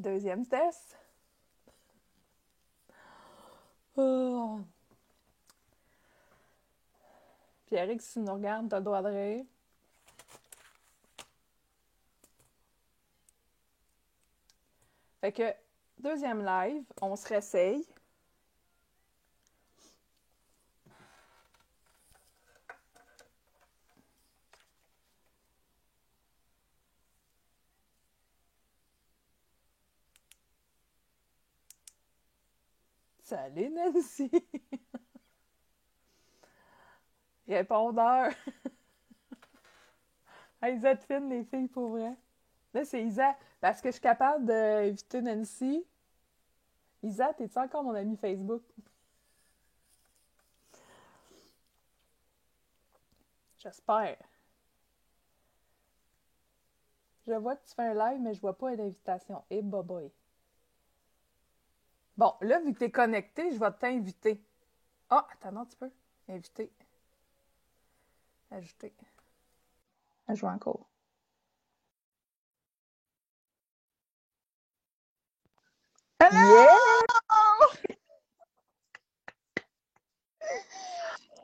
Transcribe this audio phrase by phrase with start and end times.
[0.00, 0.96] Deuxième test.
[3.98, 4.60] Oh.
[7.66, 9.44] Pierrick, si tu nous regardes, t'as le droit de rire.
[15.20, 15.54] Fait que,
[15.98, 17.86] deuxième live, on se réessaye.
[33.40, 34.30] Salut Nancy!
[37.48, 38.30] Répondeur!
[40.62, 42.14] hey, vous êtes fines, les filles, pour vrai.
[42.74, 43.34] Là, c'est Isa.
[43.58, 45.82] Parce que je suis capable d'inviter Nancy.
[47.02, 48.62] Isa, t'es-tu encore mon ami Facebook?
[53.58, 54.18] J'espère.
[57.26, 59.42] Je vois que tu fais un live, mais je vois pas une invitation.
[59.48, 60.10] Et hey, boy.
[62.20, 64.44] Bon, là, vu que tu es connecté, je vais t'inviter.
[65.08, 65.90] Ah, attends un petit peu.
[66.28, 66.70] Inviter.
[68.50, 68.92] Ajouter.
[70.28, 70.86] Ajouter encore.
[76.20, 76.36] Hello!
[76.36, 76.66] Yeah!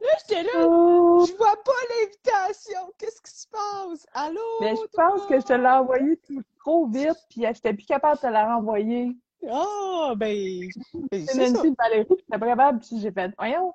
[0.03, 1.25] Là, j'étais là, oh.
[1.27, 2.93] je vois pas l'invitation.
[2.99, 4.07] Qu'est-ce qui se passe?
[4.13, 4.43] Allô?
[4.61, 6.21] Mais je pense que je te l'ai envoyé
[6.59, 9.17] trop vite, puis j'étais plus capable de te la renvoyer.
[9.49, 10.69] Ah, oh, ben.
[11.13, 13.73] C'est Nancy Valérie, j'étais pas capable, puis j'ai fait, voyons.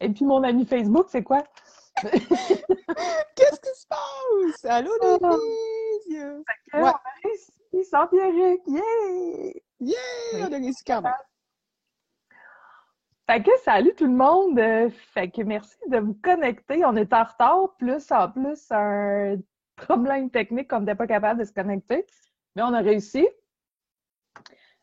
[0.00, 1.42] Et puis mon ami Facebook, c'est quoi?
[2.02, 4.64] Qu'est-ce qui se passe?
[4.64, 6.22] Allô, les filles!
[6.72, 6.80] Ouais.
[6.80, 8.62] On a réussi sans Pierrick!
[8.66, 8.80] Yeah!
[9.80, 9.96] Yeah!
[10.34, 10.40] Oui.
[10.40, 11.12] On a réussi quand même.
[13.28, 14.58] Fait que salut tout le monde!
[15.12, 16.84] Fait que merci de vous connecter.
[16.84, 19.36] On est en retard, plus en plus un
[19.76, 22.06] problème technique qu'on n'était pas capable de se connecter.
[22.56, 23.28] Mais on a réussi.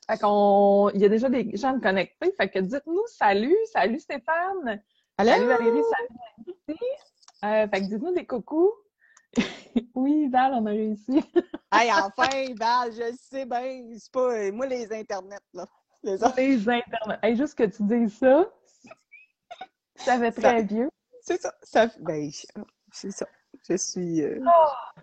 [0.10, 2.32] Fait qu'on, il y a déjà des gens connectés.
[2.38, 4.82] Fait que dites-nous salut, salut Stéphane.
[5.20, 6.80] Salut Valérie, salut Nancy.
[7.44, 8.72] Euh, fait que dites-nous des coucous.
[9.96, 11.18] oui, Val, on a réussi.
[11.74, 13.84] hey, enfin, Val, je sais bien.
[13.98, 15.66] C'est pas, moi, les internets, là.
[16.04, 17.20] Les, les internets.
[17.22, 18.50] Hey, juste que tu dises ça,
[19.96, 20.90] ça fait très vieux.
[21.22, 21.54] C'est ça.
[21.62, 22.30] ça ben,
[22.92, 23.28] c'est ça.
[23.68, 24.22] Je suis...
[24.22, 24.40] Euh...
[24.46, 25.02] Oh.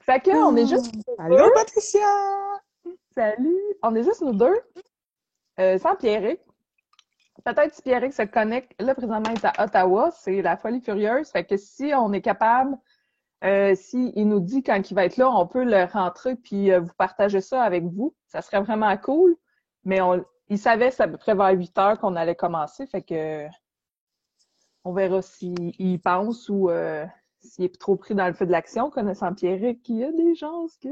[0.00, 0.94] Fait que, on est juste...
[1.18, 2.06] Allô, Patricia!
[3.16, 3.56] Salut!
[3.82, 4.60] On est juste nous deux,
[5.58, 6.38] euh, sans Pierrick.
[7.46, 11.30] Peut-être si Pierrick se connecte, là, présentement, il est à Ottawa, c'est la folie furieuse.
[11.30, 12.76] Fait que si on est capable,
[13.42, 16.70] euh, s'il il nous dit quand il va être là, on peut le rentrer puis
[16.70, 18.14] euh, vous partager ça avec vous.
[18.26, 19.34] Ça serait vraiment cool.
[19.84, 20.00] Mais
[20.50, 22.86] il savait, c'est à peu près vers 8 heures qu'on allait commencer.
[22.86, 23.46] Fait que
[24.84, 27.06] on verra s'il pense ou euh,
[27.40, 30.34] s'il est trop pris dans le feu de l'action, connaissant Pierrick, il y a des
[30.34, 30.90] chances que...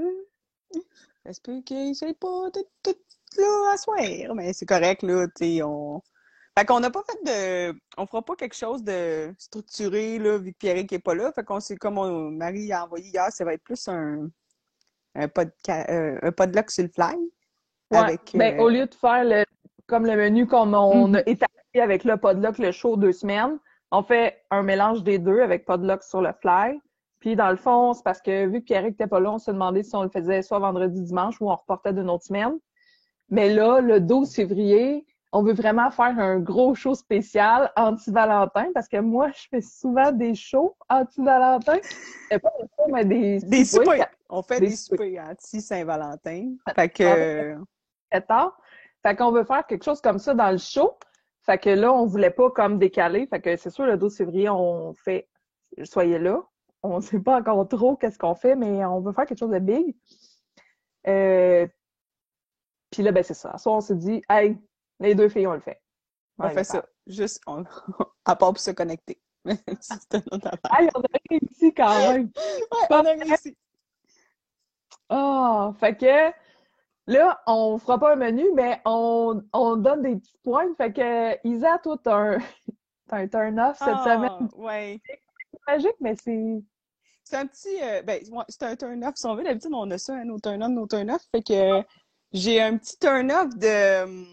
[1.26, 2.96] Ça se peut qu'il soit pas tout, tout
[3.38, 6.02] là à soir, mais c'est correct, là, tu sais, on...
[6.56, 7.24] Fait qu'on n'a pas fait
[7.72, 7.78] de...
[7.96, 11.32] On fera pas quelque chose de structuré, là, vu que Pierrick n'est pas là.
[11.32, 12.30] Fait qu'on sait, comme on...
[12.30, 14.28] Marie a envoyé hier, ça va être plus un...
[15.16, 15.84] Un, podca...
[15.90, 17.16] euh, un podlock sur le fly.
[17.90, 19.44] Ouais, avec, ben, euh, au lieu de faire le,
[19.86, 21.16] comme le menu qu'on on Mhm.
[21.16, 23.58] a établi avec le podlock, le show deux semaines,
[23.90, 26.80] on fait un mélange des deux avec podlock sur le fly.
[27.24, 29.50] Puis dans le fond, c'est parce que vu que Pierrick n'était pas là, on se
[29.50, 32.58] demandait si on le faisait soit vendredi, dimanche ou on reportait d'une autre semaine.
[33.30, 38.88] Mais là, le 12 février, on veut vraiment faire un gros show spécial anti-Valentin parce
[38.88, 41.78] que moi, je fais souvent des shows anti-Valentin.
[42.30, 44.06] C'est pas des shows, mais des, Des soupers.
[44.28, 45.18] On fait Des des soupers.
[45.30, 46.56] anti-Saint-Valentin.
[46.76, 47.56] Fait que...
[48.10, 48.54] très tard.
[49.02, 50.98] Fait qu'on veut faire quelque chose comme ça dans le show.
[51.40, 53.26] Fait que là, on voulait pas comme décaler.
[53.28, 55.26] Fait que c'est sûr, le 12 février, on fait
[55.82, 56.42] Soyez là.
[56.86, 59.58] On sait pas encore trop qu'est-ce qu'on fait, mais on veut faire quelque chose de
[59.58, 59.96] big.
[61.06, 61.66] Euh,
[62.90, 63.56] Puis là, ben c'est ça.
[63.56, 64.58] Soit on s'est dit, hey,
[65.00, 65.80] les deux filles, on le fait.
[66.38, 66.84] On fait ça.
[67.06, 67.64] Juste, on...
[68.26, 69.18] à part pour se connecter.
[69.80, 70.78] C'est une autre affaire.
[70.80, 72.30] Hey, on a réussi quand même.
[72.36, 73.56] Ouais, on a réussi.
[75.08, 76.32] Ah, fait que
[77.06, 80.74] là, on fera pas un menu, mais on, on donne des petits points.
[80.76, 82.38] Fait que Isa, toi, t'as un,
[83.08, 84.48] t'as un turn-off cette Ah, semaine.
[84.56, 85.00] ouais.
[85.50, 86.62] C'est magique, mais c'est.
[87.24, 87.82] C'est un petit.
[87.82, 89.14] euh, ben, c'est un turn-off.
[89.16, 91.22] Si on veut, d'habitude, on a ça, hein, nos turn-on, nos turn-off.
[91.32, 91.82] Fait que euh,
[92.32, 94.24] j'ai un petit turn-off de,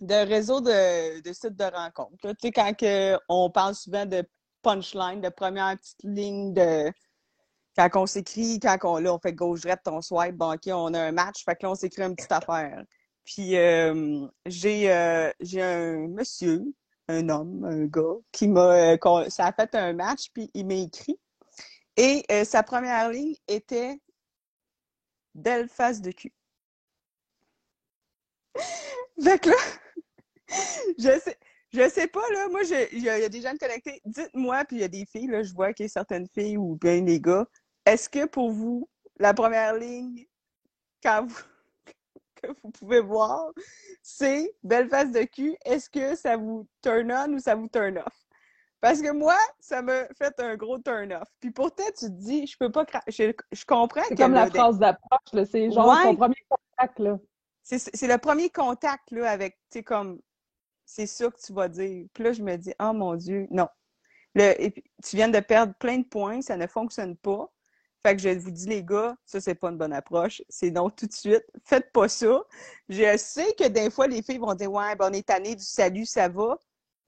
[0.00, 2.16] de réseau de, de sites de rencontres.
[2.22, 4.24] Tu sais, quand que on parle souvent de
[4.62, 6.92] punchline, de première petite ligne de.
[7.76, 11.00] Quand on s'écrit, quand on, là, on fait gauche-droite, on swipe, bon, OK, on a
[11.00, 12.82] un match, fait que là, on s'écrit une petite affaire.
[13.24, 16.64] Puis euh, j'ai euh, un monsieur,
[17.08, 18.94] un homme, un gars, qui m'a.
[18.96, 21.18] euh, ça a fait un match, puis il m'a écrit.
[22.02, 24.00] Et euh, sa première ligne était
[25.34, 26.32] Belle face de cul.
[29.22, 29.54] Fait là,
[30.98, 31.36] je sais,
[31.74, 34.00] je sais pas, là, moi, il y, a des gens connectés.
[34.06, 36.56] Dites-moi, puis il y a des filles, là, je vois qu'il y a certaines filles
[36.56, 37.46] ou bien les gars.
[37.84, 38.88] Est-ce que pour vous,
[39.18, 40.24] la première ligne,
[41.02, 41.42] quand vous,
[42.42, 43.52] que vous pouvez voir,
[44.02, 45.54] c'est belle face de cul.
[45.66, 48.29] Est-ce que ça vous turn on ou ça vous turn off?
[48.80, 51.28] Parce que moi, ça m'a fait un gros turn-off.
[51.38, 52.86] Puis pourtant, tu te dis, je peux pas...
[53.08, 57.18] Je, je comprends C'est comme la phrase d'approche, c'est genre ton premier contact, là.
[57.62, 60.20] C'est le premier contact, là, avec, tu sais, comme...
[60.86, 62.06] C'est ça que tu vas dire.
[62.12, 63.68] Puis là, je me dis, oh mon Dieu, non.
[64.34, 64.70] Le,
[65.04, 67.48] tu viens de perdre plein de points, ça ne fonctionne pas.
[68.04, 70.42] Fait que je vous dis, les gars, ça, c'est pas une bonne approche.
[70.48, 72.42] C'est donc tout de suite, faites pas ça.
[72.88, 75.62] Je sais que des fois, les filles vont dire, ouais, ben, on est tanné du
[75.62, 76.58] salut, ça va.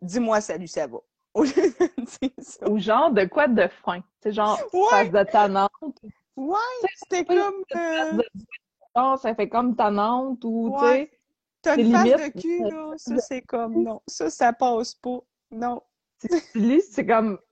[0.00, 0.98] Dis-moi salut, ça va.
[2.68, 4.02] Ou genre de quoi de frein.
[4.20, 4.88] C'est genre ouais.
[4.90, 6.02] face de tannante.
[6.36, 6.58] Ouais,
[6.96, 7.64] c'était comme.
[7.74, 9.16] Euh...
[9.16, 11.10] ça fait comme tannante ou tu sais.
[11.62, 12.92] T'as une face de cul, là.
[12.96, 14.02] Ça, c'est comme non.
[14.06, 15.20] Ça, ça passe pas.
[15.50, 15.82] Non.
[16.20, 17.38] Tu lis, c'est comme.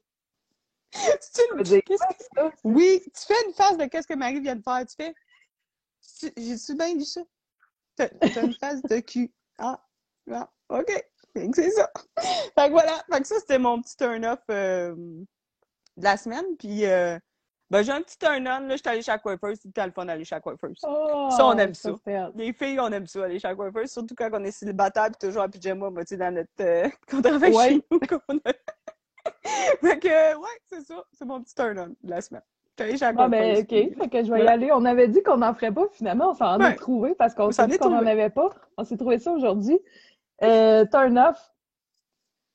[0.93, 2.51] Que...
[2.65, 4.85] Oui, tu fais une face de qu'est-ce que Marie vient de faire.
[4.87, 5.15] Tu fais.
[6.37, 7.21] J'ai-tu bien dit ça?
[7.95, 8.09] T'as
[8.43, 9.33] une face de cul.
[9.59, 9.81] Ah,
[10.33, 10.91] ah OK
[11.55, 11.91] c'est ça.
[12.19, 13.03] fait que voilà.
[13.11, 14.95] Fait que ça, c'était mon petit turn-off euh,
[15.97, 16.45] de la semaine.
[16.59, 17.19] Puis, euh,
[17.71, 18.67] ben, j'ai un petit turn-on.
[18.67, 19.57] Là, j'étais allée chez Aquafers.
[19.57, 20.71] C'était le fun d'aller chez Aquafers.
[20.83, 21.95] Oh, ça, on aime ça.
[22.35, 23.89] Les filles, on aime ça, aller chez Aquafers.
[23.89, 26.51] Surtout quand on est célibataire et toujours en pyjama, moi, tu sais, dans notre.
[26.61, 27.69] Euh, quand on travaille ouais.
[27.69, 28.01] chez nous.
[29.81, 31.05] fait que, ouais, c'est ça.
[31.13, 32.43] C'est mon petit turn-on de la semaine.
[33.03, 33.69] Ah ben, OK.
[33.69, 34.71] Fait que je vais y aller.
[34.73, 36.31] On avait dit qu'on n'en ferait pas, finalement.
[36.31, 38.51] On s'en a trouvé parce qu'on s'est dit qu'on n'en avait pas.
[38.77, 39.79] On s'est trouvé ça aujourd'hui.
[40.43, 41.53] Euh, turn off.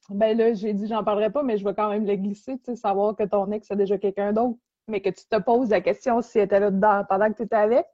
[0.10, 2.66] Ben là, j'ai dit, j'en parlerai pas, mais je vais quand même le glisser, tu
[2.66, 5.82] sais, savoir que ton ex a déjà quelqu'un d'autre, mais que tu te poses la
[5.82, 7.88] question si elle était là dedans pendant que tu étais avec.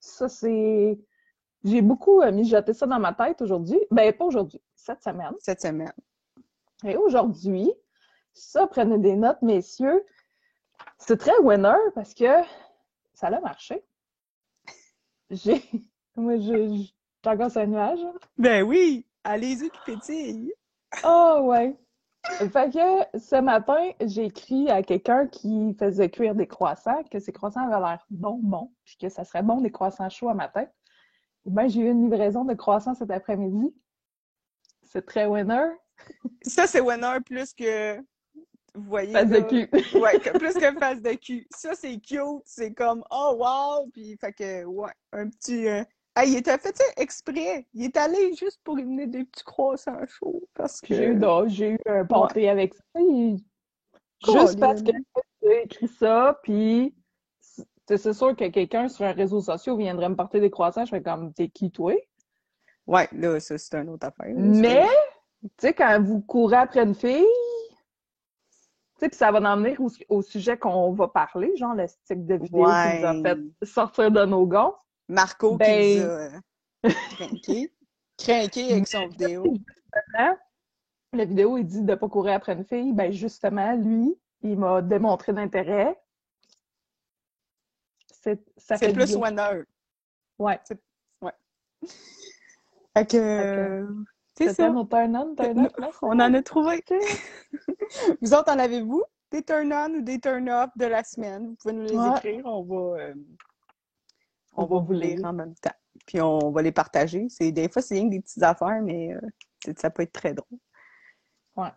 [0.00, 0.98] Ça, c'est.
[1.64, 3.80] J'ai beaucoup euh, mijoté ça dans ma tête aujourd'hui.
[3.90, 5.32] Ben, pas aujourd'hui, cette semaine.
[5.38, 5.92] Cette semaine.
[6.84, 7.72] Et aujourd'hui,
[8.34, 10.04] ça, prenez des notes, messieurs.
[10.98, 12.42] C'est très winner parce que
[13.14, 13.82] ça a marché.
[15.30, 15.62] J'ai.
[16.16, 16.86] Moi, je.
[17.26, 17.98] J'ai encore un nuage.
[18.38, 19.04] Ben oui!
[19.28, 20.52] Allez-y qui pétille!
[21.02, 21.76] Oh ouais!
[22.38, 27.32] Fait que ce matin, j'ai écrit à quelqu'un qui faisait cuire des croissants que ces
[27.32, 30.66] croissants avaient l'air bon, bon, puis que ça serait bon des croissants chauds à matin.
[31.44, 33.74] Ben, j'ai eu une livraison de croissants cet après-midi.
[34.84, 35.70] C'est très winner.
[36.42, 37.98] Ça, c'est winner plus que.
[38.76, 39.12] Vous voyez.
[39.12, 39.68] Face de cul.
[39.98, 41.48] ouais, plus que face de cul.
[41.50, 42.42] Ça, c'est cute.
[42.44, 43.90] C'est comme, oh wow!
[43.92, 45.66] Puis, fait que, ouais, un petit.
[45.66, 45.82] Euh,
[46.18, 47.66] ah, il était fait exprès?
[47.74, 50.42] Il est allé juste pour amener des petits croissants chauds.
[50.54, 50.94] Parce que.
[50.94, 53.00] J'ai eu, un pâté avec ça.
[54.32, 54.92] Juste parce que
[55.42, 56.94] j'ai écrit ça, puis
[57.86, 60.86] c'est sûr que quelqu'un sur un réseau social viendrait me porter des croissants.
[60.86, 61.92] Je fais comme, t'es qui, toi?
[62.86, 64.34] Ouais, là, ça, c'est une autre affaire.
[64.34, 64.86] Mais,
[65.42, 67.26] tu sais, quand vous courez après une fille,
[68.48, 69.76] tu sais, puis ça va en emmener
[70.08, 74.10] au, sujet qu'on va parler, genre le stick de vidéo qui nous a fait sortir
[74.10, 74.72] de nos gonds.
[75.08, 75.66] Marco ben...
[75.68, 77.72] qui nous a craqué.
[78.18, 79.54] craqué avec son vidéo.
[81.12, 82.92] La vidéo, il dit de ne pas courir après une fille.
[82.92, 85.98] Ben justement, lui, il m'a démontré l'intérêt.
[88.56, 89.62] C'est plus winner.
[90.38, 90.58] Ouais.
[91.22, 91.32] Ouais.
[92.96, 93.86] Fait que...
[94.36, 94.68] C'est ça.
[94.68, 96.84] Nos on, turn off, On en a trouvé.
[98.20, 101.48] vous autres, en avez-vous des turn on ou des turn off de la semaine?
[101.48, 102.44] Vous pouvez nous les écrire.
[102.44, 103.00] On va...
[103.00, 103.14] Euh,
[104.56, 105.74] on va vous lire en même temps.
[106.06, 107.26] Puis on va les partager.
[107.28, 110.34] C'est des fois, c'est rien que des petites affaires, mais euh, ça peut être très
[110.34, 110.58] drôle.
[111.56, 111.70] Ouais.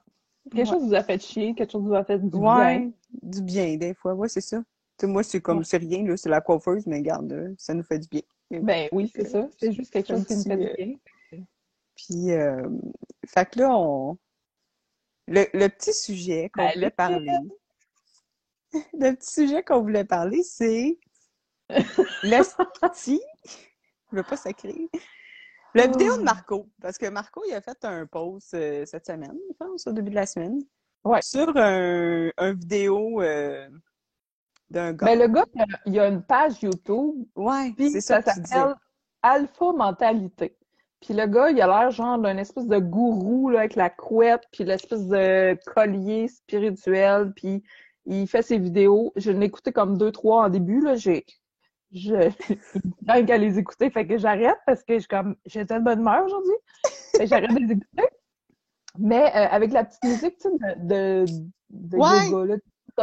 [0.52, 2.92] Quelque chose vous a fait chier, quelque chose vous a fait du bien.
[3.22, 4.14] Du bien, des fois.
[4.14, 4.62] Ouais, c'est ça.
[5.04, 8.00] moi, c'est comme c'est rien, là, c'est la coiffeuse, mais garde, euh, ça nous fait
[8.00, 8.22] du bien.
[8.62, 9.48] Ben oui, c'est ça.
[9.58, 10.96] C'est juste quelque chose qui nous fait du bien.
[11.96, 12.68] Puis, euh,
[13.28, 14.18] fait que là, on.
[15.28, 17.32] Le, le petit sujet qu'on ben, voulait parler.
[18.94, 20.98] le petit sujet qu'on voulait parler, c'est
[21.70, 23.22] le sti,
[24.12, 24.90] je veux pas sacrer.
[25.76, 26.24] La vidéo de oh.
[26.24, 29.92] Marco, parce que Marco, il a fait un post euh, cette semaine, je pense, au
[29.92, 30.60] début de la semaine.
[31.04, 31.22] Ouais.
[31.22, 33.70] Sur un, un vidéo euh,
[34.70, 35.06] d'un gars.
[35.06, 35.46] Mais ben, le gars,
[35.86, 37.24] il a une page YouTube.
[37.36, 38.76] Ouais, c'est ça, ça s'appelle
[39.22, 40.58] Alpha Mentalité.
[41.02, 44.44] Puis le gars, il a l'air genre d'un espèce de gourou là, avec la couette,
[44.52, 47.64] puis l'espèce de collier spirituel, puis
[48.06, 49.14] il fait ses vidéos.
[49.16, 50.82] Je l'ai écouté comme deux, trois en début.
[50.82, 50.96] Là.
[50.96, 51.26] J'ai
[51.92, 52.30] je
[53.02, 56.24] dingue à les écouter, fait que j'arrête parce que je comme j'étais de bonne humeur
[56.26, 56.54] aujourd'hui.
[57.28, 58.08] j'arrête de les écouter.
[58.98, 61.26] Mais euh, avec la petite musique tu sais, de, de,
[61.70, 62.30] de ouais.
[62.30, 62.56] yoga, là,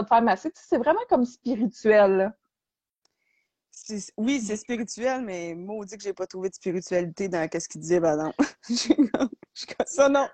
[0.02, 2.32] de faire masser, c'est vraiment comme spirituel.
[3.70, 7.80] c'est- oui, c'est spirituel, mais maudit que j'ai pas trouvé de spiritualité dans ce qu'il
[7.80, 8.32] disait, ben non.
[8.68, 10.26] Je suis comme- ça, non.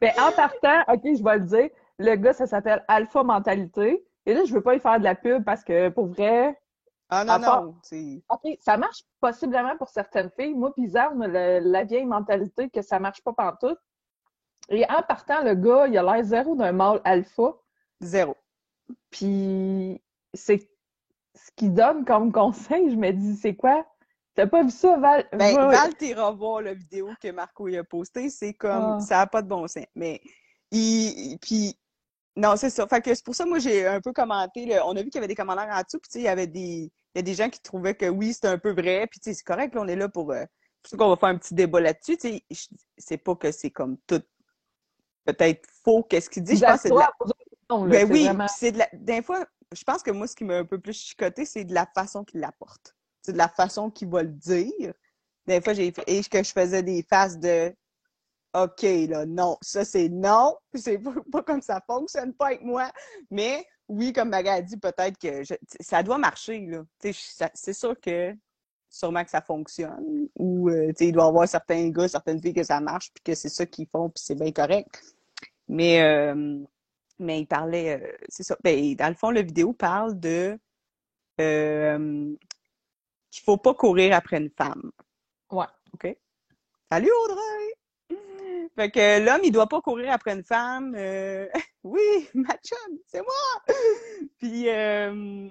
[0.00, 4.04] Mais en partant, OK, je vais le dire, le gars, ça s'appelle Alpha Mentalité.
[4.24, 6.58] Et là, je veux pas y faire de la pub parce que pour vrai,
[7.08, 7.74] Ah non, part- non.
[7.82, 10.54] c'est- OK, ça marche possiblement pour certaines filles.
[10.54, 13.78] Moi, bizarre, on a le- la vieille mentalité que ça marche pas pantoute.
[14.68, 17.54] Et en partant, le gars, il a l'air zéro d'un mâle alpha.
[18.00, 18.36] Zéro.
[19.10, 20.02] Puis
[20.34, 20.68] c'est
[21.34, 22.90] ce qu'il donne comme conseil.
[22.90, 23.86] Je me dis, c'est quoi?
[24.34, 25.26] T'as pas vu ça, Val?
[25.32, 29.00] Ben, Va- Val, t'iras voir la vidéo que Marco y a postée, c'est comme, Ah.
[29.00, 29.86] ça n'a pas de bon sens.
[29.94, 30.20] Mais,
[30.72, 31.78] il, puis,
[32.36, 32.86] non, c'est ça.
[32.86, 35.14] Fait que c'est pour ça, moi, j'ai un peu commenté, le- on a vu qu'il
[35.16, 37.18] y avait des commentaires en dessous, puis tu sais, il y avait des, il y
[37.18, 39.44] a des gens qui trouvaient que oui, c'était un peu vrai, puis tu sais, c'est
[39.44, 40.44] correct, là, on est là pour, euh,
[40.82, 42.66] c'est sûr qu'on va faire un petit débat là-dessus, tu sais, je-
[42.98, 44.22] c'est pas que c'est comme tout,
[45.24, 47.32] peut-être faux, qu'est-ce qu'il dit, je pense que c'est de la, là.
[47.88, 48.88] ben oui, vraiment- c'est de la.
[48.92, 51.74] Des fois, je pense que moi, ce qui m'a un peu plus chicoté, c'est de
[51.74, 52.94] la façon qu'il l'apporte.
[53.22, 54.94] C'est de la façon qu'il va le dire.
[55.46, 56.04] Des fois, j'ai fait.
[56.06, 57.74] Et que je faisais des faces de
[58.64, 60.56] OK, là, non, ça c'est non.
[60.74, 62.90] C'est pas, pas comme ça fonctionne pas avec moi.
[63.30, 66.84] Mais oui, comme Maga a dit, peut-être que je- ça doit marcher, là.
[66.98, 68.34] C'est sûr que
[68.88, 70.28] sûrement que ça fonctionne.
[70.36, 73.34] Ou euh, il doit y avoir certains gars, certaines filles que ça marche, puis que
[73.34, 75.02] c'est ça qu'ils font, puis c'est bien correct.
[75.68, 76.58] Mais euh,
[77.18, 78.56] mais il parlait, euh, c'est ça.
[78.64, 80.58] Ben, dans le fond, la vidéo parle de
[81.40, 82.34] euh,
[83.30, 84.90] qu'il faut pas courir après une femme.
[85.50, 85.66] Ouais.
[85.94, 86.16] OK?
[86.90, 87.74] Salut Audrey!
[88.76, 90.94] Fait que l'homme, il doit pas courir après une femme.
[90.96, 91.48] euh,
[91.82, 93.74] oui, ma chum, c'est moi!
[94.38, 95.48] Puis, euh,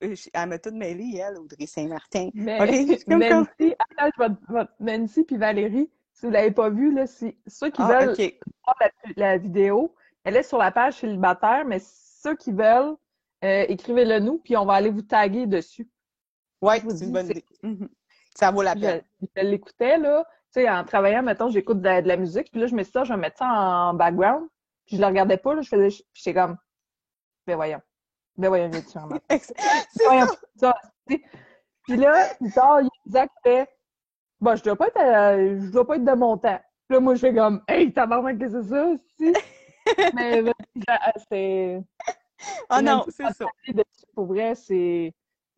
[0.00, 2.28] elle m'a toute mêlée, elle, Audrey Saint-Martin.
[2.34, 2.68] Mais OK,
[2.98, 6.32] c'est comme comme- Nancy, attends, je vais te- vais te- Nancy puis Valérie, si vous
[6.32, 8.14] l'avez pas vu, là, si, ceux qui Ah, veulent
[8.64, 12.96] voir la, la vidéo, elle est sur la page célibataire, mais ceux qui veulent,
[13.44, 15.88] euh, écrivez-le nous, puis on va aller vous taguer dessus.
[16.60, 17.44] Vous c'est une bonne idée.
[17.62, 17.88] Mhm.
[18.36, 19.02] Ça vaut la peine.
[19.36, 20.24] je l'écoutais, là,
[20.60, 22.92] sais, en travaillant, mettons, j'écoute de, la- de la musique, puis là, je me suis
[22.92, 24.48] dit, Ah, je vais mettre ça en background,
[24.86, 26.56] puis je le regardais pas, là, je faisais, puis j'étais comme,
[27.46, 27.80] ben voyons,
[28.36, 29.18] ben voyons, viens-tu en bas?
[29.30, 30.26] C'est ça.
[30.56, 30.74] ça.
[31.86, 33.68] Puis là, plus tard, Isaac fait
[34.40, 36.60] Bon, je dois pas être euh, je dois pas être de mon temps.
[36.88, 39.32] Puis là, moi, je fais comme Hey, tabarnak, que c'est ça, si?
[40.14, 40.52] Mais euh,
[41.28, 41.82] c'est.
[42.68, 43.46] Ah non, Nancy, c'est ça.
[43.68, 45.12] dessus, Pour vrai, c'est.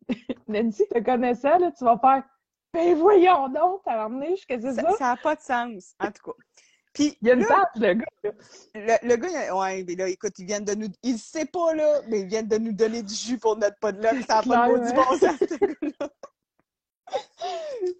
[0.47, 2.23] Nancy, te connaissant, là, tu vas faire
[2.73, 4.71] Ben voyons donc, t'as emmené, c'est ça?
[4.97, 5.05] Ça?
[5.05, 6.37] n'a pas de sens, en tout cas.
[6.93, 8.05] Puis, Il y a une là, le gars.
[8.23, 8.31] là.
[8.75, 10.87] le, le gars, il a- ouais, mais là, écoute, ils viennent de nous.
[11.03, 13.91] Il sait pas, là, mais ils viennent de nous donner du jus pour notre pas
[13.93, 14.25] de luck.
[14.27, 16.09] Ça n'a pas de du bon sens, ce gars-là.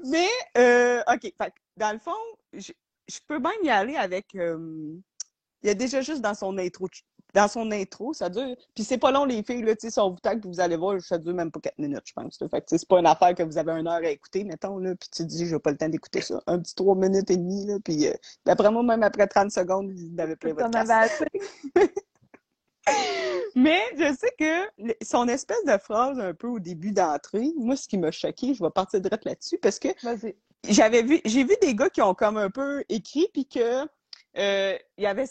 [0.05, 1.21] Mais, euh, OK.
[1.37, 2.15] Fait, dans le fond,
[2.53, 2.71] je,
[3.07, 4.35] je peux même y aller avec.
[4.35, 4.95] euh,
[5.63, 6.87] il y a déjà juste dans son intro.
[7.33, 8.55] Dans son intro, ça dure.
[8.75, 10.59] Puis c'est pas long, les filles, là, tu sais, si on vous tag, puis vous
[10.59, 12.39] allez voir, ça dure même pas quatre minutes, je pense.
[12.39, 12.49] là.
[12.49, 14.95] Fait que, c'est pas une affaire que vous avez une heure à écouter, mettons, là,
[14.95, 16.41] puis tu te dis, j'ai pas le temps d'écouter ça.
[16.47, 18.13] Un petit trois minutes et demie, là, puis euh,
[18.45, 21.25] d'après moi, même après 30 secondes, vous avez plein votre assez.
[23.55, 27.87] Mais je sais que son espèce de phrase un peu au début d'entrée, moi, ce
[27.87, 29.89] qui m'a choqué, je vais partir direct là-dessus, parce que
[30.67, 33.85] j'avais vu, j'ai vu des gars qui ont comme un peu écrit, puis que
[34.37, 35.25] euh, il y avait,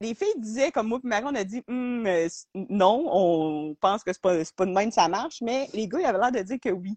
[0.00, 4.04] les filles disaient comme moi, puis Marie, on a dit, Hum, euh, non, on pense
[4.04, 6.40] que c'est pas, pas de même ça marche, mais les gars, ils avaient l'air de
[6.40, 6.96] dire que oui.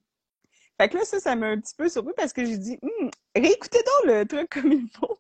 [0.80, 3.10] Fait que là, ça, ça m'a un petit peu surpris parce que j'ai dit, Hum,
[3.36, 5.20] réécoutez donc le truc comme il faut.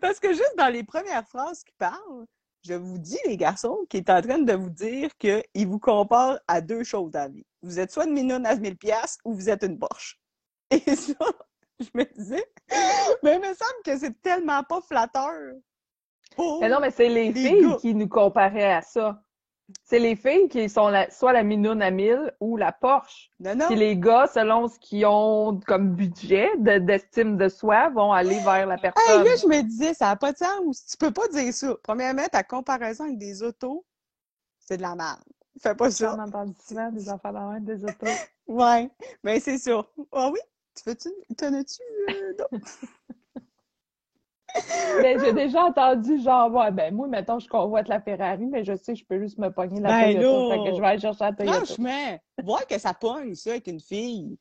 [0.00, 2.26] parce que juste dans les premières phrases qu'il parle,
[2.66, 6.38] je vous dis, les garçons, qu'il est en train de vous dire qu'il vous compare
[6.48, 7.46] à deux choses dans la vie.
[7.62, 10.18] Vous êtes soit une minoune à 1000 pièces ou vous êtes une Porsche.
[10.70, 11.14] Et ça,
[11.80, 12.44] je me disais,
[13.22, 15.54] mais il me semble que c'est tellement pas flatteur.
[16.60, 17.76] Mais non, mais c'est les, Les filles gars.
[17.80, 19.22] qui nous comparaient à ça.
[19.82, 23.30] C'est les filles qui sont la- soit la Minoune à 1000 ou la Porsche.
[23.40, 23.66] Non, non.
[23.66, 28.38] Puis les gars, selon ce qu'ils ont comme budget de- d'estime de soi, vont aller
[28.44, 29.24] vers la Hey, personne.
[29.24, 30.86] là, je me disais, ça n'a pas de sens.
[30.86, 31.74] Tu peux pas dire ça.
[31.82, 33.84] Premièrement, ta comparaison avec des autos,
[34.60, 35.18] c'est de la merde.
[35.60, 36.14] Fais pas ça.
[36.16, 38.06] On entend souvent des enfants dans la des autos.
[38.46, 38.88] Ouais,
[39.24, 39.90] mais c'est sûr.
[40.12, 40.38] Ah oui?
[40.76, 41.08] Tu veux-tu?
[41.36, 41.80] T'en as-tu?
[42.10, 42.60] euh, non?
[45.02, 48.76] Mais j'ai déjà entendu genre, ouais, ben moi, mettons, je convoite la Ferrari, mais je
[48.76, 50.54] sais que je peux juste me pogner la Ben Toyota.
[50.54, 51.64] Fait que je vais aller chercher la Toyota.
[51.64, 54.38] Franchement, voir que ça pogne, ça, avec une fille.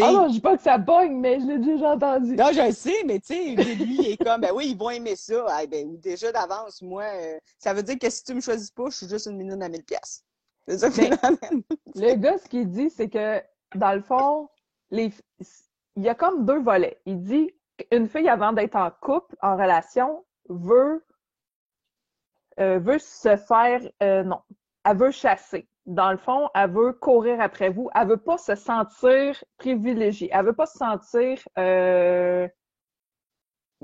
[0.00, 2.34] Ah non, je dis pas que ça pogne, mais je l'ai déjà entendu.
[2.34, 4.88] Non, je le sais, mais tu sais, lui, il est comme, ben oui, ils vont
[4.88, 5.44] aimer ça.
[5.48, 8.84] Ah, ben, déjà d'avance, moi, euh, ça veut dire que si tu me choisis pas,
[8.88, 10.24] je suis juste une minute à 1000 pièces.
[10.66, 11.62] C'est ça que Mais- l'amène.
[11.94, 13.42] Le gars, ce qu'il dit, c'est que,
[13.74, 14.48] dans le fond,
[14.90, 15.12] les...
[15.96, 16.98] il y a comme deux volets.
[17.04, 17.52] Il dit
[17.90, 21.04] qu'une fille, avant d'être en couple, en relation, veut,
[22.60, 23.80] euh, veut se faire...
[24.02, 24.42] euh, non,
[24.84, 25.68] elle veut chasser.
[25.86, 27.90] dans le fond, elle veut courir après vous.
[27.94, 30.30] Elle veut pas se sentir privilégiée.
[30.32, 31.38] Elle veut pas se sentir...
[31.58, 32.48] Euh...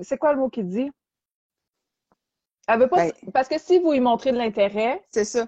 [0.03, 0.91] C'est quoi le mot qu'il dit?
[2.69, 3.07] Elle veut pas...
[3.07, 5.47] Ben- Parce que si vous y montrez de l'intérêt, C'est ça.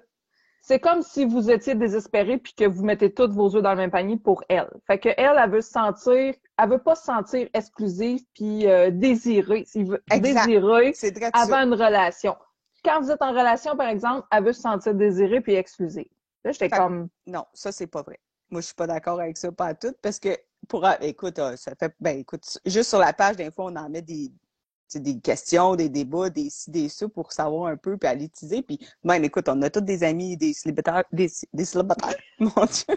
[0.60, 3.76] C'est comme si vous étiez désespéré puis que vous mettez tous vos œufs dans le
[3.76, 4.70] même panier pour elle.
[4.86, 6.34] Fait que elle, elle veut se sentir...
[6.58, 9.64] Elle veut pas se sentir exclusive puis euh, désirée.
[9.74, 10.92] Désirée
[11.32, 12.36] avant une relation.
[12.84, 16.08] Quand vous êtes en relation, par exemple, elle veut se sentir désirée puis exclusive.
[16.44, 17.08] Là, j'étais comme...
[17.26, 18.18] Non, ça, c'est pas vrai.
[18.50, 20.36] Moi, je suis pas d'accord avec ça, pas à tout, parce que,
[20.68, 24.02] pour, écoute, euh, ça fait, ben, écoute, juste sur la page d'info, on en met
[24.02, 24.32] des,
[24.98, 28.62] des questions, des débats, des ci, des ça, pour savoir un peu, puis aller utiliser.
[28.62, 32.96] Puis, même, écoute, on a tous des amis, des célibataires, des, des célibataires, mon Dieu,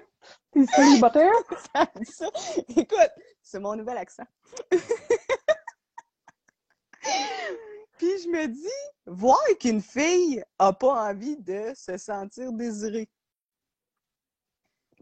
[0.52, 1.32] T'es célibataire?
[1.76, 2.30] ça ça.
[2.76, 4.26] Écoute, c'est mon nouvel accent.
[7.98, 8.68] Puis, je me dis,
[9.06, 13.10] voir qu'une fille a pas envie de se sentir désirée.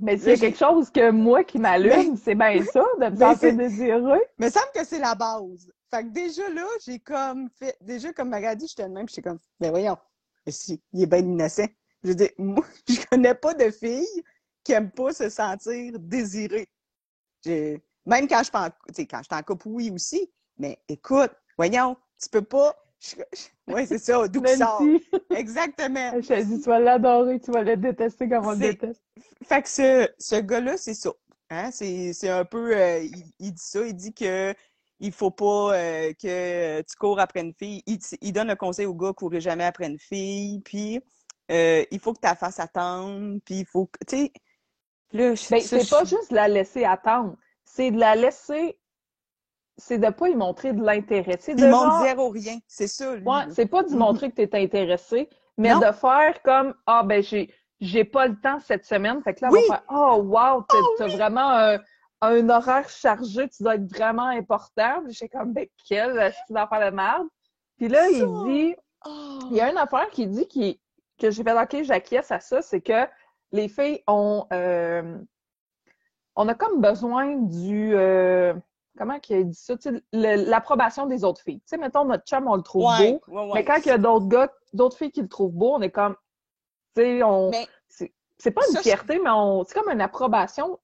[0.02, 3.16] Mais s'il y a quelque chose que moi qui m'allume, c'est bien ça, de me
[3.16, 4.22] sentir désirée.
[4.40, 5.72] Mais il semble que c'est la base.
[5.94, 7.78] Fait que déjà là, j'ai comme fait.
[7.82, 9.98] Déjà, comme Magali, j'étais de même, j'étais comme, ben voyons,
[10.46, 11.68] mais si, il est bien innocent.
[12.04, 14.24] Je veux dire, moi, je connais pas de filles
[14.64, 16.68] qui aiment pas se sentir désirées.
[17.44, 20.32] J'ai- Même quand je suis en, tu sais, quand je suis en couple, oui aussi.
[20.58, 22.76] Mais écoute, voyons, tu peux pas.
[23.68, 24.84] Ouais, c'est ça, d'où qui sort.
[25.36, 26.12] Exactement.
[26.22, 29.02] je te dis, tu vas l'adorer, tu vas le détester comme on le déteste.
[29.44, 31.12] Fait que ce, ce gars-là, c'est ça.
[31.50, 31.70] Hein?
[31.72, 32.76] C'est, un peu.
[32.76, 34.54] euh, il, il dit ça, il dit que
[35.02, 37.82] il faut pas euh, que tu cours après une fille.
[37.88, 40.62] Il, il donne le conseil au gars, courir jamais après une fille.
[40.62, 41.02] Puis
[41.52, 43.40] euh, il faut que tu la fasses attendre.
[43.44, 43.98] Puis il faut que.
[44.08, 44.32] Tu sais.
[45.14, 47.36] Ben, c'est pas juste de la laisser attendre.
[47.66, 48.80] C'est de la laisser.
[49.82, 51.38] C'est de pas y montrer de l'intérêt.
[51.40, 52.58] C'est de genre- zéro rien.
[52.68, 53.14] C'est ça.
[53.14, 54.00] Ouais, c'est pas d'y Mhm.
[54.00, 55.80] montrer que tu es intéressé, mais Non.
[55.80, 59.24] de faire comme Ah ben j'ai j'ai pas le temps cette semaine.
[59.24, 59.60] Fait que là, Oui.
[59.68, 61.80] on va faire Oh wow, t'as Oh, vraiment un,
[62.22, 65.02] un horaire chargé, tu dois être vraiment important.
[65.04, 67.28] Puis j'ai comme ben quel astuce d'affaire de merde.
[67.78, 68.10] Puis là, Ça.
[68.12, 68.76] il dit
[69.08, 69.40] Oh.
[69.50, 70.80] il y a une affaire qui dit qui,
[71.20, 73.08] que j'ai fait OK, j'acquiesce à ça, c'est que
[73.52, 75.18] les filles ont euh,
[76.36, 78.54] on a comme besoin du euh,
[78.98, 79.76] comment qu'il a dit ça,
[80.12, 81.60] l'approbation des autres filles.
[81.62, 83.52] Tu sais, mettons notre chum, on le trouve Ouais, beau, ouais, ouais.
[83.56, 85.92] mais quand il y a d'autres gars, d'autres filles qui le trouvent beau, on est
[85.92, 86.16] comme,
[86.96, 87.68] tu sais, on, Mais-
[88.38, 90.80] c'est pas une Ça, fierté, mais on, c'est comme une approbation.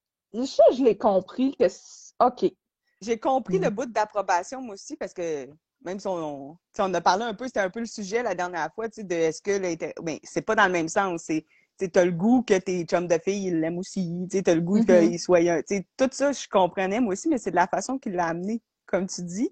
[0.45, 2.51] Ça, je l'ai compris que, c'est- ok,
[2.99, 3.63] J'ai compris Mm.
[3.63, 5.47] le bout d'approbation, moi aussi, parce que
[5.83, 8.33] même si on, sais, on a parlé un peu, c'était un peu le sujet la
[8.33, 10.01] dernière fois, tu sais, de est-ce que.
[10.01, 11.21] Ben, c'est pas dans le même sens.
[11.25, 11.45] C'est,
[11.85, 14.27] t'as le goût que tes chums de filles, ils l'aiment aussi.
[14.43, 14.85] T'as le goût Mhm.
[14.85, 15.61] qu'il soit un.
[15.61, 18.27] Tu sais, tout ça, je comprenais, moi aussi, mais c'est de la façon qu'il l'a
[18.27, 19.49] amené, comme tu dis.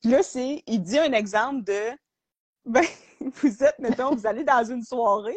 [0.00, 1.90] Puis là, c'est, il dit un exemple de,
[2.64, 2.84] ben,
[3.20, 5.36] vous êtes, mettons, vous allez dans une soirée.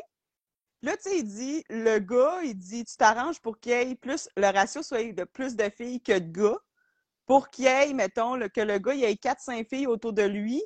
[0.82, 3.96] Là, tu sais, il dit, le gars, il dit, tu t'arranges pour qu'il y ait
[3.96, 6.58] plus, le ratio soit de plus de filles que de gars
[7.26, 10.12] pour qu'il y ait, mettons, le- que le gars, il y ait 4-5 filles autour
[10.12, 10.62] de lui.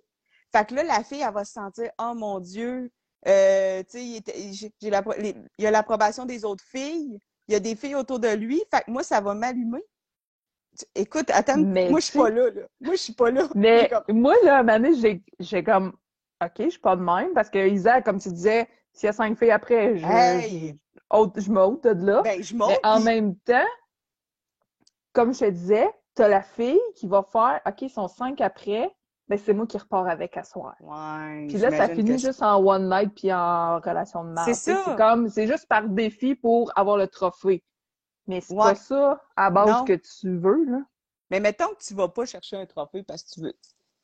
[0.51, 2.91] Fait que là, la fille, elle va se sentir, oh mon Dieu,
[3.27, 8.19] euh, tu il, y a l'approbation des autres filles, il y a des filles autour
[8.19, 8.61] de lui.
[8.73, 9.83] Fait que moi, ça va m'allumer.
[10.77, 12.61] Tu- Écoute, attends, Mais moi, je suis tu- pas là, là.
[12.81, 13.47] Moi, je suis pas là.
[13.55, 15.93] Mais comme- moi, là, donné, j'ai, comme,
[16.43, 19.13] OK, je suis pas de même, parce que Isaac, comme tu disais, s'il y a
[19.13, 20.77] cinq filles après, je, Hey!
[20.95, 22.21] je, ôte- je m'ôte de là.
[22.21, 22.69] Ben, je monte.
[22.69, 23.65] Mais en puis- même temps,
[25.13, 28.95] comme je te disais, t'as la fille qui va faire, OK, ils sont cinq après,
[29.29, 30.75] ben c'est moi qui repars avec à soir.
[30.79, 34.53] Ouais, Puis là, ça finit que- juste en one night puis en relation de marde.
[34.53, 37.63] C'est comme, c'est juste par défi pour avoir le trophée.
[38.27, 38.63] Mais c'est Ouais.
[38.63, 39.83] pas ça à base Non.
[39.85, 40.79] que tu veux, là.
[41.29, 43.53] Mais mettons que tu vas pas chercher un trophée parce que tu veux.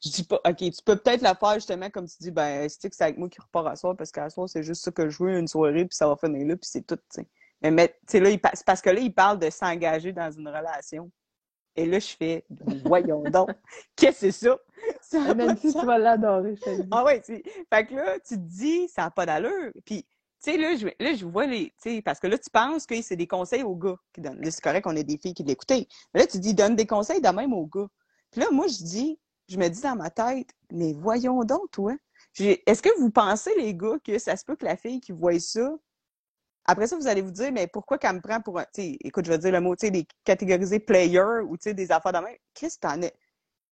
[0.03, 2.89] Je dis pas, OK, tu peux peut-être la faire justement comme tu dis, ben, c'est
[2.89, 5.07] que c'est avec moi qui repart à soir parce qu'à soir, c'est juste ça que
[5.09, 7.27] je veux, une soirée, puis ça va finir là, puis c'est tout, tu sais.
[7.61, 10.29] Mais, mais tu sais, là, il c'est parce que là, il parle de s'engager dans
[10.29, 11.09] une relation.
[11.75, 12.45] Et là, je fais,
[12.85, 13.49] voyons donc,
[13.95, 14.57] qu'est-ce que c'est ça?
[15.01, 16.87] Ça a pas Même si tu vas l'adorer, je te dis.
[16.91, 19.71] Ah ouais, tu fait que là, tu te dis, ça n'a pas d'allure.
[19.85, 22.49] Puis, tu sais, là, je, là, je vois les, tu sais, parce que là, tu
[22.49, 24.41] penses que c'est des conseils aux gars qui donnent.
[24.41, 25.69] Là, c'est correct qu'on ait des filles qui l'écoutent.
[25.69, 25.87] Mais
[26.21, 27.87] là, tu dis, donne des conseils de même aux gars.
[28.31, 31.93] Puis là, moi, je dis, je me dis dans ma tête, mais voyons donc, toi.
[32.39, 35.39] Est-ce que vous pensez, les gars, que ça se peut que la fille qui voit
[35.39, 35.69] ça,
[36.65, 38.97] après ça, vous allez vous dire, mais pourquoi qu'elle me prend pour un, tu sais,
[39.01, 42.19] écoute, je vais dire le mot, tu sais, des catégorisés player ou, des affaires de
[42.19, 42.37] même.
[42.53, 43.13] Qu'est-ce que t'en es?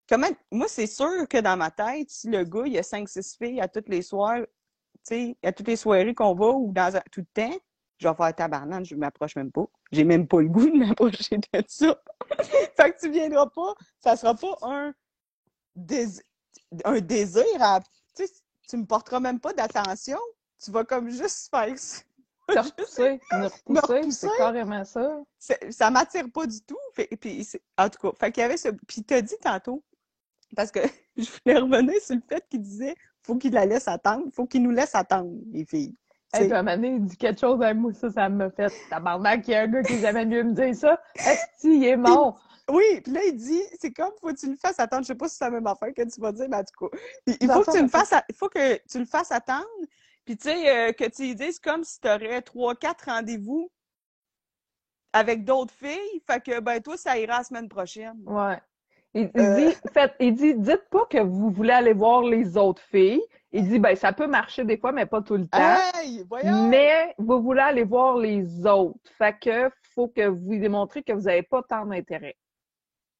[0.10, 3.38] Comment, moi, c'est sûr que dans ma tête, si le gars, il y a 5-6
[3.38, 4.42] filles à toutes les soirs,
[5.08, 7.58] tu à toutes les soirées qu'on va ou dans tout le temps,
[8.00, 9.66] je vais faire tabarnane, je m'approche même pas.
[9.92, 11.98] J'ai même pas le goût de m'approcher de ça.
[12.44, 14.94] fait que tu viendras pas, ça sera pas un,
[15.76, 16.22] dés-
[16.84, 17.80] un désir à,
[18.68, 20.20] tu me porteras même pas d'attention.
[20.64, 21.76] Tu vas comme juste faire.
[22.48, 24.28] Te repousser, me Me repousser, repousser?
[24.30, 25.20] c'est carrément ça.
[25.70, 26.78] Ça m'attire pas du tout.
[26.94, 28.70] Fait, puis, c'est- en tout cas, fait qu'il y avait ce.
[28.88, 29.84] Puis t'as dit tantôt,
[30.56, 30.80] parce que
[31.18, 34.62] je voulais revenir sur le fait qu'il disait faut qu'il la laisse attendre, faut qu'il
[34.64, 35.96] nous laisse attendre, les filles.
[36.34, 38.50] Hey, puis à un moment donné, il dit quelque chose à moi, ça, ça me
[38.50, 41.00] fait tabarnak, il y a un gars qui jamais mieux me dire ça.
[41.16, 42.42] Est-ce il est mort?
[42.70, 45.04] Oui, puis là, il dit, c'est comme, faut que tu le fasses attendre.
[45.04, 46.90] Je sais pas si c'est la même affaire que tu vas dire, mais en tout
[46.90, 49.68] cas, il faut que tu fasses, il faut que tu le fasses attendre.
[50.26, 53.70] Puis tu sais, euh, que tu dises comme si tu aurais trois, quatre rendez-vous
[55.12, 56.22] avec d'autres filles.
[56.26, 58.22] Fait que, ben, toi, ça ira la semaine prochaine.
[58.26, 58.60] Ouais.
[59.14, 59.56] Il, Euh.
[59.58, 63.22] dit, faites, il dit, dites pas que vous voulez aller voir les autres filles.
[63.52, 65.78] Il dit, ben, ça peut marcher des fois, mais pas tout le temps.
[65.94, 66.26] Hey!
[66.70, 68.98] Mais vous voulez aller voir les autres.
[69.18, 72.36] Fait que faut que vous démontrez que vous n'avez pas tant d'intérêt.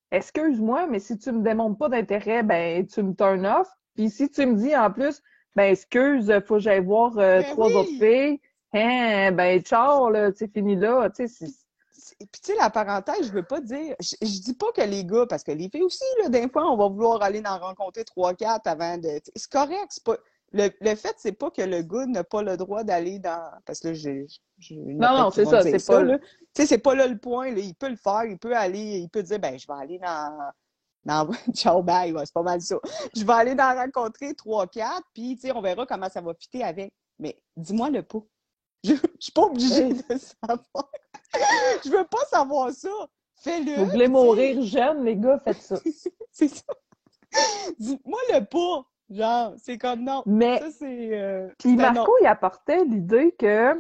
[0.10, 3.68] Excuse-moi, mais si tu me démontres pas d'intérêt, ben tu me turn off.
[3.96, 5.22] Puis si tu me dis en plus,
[5.56, 7.76] ben excuse, faut que j'aille voir euh, Ben trois oui.
[7.76, 8.40] autres filles,
[8.74, 11.10] hein, ben ciao, là, c'est fini là.
[11.10, 13.96] Tu sais, c'est- Puis tu sais, la parenthèse, je veux pas dire.
[14.00, 16.70] Je, je dis pas que les gars, parce que les filles aussi, là, des fois,
[16.72, 19.10] on va vouloir aller en rencontrer trois, quatre avant de.
[19.36, 20.18] C'est correct, c'est pas.
[20.56, 23.50] Le, le fait, c'est pas que le gars n'a pas le droit d'aller dans.
[23.66, 24.28] Parce que là, j'ai.
[24.72, 26.20] Non, non, c'est ça, c'est pas là.
[26.20, 27.60] Tu sais, c'est pas là le point, là.
[27.60, 30.52] Il peut le faire, il peut aller, il peut dire, ben, je vais aller dans.
[31.06, 31.30] Dans...
[31.54, 32.78] Ciao, bye, ouais, c'est pas mal ça.
[33.16, 36.94] Je vais aller en rencontrer trois, quatre, puis, on verra comment ça va fitter avec.
[37.20, 38.20] Mais dis-moi le pas.
[38.84, 40.90] Je, je suis pas obligée de savoir.
[41.84, 42.90] je veux pas savoir ça.
[43.38, 43.76] Fais-le.
[43.84, 45.76] vous voulez mourir jeune, les gars, faites ça.
[46.32, 46.74] c'est ça.
[47.80, 48.86] Dis-moi le pas.
[49.10, 50.24] Genre, c'est comme non.
[50.26, 51.10] Mais Ça, c'est.
[51.22, 53.76] euh, Puis Ben Marco, il apportait l'idée que,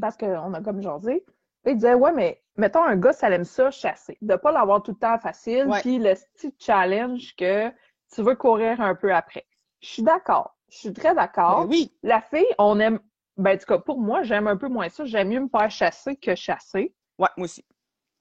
[0.00, 1.24] parce qu'on a comme jasé,
[1.70, 4.18] il disait, ouais, mais mettons un gars, ça aime ça, chasser.
[4.22, 7.70] De pas l'avoir tout le temps facile, puis le petit challenge que
[8.14, 9.46] tu veux courir un peu après.
[9.80, 10.56] Je suis d'accord.
[10.70, 11.62] Je suis très d'accord.
[11.62, 11.92] Ben oui.
[12.02, 13.00] La fille, on aime,
[13.36, 15.04] ben, en tout cas, pour moi, j'aime un peu moins ça.
[15.04, 16.94] J'aime mieux me faire chasser que chasser.
[17.18, 17.64] Ouais, moi aussi.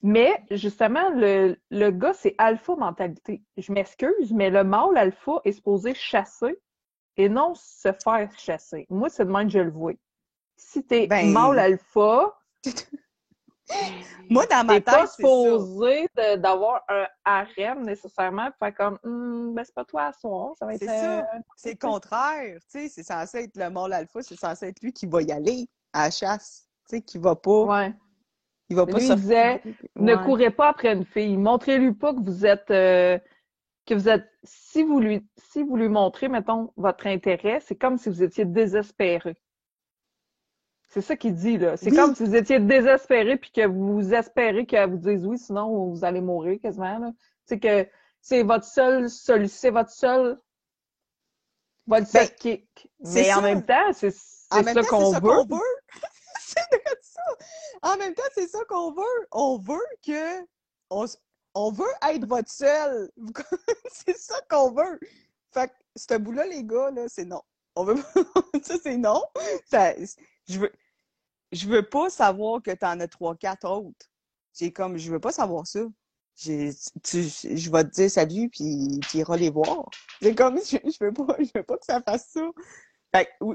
[0.04, 3.42] Mais justement, le, le gars, c'est alpha mentalité.
[3.58, 6.58] Je m'excuse, mais le mâle alpha est supposé chasser
[7.18, 8.86] et non se faire chasser.
[8.90, 9.94] Moi, c'est de même que je le vois.
[10.56, 12.38] Si t'es Ben- mâle alpha,
[14.30, 15.28] Moi, dans ma t'es pas tête, c'est ça.
[15.30, 20.54] supposé d'avoir un harem nécessairement, pour faire comme, Hum, ben c'est pas toi à soir,
[20.58, 20.80] ça va être...
[20.80, 21.28] C'est ça.
[21.56, 22.58] C'est le contraire.
[22.72, 25.32] Tu sais, c'est censé être le mâle alpha, c'est censé être lui qui va y
[25.32, 26.68] aller à la chasse.
[26.90, 27.64] Tu sais, qui va pas.
[27.64, 27.94] Ouais.
[28.70, 29.62] Il va pas lui, se il disait,
[29.96, 30.24] Ne Ouais.
[30.26, 31.38] courez pas après une fille.
[31.38, 33.18] Montrez-lui pas que vous êtes euh,
[33.86, 37.98] que vous êtes si vous lui si vous lui montrez, mettons, votre intérêt, c'est comme
[37.98, 39.38] si vous étiez désespéré.
[40.90, 41.76] C'est ça qu'il dit, là.
[41.78, 41.98] C'est Oui.
[41.98, 46.06] comme si vous étiez désespéré puis que vous espérez qu'elle vous dise oui, sinon vous
[46.06, 47.12] allez mourir quasiment, là.
[47.46, 47.88] C'est que
[48.22, 50.40] c'est votre seule solution, c'est votre seul
[51.88, 52.92] votre seul Ben, kick.
[53.00, 53.42] Mais en ça.
[53.42, 55.28] même temps, c'est ça qu'on c'est ça veut.
[55.30, 55.62] qu'on veut.
[56.40, 56.60] c'est
[57.02, 57.22] ça.
[57.82, 59.28] En même temps, c'est ça qu'on veut.
[59.32, 60.42] On veut que.
[60.90, 61.06] On,
[61.54, 63.10] on veut être votre seul.
[63.92, 65.00] c'est ça qu'on veut.
[65.54, 67.42] Fait que, ce bout-là, les gars, là, c'est non.
[67.76, 68.42] On veut pas.
[68.64, 69.24] ça, c'est non.
[69.70, 69.94] Ça-
[70.48, 70.72] je veux.
[71.52, 74.08] Je veux pas savoir que t'en as trois, quatre autres.
[74.58, 75.82] J'ai comme, je veux pas savoir ça.
[76.36, 79.86] Tu, je vais te dire salut, puis tu iras les voir.
[80.22, 82.52] C'est comme, je, veux pas, je veux pas que ça fasse ça.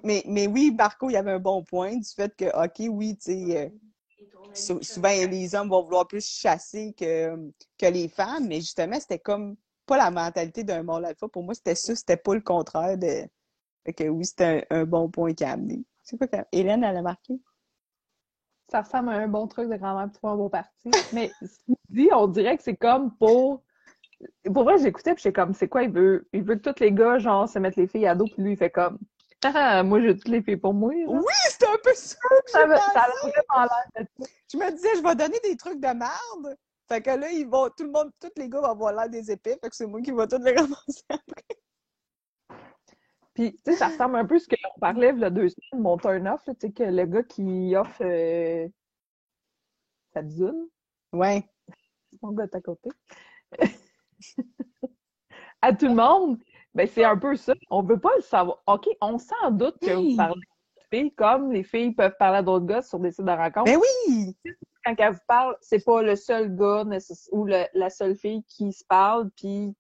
[0.05, 3.17] Mais, mais oui, Marco, il y avait un bon point du fait que, OK, oui,
[3.17, 3.69] tu sais, euh,
[4.53, 7.37] sou- souvent les hommes vont vouloir plus chasser que,
[7.79, 11.29] que les femmes, mais justement, c'était comme pas la mentalité d'un mâle alpha.
[11.29, 13.25] Pour moi, c'était ça, c'était pas le contraire de.
[13.85, 15.85] Fait que oui, c'était un, un bon point qu'il a amené.
[16.03, 17.41] C'est quoi que Hélène, elle a marqué?
[18.71, 20.91] Ça ressemble à un bon truc de grand-mère pour un beau parti.
[21.13, 21.31] Mais
[21.91, 23.63] dit, on dirait que c'est comme pour.
[24.53, 26.93] Pour vrai, j'écoutais, puis j'étais comme, c'est quoi, il veut, il veut que tous les
[26.93, 28.99] gars, genre, se mettent les filles à dos, puis lui, il fait comme,
[29.45, 30.93] ah, moi, j'ai toutes les filles pour moi.
[31.07, 34.25] Oui, c'était un peu ça que Ça, me- ça a l'air de.
[34.53, 36.57] Je me disais, je vais donner des trucs de merde.
[36.89, 39.31] Fait que là, ils vont, tout le monde, tous les gars vont avoir l'air des
[39.31, 39.57] épées.
[39.61, 41.62] Fait que c'est moi qui vais tous les ramasser après.
[43.35, 45.49] Puis, tu sais, ça ressemble un peu à ce qu'on parlait il y a deux
[45.49, 48.69] semaines, mon turn-off, tu sais, que le gars qui offre euh,
[50.13, 50.69] sa bisoune,
[51.13, 51.43] Ouais.
[52.11, 52.91] c'est mon gars est à côté,
[55.61, 56.39] à tout le monde,
[56.75, 57.55] ben c'est un peu ça.
[57.71, 58.63] On veut pas le savoir.
[58.67, 62.43] OK, on s'en doute que vous parlez de filles comme les filles peuvent parler à
[62.43, 63.65] d'autres gars sur des sites de rencontres.
[63.71, 64.37] Ben oui!
[64.85, 66.85] Quand elle vous parle, c'est pas le seul gars
[67.31, 69.75] ou le- la seule fille qui se parle, puis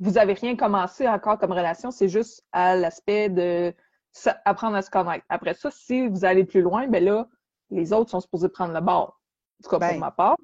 [0.00, 3.74] vous avez rien commencé encore comme relation, c'est juste à l'aspect de
[4.44, 5.24] apprendre à se connaître.
[5.28, 7.26] Après ça, si vous allez plus loin, ben là,
[7.70, 9.20] les autres sont supposés prendre le bord.
[9.60, 10.36] En tout cas, Ben, pour ma part.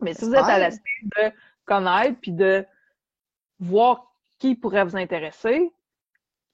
[0.00, 1.32] Mais si vous êtes à l'aspect de
[1.64, 2.64] connaître puis de
[3.58, 5.72] voir qui pourrait vous intéresser,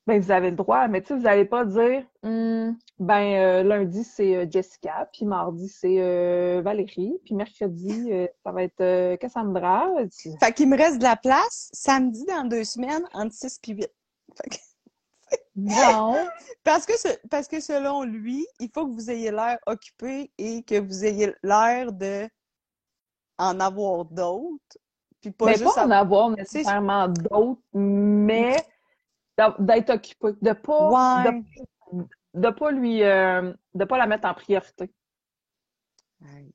[0.06, 3.62] Ben, vous avez le droit, mais tu sais, vous n'allez pas dire, Hum, ben, euh,
[3.62, 8.80] lundi, c'est euh, Jessica, puis mardi, c'est euh, Valérie, puis mercredi, euh, ça va être
[8.80, 9.88] euh, Cassandra.
[10.16, 13.72] Tu- Fait qu'il me reste de la place samedi dans deux semaines entre 6 et
[13.74, 13.90] 8.
[14.42, 14.56] Fait que-
[15.54, 16.16] Non!
[16.64, 20.62] Parce que, ce- parce que selon lui, il faut que vous ayez l'air occupé et
[20.64, 22.28] que vous ayez l'air de
[23.38, 24.78] en avoir d'autres.
[25.20, 28.56] Puis pas Mais juste Ben, pas en avoir nécessairement d'autres, mais
[29.58, 30.88] d'être occupé, de pas,
[31.24, 31.42] Ouais.
[31.92, 34.92] de, de pas lui, euh, de pas la mettre en priorité.
[36.20, 36.46] Ouais.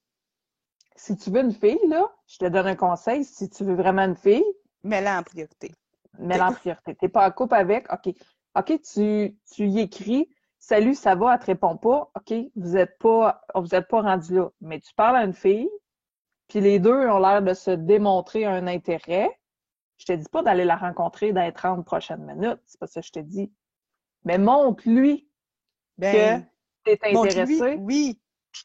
[0.95, 4.03] Si tu veux une fille, là, je te donne un conseil, si tu veux vraiment
[4.03, 4.45] une fille,
[4.83, 5.73] Mets-la en priorité.
[6.19, 6.95] mets-la en priorité.
[6.95, 8.13] T'es pas en couple avec, OK.
[8.55, 12.97] OK, tu, tu y écris, salut, ça va, elle te répond pas, OK, vous êtes
[12.99, 14.49] pas, vous êtes pas rendu là.
[14.61, 15.69] Mais tu parles à une fille,
[16.47, 19.29] puis les deux ont l'air de se démontrer un intérêt.
[19.97, 23.01] Je te dis pas d'aller la rencontrer dans les 30 prochaines minutes, c'est pas ça
[23.01, 23.51] que je te dis.
[24.23, 25.29] Mais montre-lui
[25.97, 26.47] Ben,
[26.85, 28.21] que t'es montre-lui, intéressé, oui.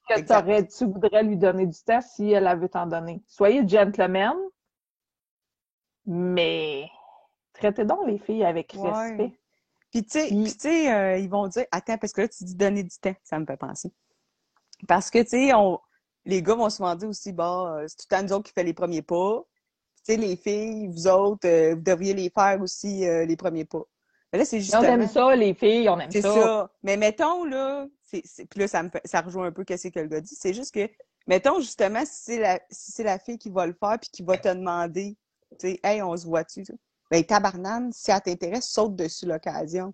[0.08, 0.40] que exact.
[0.44, 3.22] t'aurais, tu voudrais lui donner du temps si elle veut t'en donner.
[3.26, 4.36] Soyez gentleman,
[6.06, 6.88] mais
[7.52, 8.90] traitez donc les filles avec Ouais.
[8.90, 9.38] respect.
[9.90, 12.82] Puis tu sais, tu euh, ils vont dire, attends, parce que là, tu dis donner
[12.82, 13.92] du temps, ça me fait penser.
[14.88, 15.78] Parce que, tu sais, on,
[16.24, 18.52] les gars vont souvent dire aussi, bah, euh, c'est tout le temps nous autres qui
[18.52, 19.42] fait les premiers pas.
[20.04, 23.64] Tu sais, les filles, vous autres, euh, vous devriez les faire aussi euh, les premiers
[23.64, 23.82] pas.
[24.32, 24.82] Mais là, c'est On justement...
[24.82, 26.34] aime ça, les filles, on aime C'est ça.
[26.34, 26.70] ça.
[26.82, 30.08] Mais mettons, là, c'est, puis là, ça me ça rejoint un peu qu'est-ce que le
[30.08, 30.34] gars dit.
[30.34, 30.88] C'est juste que,
[31.26, 34.22] mettons, justement, si c'est la, si c'est la fille qui va le faire puis qui
[34.22, 35.16] va te demander,
[35.60, 36.74] tu sais, hey, on se voit-tu, ça?
[37.10, 39.92] Ben, tabarnane, si elle t'intéresse, saute dessus l'occasion.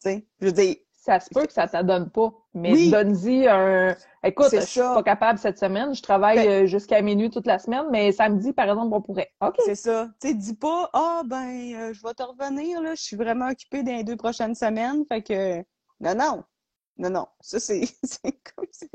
[0.00, 2.88] Tu sais, je veux dire, Ça se peut que ça t'adonne pas, mais Oui.
[2.92, 3.96] donne-y un...
[4.22, 4.94] Écoute, je suis ça.
[4.94, 8.52] pas capable cette semaine, je travaille Ben- euh, jusqu'à minuit toute la semaine, mais samedi,
[8.52, 9.32] par exemple, on pourrait.
[9.40, 9.56] OK.
[9.64, 10.08] c'est ça.
[10.20, 13.48] Tu sais, dis pas, ah, ben, euh, je vais te revenir, là, je suis vraiment
[13.48, 15.58] occupée dans les deux prochaines semaines, fait que,
[15.98, 16.44] non, non.
[16.98, 17.26] Non, non.
[17.40, 17.80] Ça, c'est,
[18.54, 18.86] comme ça.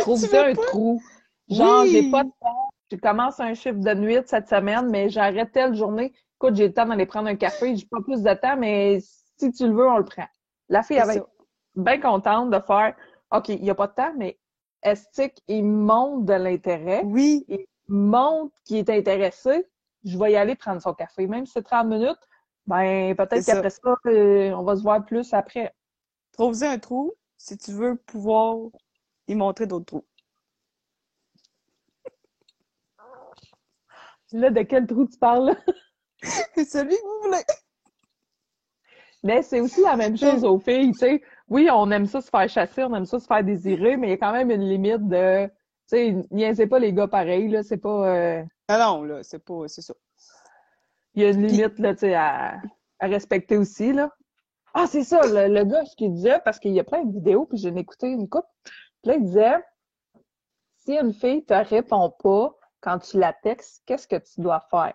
[0.00, 0.62] Trouve un pas?
[0.68, 1.02] trou.
[1.50, 1.90] Genre, Oui.
[1.90, 5.74] j'ai pas de temps, je commence un chiffre de nuit cette semaine, mais j'arrête telle
[5.74, 6.14] journée.
[6.36, 9.00] Écoute, j'ai le temps d'aller prendre un café, j'ai pas plus de temps, mais
[9.36, 10.24] si tu le veux, on le prend.
[10.70, 11.28] La fille, C'est être
[11.74, 12.96] bien contente de faire
[13.32, 14.38] OK, il n'y a pas de temps, mais
[14.82, 17.44] Estique, il montre de l'intérêt, Oui.
[17.48, 19.68] il montre qu'il est intéressé.
[20.04, 21.26] Je vais y aller prendre son café.
[21.26, 22.18] Même si c'est 30 minutes,
[22.66, 23.52] ben peut-être C'est ça.
[23.54, 25.74] qu'après ça, euh, on va se voir plus après.
[26.32, 28.56] Trouve-y un trou si tu veux pouvoir
[29.28, 30.06] y montrer d'autres trous.
[34.32, 35.56] Là, de quel trou tu parles?
[36.56, 37.42] Celui que vous voulez.
[39.22, 41.22] Mais c'est aussi la même chose aux filles, tu sais.
[41.48, 44.10] Oui, on aime ça se faire chasser, on aime ça se faire désirer, mais il
[44.10, 45.52] y a quand même une limite de, tu
[45.86, 49.68] sais, niaisez pas les gars pareil, là, c'est pas, euh, Ah non, là, c'est pas,
[49.68, 49.94] c'est ça.
[51.14, 52.60] il y a une limite, là, tu sais, à,
[52.98, 54.10] à respecter aussi, là.
[54.72, 57.12] Ah, c'est ça, le, le gars, ce qu'il disait, parce qu'il y a plein de
[57.12, 58.48] vidéos, puis j'en ai écouté une couple,
[59.02, 59.58] puis là, il disait,
[60.78, 64.94] si une fille te répond pas quand tu la textes, qu'est-ce que tu dois faire?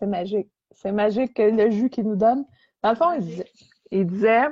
[0.00, 0.50] C'est magique.
[0.70, 2.46] C'est magique que le jus qu'il nous donne.
[2.82, 3.12] Dans le fond,
[3.90, 4.48] il disait,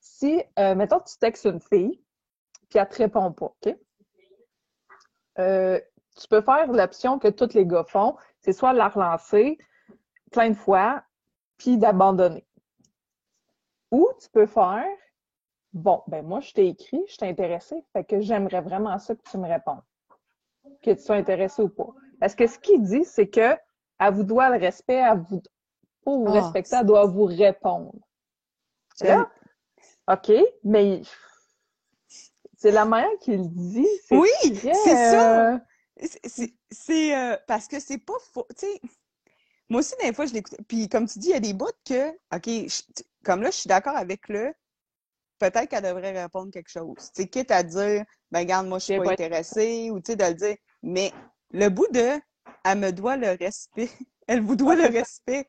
[0.00, 2.02] si, euh, mettons, tu textes une fille,
[2.68, 3.76] puis elle te répond pas, OK?
[5.38, 5.80] Euh,
[6.20, 9.56] tu peux faire l'option que tous les gars font, c'est soit la relancer
[10.30, 11.02] plein de fois,
[11.56, 12.46] puis d'abandonner.
[13.90, 14.86] Ou tu peux faire,
[15.72, 19.22] bon, ben moi, je t'ai écrit, je t'ai intéressé, fait que j'aimerais vraiment ça que
[19.22, 19.82] tu me répondes.
[20.82, 21.88] Que tu sois intéressé ou pas.
[22.20, 23.56] Parce que ce qu'il dit, c'est que
[24.00, 25.42] elle vous doit le respect, elle vous,
[26.02, 27.94] pour vous Ah, respecter, elle doit vous répondre.
[29.02, 29.30] Là,
[30.08, 30.32] OK,
[30.64, 31.02] mais
[32.56, 33.86] c'est la manière qu'il dit.
[34.10, 35.52] Oui, c'est ça.
[35.54, 35.58] euh,
[36.72, 38.46] C'est- euh, parce que c'est pas faux.
[38.58, 38.80] Tu sais,
[39.68, 40.56] moi aussi, des fois, je l'écoute.
[40.66, 43.56] Puis, comme tu dis, il y a des bouts que, OK, je- comme là, je
[43.56, 44.52] suis d'accord avec le,
[45.38, 47.10] peut-être qu'elle devrait répondre quelque chose.
[47.14, 50.12] Tu sais, quitte à dire, ben, regarde, moi, je suis pas pas- intéressée, ou tu
[50.12, 50.56] sais, de le dire.
[50.82, 51.12] Mais
[51.50, 52.18] le bout de,
[52.64, 53.90] elle me doit le respect.
[54.26, 55.48] Elle vous doit Ah, le c'est respect.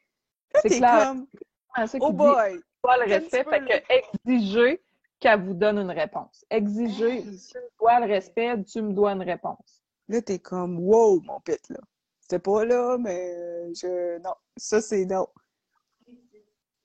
[0.54, 1.28] Là, C'est t'es comme,
[1.76, 2.60] c'est ça oh boy!
[2.82, 4.82] Pas le respect, fait que exiger
[5.20, 6.44] qu'elle vous donne une réponse.
[6.50, 9.84] Exiger, tu me dois le respect, tu me dois une réponse.
[10.08, 11.80] Là, t'es comme, wow, mon pit, là.
[12.22, 14.18] C'était pas là, mais je.
[14.20, 15.28] Non, ça, c'est non.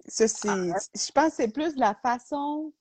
[0.06, 0.48] Ça, c'est.
[0.48, 2.72] Je pense que c'est plus la façon.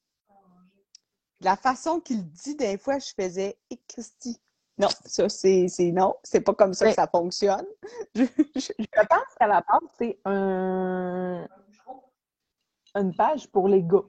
[1.41, 4.41] La façon qu'il dit, des fois, je faisais, et Christy.
[4.77, 6.15] Non, ça, c'est non.
[6.23, 7.65] C'est pas comme ça que ça fonctionne.
[8.15, 8.23] Je-
[8.55, 11.47] je- Je pense qu'à la base, c'est un...
[12.95, 14.03] une page pour les gars.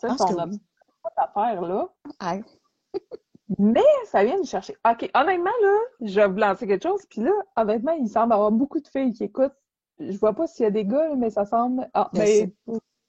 [0.00, 0.60] sais, pense on que a oui.
[1.02, 1.88] pas d'affaires là.
[3.58, 4.76] Mais ça vient de chercher.
[4.88, 7.04] OK, honnêtement, là, je vais vous lancer quelque chose.
[7.08, 9.54] Puis là, honnêtement, il semble avoir beaucoup de filles qui écoutent
[9.98, 11.88] je vois pas s'il y a des gars, mais ça semble.
[11.94, 12.52] Ah, mais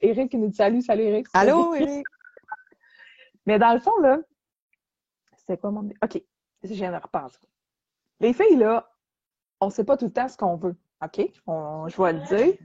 [0.02, 1.28] Eric, il nous dit salut, salut Eric.
[1.34, 2.06] Allô, Eric?
[3.48, 4.20] Mais dans le fond, là,
[5.48, 5.90] c'est quoi mon.
[6.04, 6.22] OK,
[6.64, 7.40] je viens de repenser.
[8.20, 8.90] Les filles, là,
[9.60, 10.76] on sait pas tout le temps ce qu'on veut.
[11.04, 11.22] OK?
[11.48, 12.56] On- je vais le dire.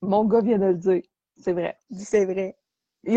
[0.00, 1.02] Mon gars vient de le dire.
[1.36, 1.76] C'est vrai.
[1.92, 2.56] C'est vrai.
[3.04, 3.16] Ouais,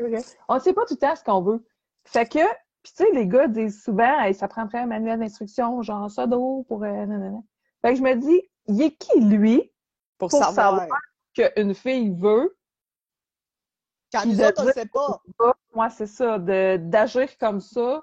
[0.00, 0.22] vrai.
[0.48, 1.62] On sait pas tout le temps ce qu'on veut.
[2.04, 2.38] Fait que,
[2.82, 6.26] puis tu sais, les gars disent souvent, Hey, ça prendrait un manuel d'instruction, genre ça
[6.26, 6.82] d'eau pour.
[6.84, 7.30] euh.
[7.82, 9.70] Fait que je me dis, il est qui, lui,
[10.16, 10.80] Pour, Pour savoir.
[10.80, 10.98] savoir.
[11.34, 12.56] qu'une fille veut?
[14.12, 15.20] Quand nous autres, on ne sait pas.
[15.74, 18.02] Moi, c'est ça, d'agir comme ça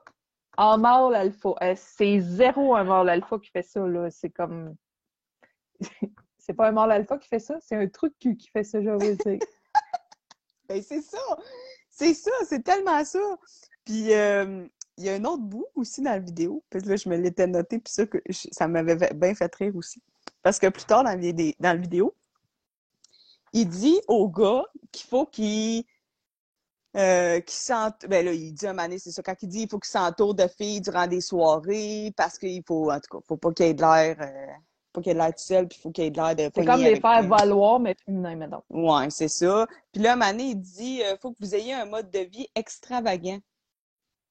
[0.58, 1.54] en mâle alpha.
[1.62, 4.10] Euh, c'est zéro un mâle alpha qui fait ça, là.
[4.10, 4.76] C'est comme.
[6.38, 8.82] c'est pas un mâle alpha qui fait ça, c'est un truc qui qui fait ça,
[8.82, 9.40] je veux dire.
[10.70, 11.20] Ben, c'est ça.
[11.90, 13.20] C'est ça, c'est tellement ça.
[13.84, 14.66] Puis, euh,
[14.98, 16.64] il y a un autre bout aussi dans la vidéo.
[16.70, 20.02] Puis là, je me l'étais noté, puis ça, que ça m'avait bien fait rire aussi.
[20.42, 21.12] Parce que plus tard dans
[21.60, 22.16] la vidéo,
[23.54, 25.86] il dit au gars qu'il faut qu'il
[26.96, 29.70] euh, qu'il s'ent- ben là, il dit un donné, c'est ça, quand il dit il
[29.70, 33.38] faut qu'il s'entoure de filles durant des soirées, parce qu'il faut, en tout cas, faut
[33.38, 34.48] pas qu'il y ait de l'air, euh,
[34.92, 36.18] pas qu'il y ait de l'air tout seul, puis il faut qu'il y ait de
[36.18, 38.62] l'air de C'est comme les faire valoir, mais féminin, mettons.
[38.70, 39.66] Ouais, c'est ça.
[39.92, 43.40] Puis là, Mané, il dit euh, faut que vous ayez un mode de vie extravagant.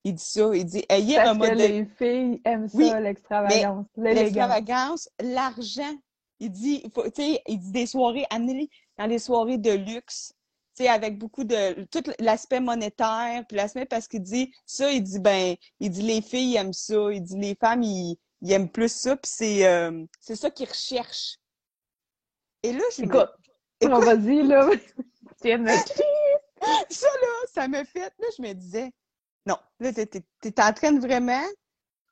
[0.05, 0.51] Il dit ça.
[0.55, 5.95] Il dit ayez un Parce que mode de les filles aiment ça, l'extravagance, l'extravagance, l'argent.
[6.41, 9.71] Il dit, il faut- tu sais, il dit des soirées, amenez-les dans des soirées de
[9.71, 10.33] luxe,
[10.77, 15.03] tu sais, avec beaucoup de, tout l'aspect monétaire, puis l'aspect parce qu'il dit, ça, il
[15.03, 18.71] dit, ben, il dit, les filles aiment ça, il dit, les femmes, ils, ils aiment
[18.71, 21.37] plus ça, puis c'est, euh, c'est ça qu'ils recherchent.
[22.63, 23.31] Et là, je me- Écoute,
[23.81, 23.95] Écoute.
[23.95, 24.71] on va dire, là,
[25.43, 25.69] tu me-
[26.91, 28.91] ça, là, ça me fait, là, je me disais,
[29.47, 31.45] non, là, t'es, t'es- t'es en train de vraiment,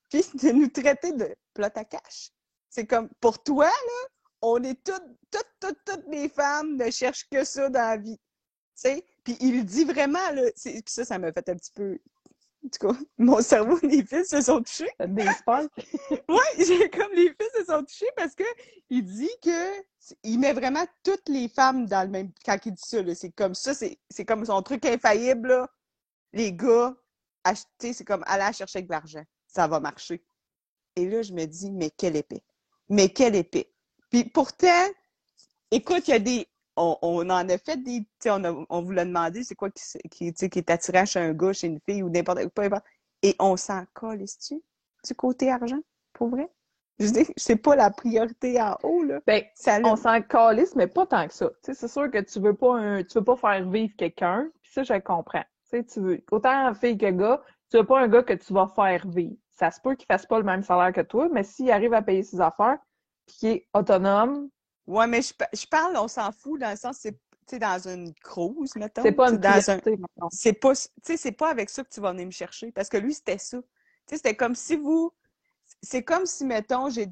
[0.09, 2.31] puis de nous traiter de plot à cash.
[2.69, 4.09] C'est comme, pour toi, là,
[4.43, 8.19] on est toutes, toutes, toutes, toutes les femmes ne cherchent que ça dans la vie.
[8.81, 9.05] Sais?
[9.25, 11.99] Puis il le dit vraiment, là, puis ça, ça m'a fait un petit peu,
[12.65, 14.89] en tout cas, mon cerveau, les fils se sont touchés.
[15.07, 15.25] des.
[16.29, 18.45] Ouais, j'ai comme les fils se sont touchés parce que
[18.89, 19.83] il dit que
[20.23, 23.55] il met vraiment toutes les femmes dans le même quand il dit ça c'est comme
[23.55, 25.71] ça c'est c'est comme son truc infaillible là.
[26.33, 26.97] Les gars
[27.45, 30.25] acheter c'est comme aller chercher avec de l'argent, ça va marcher.
[30.97, 32.43] Et là je me dis mais quelle épée.
[32.89, 33.75] Mais quelle épée.
[34.09, 34.89] Puis pourtant
[35.71, 38.65] écoute, il y a des on, on en a fait des tu sais on, a-
[38.69, 41.53] on vous l'a demandé c'est quoi qui qui, tu qui est attirant chez un gars,
[41.53, 42.85] chez une fille ou n'importe importe.
[43.23, 44.61] Et on s'en calisse-tu
[45.05, 45.81] du côté argent
[46.13, 46.49] pour vrai?
[46.99, 49.21] Je dis, c'est pas la priorité en haut, là.
[49.27, 51.49] Ben, Ça on s'en calisse, mais pas tant que ça.
[51.49, 54.51] Tu sais, c'est sûr que tu veux pas un, tu veux pas faire vivre quelqu'un,
[54.63, 55.45] puis ça, je comprends.
[55.71, 58.53] Tu sais, tu veux, autant fille que gars, tu veux pas un gars que tu
[58.53, 59.37] vas faire vivre.
[59.51, 62.03] Ça se peut qu'il fasse pas le même salaire que toi, mais s'il arrive à
[62.03, 62.79] payer ses affaires,
[63.27, 64.51] puis qu'il est autonome,
[64.91, 67.89] Ouais, mais je, je parle, on s'en fout, dans le sens, c'est, tu sais, dans
[67.89, 69.03] une cruise, mettons.
[69.03, 69.81] c'est pas une dans un,
[70.33, 72.73] c'est pas, tu sais, c'est pas avec ça que tu vas venir me chercher.
[72.73, 73.59] Parce que lui, c'était ça.
[73.59, 73.67] Tu
[74.07, 75.13] sais, c'était comme si vous,
[75.83, 77.09] c'est comme si, mettons, j'ai,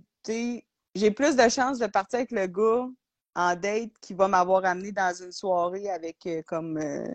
[0.94, 2.88] j'ai plus de chances de partir avec le gars
[3.36, 7.06] en date qui va m'avoir amené dans une soirée avec, euh, comme, euh,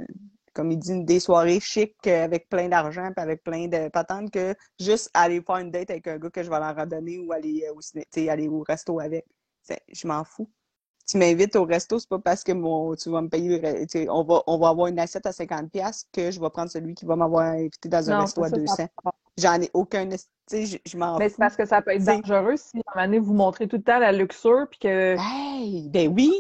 [0.54, 3.90] comme il dit, une- des soirées chic euh, avec plein d'argent puis avec plein de
[3.90, 7.20] patentes que juste aller faire une date avec un gars que je vais leur randonner
[7.20, 7.80] ou aller au,
[8.30, 9.26] aller au resto avec.
[9.64, 10.50] C'est- Je m'en fous.
[11.08, 14.24] Tu m'invites au resto, c'est pas parce que mon, tu vas me payer, le on
[14.24, 17.06] va, on va avoir une assiette à 50$ piastres que je vais prendre celui qui
[17.06, 18.88] va m'avoir invité dans un Non, resto à ça, ça 200.
[19.38, 21.36] J'en ai aucun, tu sais, je, je m'en Mais fous.
[21.36, 23.78] c'est parce que ça peut être dangereux si, à un moment donné, vous montrez tout
[23.78, 26.40] le temps la luxure, puis que Hey, ben oui,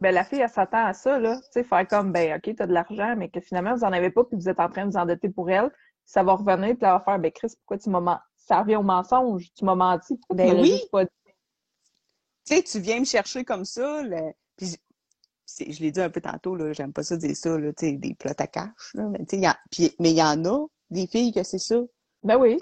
[0.00, 1.36] ben, la fille, elle s'attend à ça, là.
[1.36, 4.10] Tu sais, faire comme, ben, OK, t'as de l'argent, mais que finalement, vous en avez
[4.10, 5.70] pas, puis vous êtes en train de vous endetter pour elle.
[6.04, 8.22] Ça va revenir, puis elle va faire, ben, Chris, pourquoi tu m'as menti?
[8.36, 9.48] Ça revient au mensonge.
[9.54, 10.18] Tu m'as menti.
[10.30, 10.70] Ben oui.
[10.70, 11.10] juste pas dit?
[12.48, 14.02] Tu sais, tu viens me chercher comme ça,
[14.56, 14.68] puis
[15.58, 17.92] je- l'ai dit un peu tantôt, là, j'aime pas ça dire ça, là, tu sais,
[17.92, 20.22] des plots à cash, là, mais tu sais, il y a- puis- mais il y
[20.22, 21.80] en a des filles que c'est ça.
[22.22, 22.58] Ben oui.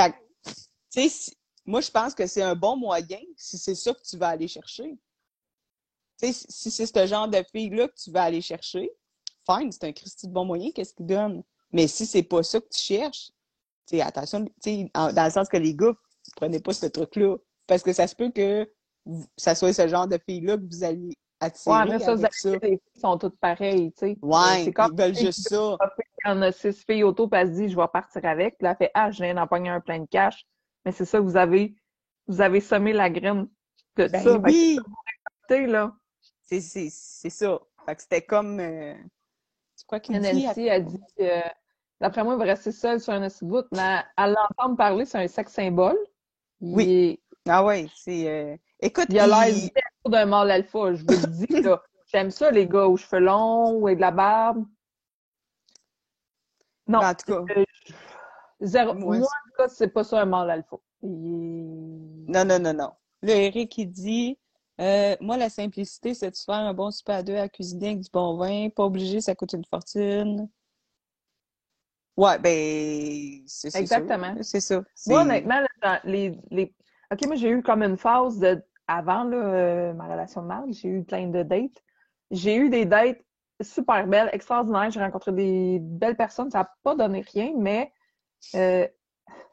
[0.92, 1.33] Tu sais,
[1.64, 4.49] moi, je pense que c'est un bon moyen si c'est ça que tu vas aller
[4.49, 4.96] chercher.
[6.20, 8.91] Tu sais, si- c'est ce genre de fille-là que tu vas aller chercher,
[9.49, 11.43] fine, c'est un Christy de bon moyen, qu'est-ce qu'il donne?
[11.72, 13.30] Mais si c'est pas ça que tu cherches,
[13.87, 15.95] tu sais, attention, tu sais, dans le sens que les gars,
[16.37, 17.37] prenez pas ce truc-là.
[17.66, 18.68] Parce que ça se peut que
[19.36, 22.34] ça soit ce genre de fille-là que vous allez attirer Ouais, mais ça, vous avec
[22.34, 22.48] ça.
[22.50, 24.18] avez- les filles sont toutes pareilles, tu sais.
[24.22, 25.76] Ouais, C'est comme ils veulent juste ça.
[26.24, 28.57] Il y en a six filles auto, puis elle se dit, je vais partir avec.
[28.59, 30.44] Puis là, elle fait, ah, je viens d'en pogner un plein de cash.
[30.84, 31.74] Mais c'est ça, vous avez,
[32.26, 33.48] vous avez semé la graine
[33.96, 34.38] de Ben ça.
[34.38, 34.78] Oui,
[35.50, 35.92] là.
[36.42, 37.61] c'est c'est- c'est ça.
[37.84, 38.59] Fait que c'était comme...
[38.61, 38.94] euh,
[39.76, 40.46] C'est quoi qu'il dit?
[40.70, 41.00] A dit
[42.00, 45.28] d'après moi, il va rester seul sur un voûte, mais à l'entendre parler, c'est un
[45.28, 45.98] sexe symbole.
[46.61, 46.84] Il Oui.
[46.88, 48.28] est- Ah ouais, c'est...
[48.28, 49.70] euh, Écoute, Il a l'air il-
[50.11, 51.83] d'un mâle alpha, je vous le dis, là.
[52.12, 54.64] J'aime ça, les gars aux cheveux longs ou avec de la barbe.
[56.87, 57.01] Non.
[57.01, 57.55] En tout cas.
[57.57, 57.64] euh,
[58.61, 58.95] zéro.
[58.95, 60.77] Moi, en tout cas, c'est pas ça un mâle alpha.
[61.03, 62.93] Il- Non, non, non, non.
[63.22, 64.39] Là, Eric, il dit
[64.81, 67.89] euh, Moi, la simplicité, c'est de se faire un bon souper à deux à cuisiner
[67.89, 68.68] avec du bon vin.
[68.70, 70.49] Pas obligé, ça coûte une fortune.
[72.16, 73.81] Ouais, ben, c'est ça.
[73.81, 74.35] Exactement.
[74.43, 74.81] C'est ça.
[75.07, 75.61] Moi, honnêtement,
[76.05, 76.39] les...
[77.12, 78.62] OK, moi, j'ai eu comme une phase de...
[78.88, 81.82] Avant là, euh, ma relation de merde, j'ai eu plein de dates.
[82.30, 83.18] J'ai eu des dates
[83.61, 84.90] super belles, extraordinaires.
[84.90, 86.50] J'ai rencontré des belles personnes.
[86.50, 87.92] Ça n'a pas donné rien, mais...
[88.54, 88.86] Euh...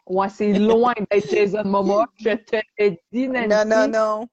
[0.05, 2.05] Ouais, c'est loin d'être Jason Momoa.
[2.17, 2.57] Je te
[3.11, 3.27] Nancy.
[3.27, 4.27] Non, non, non.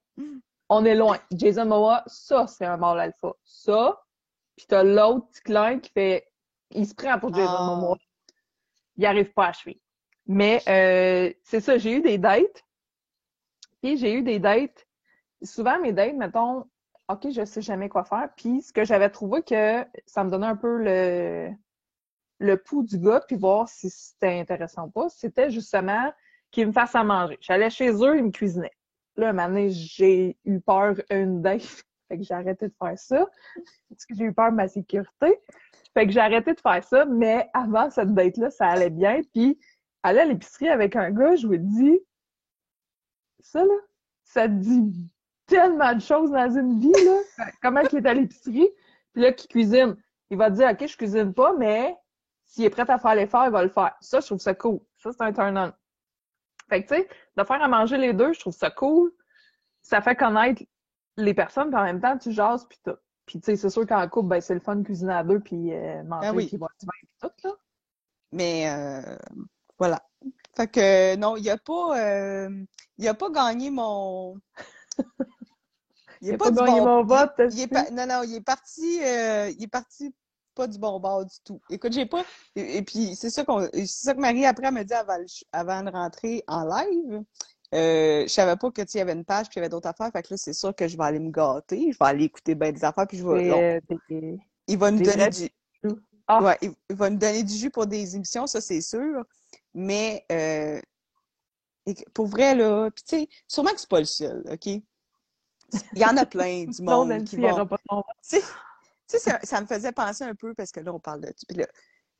[0.68, 1.18] On est loin.
[1.32, 3.32] Jason Momoa, ça, c'est un mâle alpha.
[3.44, 4.02] Ça,
[4.56, 6.26] puis t'as l'autre petit clin qui fait...
[6.72, 7.66] Il se prend pour Jason Ah.
[7.66, 7.96] Momoa.
[8.96, 9.80] Il arrive pas à suivre.
[10.26, 12.64] Mais euh, c'est ça, j'ai eu des dates.
[13.82, 14.86] Puis j'ai eu des dates.
[15.42, 16.64] Souvent, mes dates, mettons,
[17.08, 18.28] OK, je sais jamais quoi faire.
[18.36, 21.50] Puis ce que j'avais trouvé que ça me donnait un peu le,
[22.38, 26.12] le pouls du gars, puis voir si c'était intéressant ou pas, c'était justement
[26.50, 27.38] qu'il me fasse à manger.
[27.40, 28.72] J'allais chez eux, ils me cuisinaient.
[29.16, 31.62] Là, un moment donné, j'ai eu peur une date.
[32.08, 33.24] Fait que j'ai arrêté de faire ça.
[33.88, 35.38] Parce que j'ai eu peur de ma sécurité.
[35.94, 39.20] Fait que j'ai arrêté de faire ça, mais avant cette date-là, ça allait bien.
[39.32, 39.60] Puis,
[40.02, 42.00] aller à l'épicerie avec un gars, je vous dis,
[43.42, 43.74] ça, là,
[44.24, 45.08] ça te dit
[45.46, 47.46] tellement de choses dans une vie, là.
[47.62, 48.68] Comment qu'il est à l'épicerie,
[49.12, 49.96] puis là, qu'il cuisine.
[50.30, 51.96] Il va te dire, OK, je cuisine pas, mais
[52.44, 53.94] s'il est prêt à faire l'effort, il va le faire.
[54.00, 54.80] Ça, je trouve ça cool.
[54.98, 55.72] Ça, c'est un turn-on.
[56.68, 59.12] Fait que, tu sais, de faire à manger les deux, je trouve ça cool.
[59.82, 60.62] Ça fait connaître
[61.16, 62.96] les personnes, puis en même temps, tu jases, puis tout.
[63.26, 65.40] Puis, tu sais, c'est sûr qu'en couple, ben, c'est le fun de cuisiner à deux,
[65.40, 66.46] puis euh, manger, Ah oui.
[66.46, 67.54] puis boire du vin, puis tout, là.
[68.32, 69.16] Mais euh,
[69.78, 70.00] voilà.
[70.56, 72.64] Fait que non, il a pas euh,
[72.98, 74.36] il a pas gagné mon
[76.22, 79.00] Il a a pas gagné bon- mon vote, il- est non non, il est parti
[79.02, 80.14] euh, il est parti
[80.54, 81.60] pas du bon bord du tout.
[81.70, 82.24] Écoute, j'ai pas
[82.56, 85.16] et, et puis c'est ça qu'on c'est ça que Marie après elle me dit avant,
[85.52, 87.22] avant de rentrer en live.
[87.72, 89.88] Euh, je savais pas que tu y avait une page puis il y avait d'autres
[89.88, 90.10] affaires.
[90.12, 91.92] Fait que là, c'est sûr que je vais aller me gâter.
[91.92, 93.44] Je vais aller écouter des affaires puis je vais.
[93.76, 93.80] euh,
[94.66, 95.48] il va nous donner du.
[96.26, 96.42] Ah.
[96.42, 99.24] Ouais, il va nous donner du jus pour des émissions, ça c'est sûr.
[99.74, 100.80] Mais euh,
[102.14, 104.66] pour vrai, là, puis tu sais, sûrement que c'est pas le seul, OK?
[104.66, 104.82] Il
[105.94, 107.68] y en a plein du Non, monde Nancy, qui vont.
[108.28, 108.40] Tu
[109.02, 111.32] sais, ça, ça me faisait penser un peu parce que là, on parle de.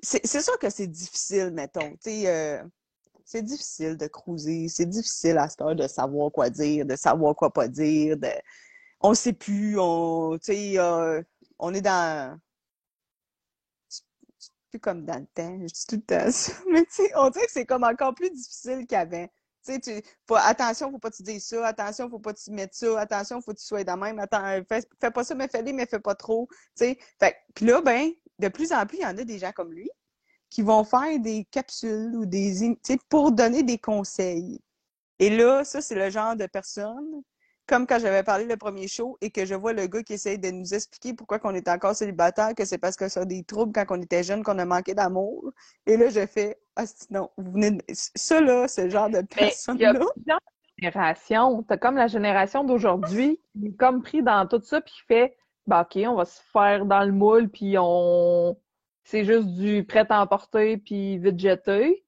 [0.03, 1.91] C'est sûr que c'est difficile, mettons.
[1.93, 2.63] Tu sais, euh,
[3.25, 7.37] c'est difficile de cruiser, c'est difficile à cette heure de savoir quoi dire, de savoir
[7.37, 8.17] quoi pas dire.
[8.17, 8.29] De...
[9.01, 11.23] On sait plus, on, tu sais, euh,
[11.59, 12.39] on est dans.
[14.71, 16.53] Plus comme dans le temps, je dis tout le temps ça.
[16.71, 19.27] Mais tu sais, on dirait que c'est comme encore plus difficile qu'avant.
[19.65, 22.75] Tu sais, tu, faut, attention, faut pas te dire ça, attention, faut pas te mettre
[22.75, 25.73] ça, attention, faut que tu sois de même, attends, fais, fais pas ça, mais fais-le,
[25.73, 26.49] mais fais pas trop.
[26.79, 29.53] Tu sais, puis là, ben, de plus en plus, il y en a des gens
[29.53, 29.91] comme lui
[30.51, 34.61] qui vont faire des capsules ou des, tu sais, pour donner des conseils.
[35.19, 37.23] Et là, ça, c'est le genre de personne,
[37.71, 40.41] comme quand j'avais parlé le premier show et que je vois le gars qui essaye
[40.41, 43.45] de nous expliquer pourquoi qu'on est encore célibataire, que c'est parce que ça a des
[43.45, 45.53] troubles quand on était jeune, qu'on a manqué d'amour.
[45.87, 47.83] Et là, je fais, ah, non, vous venez de...
[47.89, 50.01] Ça, là, ce genre de a personne-là.
[50.79, 51.63] générations.
[51.63, 55.37] T'as comme la génération d'aujourd'hui qui est comme pris dans tout ça puis qui fait
[55.69, 58.57] bah OK, on va se faire dans le moule puis on
[59.05, 62.05] c'est juste du prêt à emporter puis vite jeté.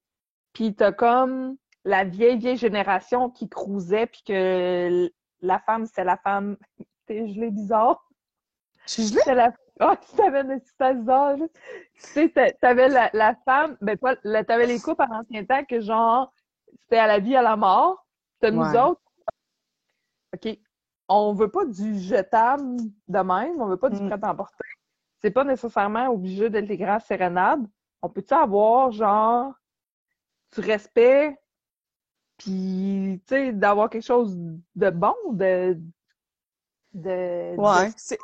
[0.54, 5.08] Puis t'as comme la vieille vieille génération qui cruisait puis que
[5.42, 6.56] la femme c'est la femme
[7.06, 8.08] t'es gelé bizarre.
[8.86, 9.18] Je suis gelée?
[9.20, 10.60] C'était la ah, tu t'avais une
[11.00, 11.36] bizarre.
[11.36, 15.64] Tu sais, t'a- t'avais la, la femme, ben la- t'avais les couples en ancien temps
[15.64, 16.32] que genre
[16.80, 18.06] c'était à la vie, à la mort.
[18.40, 19.00] T'as nous autres.
[20.34, 20.58] OK.
[21.08, 22.76] On veut pas du jetable
[23.08, 24.08] de même, on veut pas du Mm.
[24.08, 24.64] prêt à emporter.
[25.20, 27.64] C'est pas nécessairement obligé d'être les grands sérénades.
[28.02, 29.52] On peut-tu avoir genre
[30.54, 31.38] du respect
[32.42, 34.36] puis tu sais d'avoir quelque chose
[34.74, 35.78] de bon de
[36.92, 38.18] de, Ouais, de- c'est,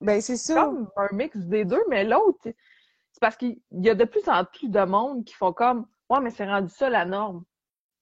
[0.00, 0.54] ben c'est ça.
[0.54, 4.44] comme un mix des deux, mais l'autre, c'est parce qu'il y a de plus en
[4.44, 7.44] plus de monde qui font comme Ouais, mais c'est rendu ça la norme.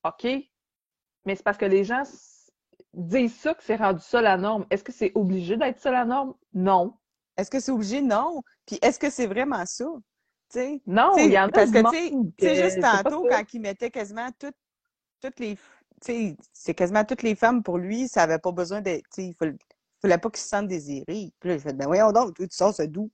[0.05, 0.25] OK.
[1.25, 2.03] Mais c'est parce que les gens
[2.93, 4.67] disent ça que c'est rendu ça la norme.
[4.71, 6.35] Est-ce que c'est obligé d'être ça la norme?
[6.53, 6.95] Non.
[7.37, 8.03] Est-ce que c'est obligé?
[8.03, 8.43] Non.
[8.67, 9.87] Puis est-ce que c'est vraiment ça?
[10.51, 10.83] Tu sais?
[10.87, 14.29] Non, il y en a parce que, tu sais, juste tantôt, quand il mettait quasiment
[14.39, 14.55] toutes,
[15.25, 15.57] toutes les.
[16.05, 18.97] Tu c'est quasiment toutes les femmes pour lui, ça avait pas besoin de.
[18.97, 19.57] Tu sais, il fallait,
[20.03, 21.33] fallait pas qu'il se sente désiré.
[21.41, 23.11] Puis là, je fais, ben voyons donc, tu sors ça d'où?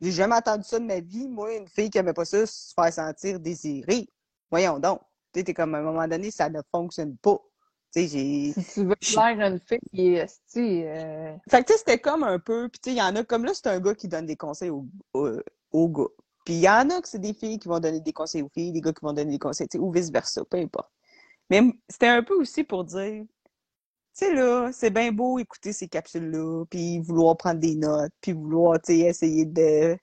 [0.00, 2.72] J'ai jamais entendu ça de ma vie, moi, une fille qui aimait pas ça, se
[2.72, 4.08] faire sentir désirée.
[4.50, 5.00] Voyons donc.
[5.32, 7.38] Tu sais, comme, à un moment donné, ça ne fonctionne pas.
[7.92, 8.06] Tu.
[8.06, 12.22] Si tu veux plaire à une fille esti, euh, Fait que, tu sais, c'était comme
[12.22, 12.68] un peu...
[12.68, 13.24] Puis, tu sais, il y en a...
[13.24, 16.04] Comme là, c'est un gars qui donne des conseils aux, gars.
[16.44, 18.48] Puis, il y en a que c'est des filles qui vont donner des conseils aux
[18.48, 20.90] filles, des gars qui vont donner des conseils, tu sais, ou vice-versa, peu importe.
[21.50, 23.24] Mais c'était un peu aussi pour dire...
[23.24, 28.32] Tu sais, là, c'est bien beau écouter ces capsules-là, puis vouloir prendre des notes, puis
[28.32, 29.96] vouloir, tu sais, essayer de...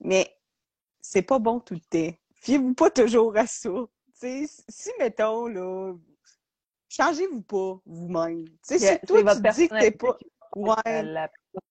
[0.00, 0.34] Mais
[1.00, 2.16] c'est pas bon tout le temps.
[2.36, 3.70] Fiez-vous pas toujours à ça.
[4.20, 5.94] Tu sais, si, mettons, là,
[6.88, 8.46] changez-vous pas vous-même.
[8.46, 10.16] Tu sais, si toi, tu dis que t'es pas...
[10.54, 11.02] Ouais.
[11.02, 11.30] la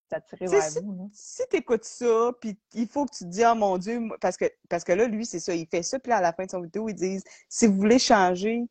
[0.09, 0.93] t'attirer Tu sais, vers si, vous.
[0.95, 1.03] là.
[1.11, 4.45] si t'écoutes ça, puis il faut que tu te dis, oh mon Dieu, parce que,
[4.69, 6.61] parce que là, lui, c'est ça, il fait ça, puis à la fin de son
[6.61, 8.63] vidéo, ils disent, si vous voulez changer,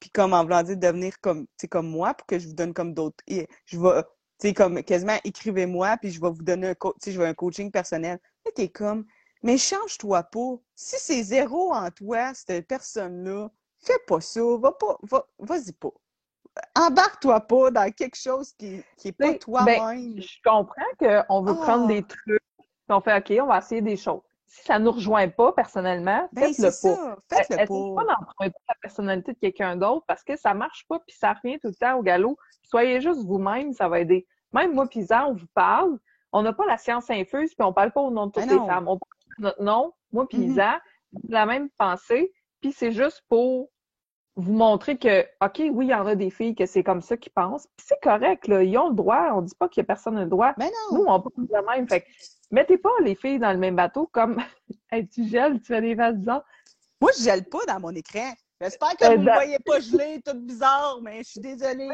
[0.00, 2.74] puis comme en voulant dire devenir comme, tu comme moi, pour que je vous donne
[2.74, 4.02] comme d'autres, je vais,
[4.40, 7.26] tu sais, comme quasiment, écrivez-moi, puis je vais vous donner un, co- tu je vais
[7.28, 8.18] un coaching personnel.
[8.44, 9.06] Là, t'es comme,
[9.42, 10.56] mais change-toi pas.
[10.74, 15.92] Si c'est zéro en toi, cette personne-là, fais pas ça, va pas, va, vas-y pas.
[16.78, 20.14] Embarque-toi pas dans quelque chose qui, qui est pas sais, toi-même.
[20.16, 20.82] ben, je comprends
[21.28, 21.88] qu'on veut prendre Ah.
[21.88, 24.20] des trucs, puis on fait OK, on va essayer des choses.
[24.46, 27.16] Si ça nous rejoint pas personnellement, Ben, faites-le pas.
[27.30, 28.04] Faites-le pas.
[28.04, 31.58] pas d'emprunter la personnalité de quelqu'un d'autre parce que ça marche pas puis ça revient
[31.58, 32.36] tout le temps au galop.
[32.62, 34.26] Soyez juste vous-même, ça va aider.
[34.52, 35.98] Même moi puis Isa, on vous parle,
[36.32, 38.60] on n'a pas la science infuse puis on parle pas au nom de toutes Ben
[38.60, 38.88] les femmes.
[38.88, 40.50] On parle de notre nom, moi puis Mhm.
[40.50, 40.82] Isa,
[41.30, 42.30] la même pensée,
[42.60, 43.70] puis c'est juste pour
[44.36, 47.16] vous montrer que, OK, oui, il y en a des filles que c'est comme ça
[47.16, 49.84] qui pensent, puis c'est correct, là, ils ont le droit, on dit pas qu'il y
[49.84, 50.54] a personne le droit.
[50.92, 51.12] Nous, non.
[51.12, 52.06] on pense de même, fait que
[52.50, 54.38] mettez pas les filles dans le même bateau comme,
[54.90, 56.44] hey, tu gèles, tu fais des faces bizarres.
[57.00, 58.32] Moi, je gèle pas dans mon écran.
[58.60, 61.88] J'espère que Euh, vous ne dans- voyez pas gelé, tout bizarre, mais je suis désolée.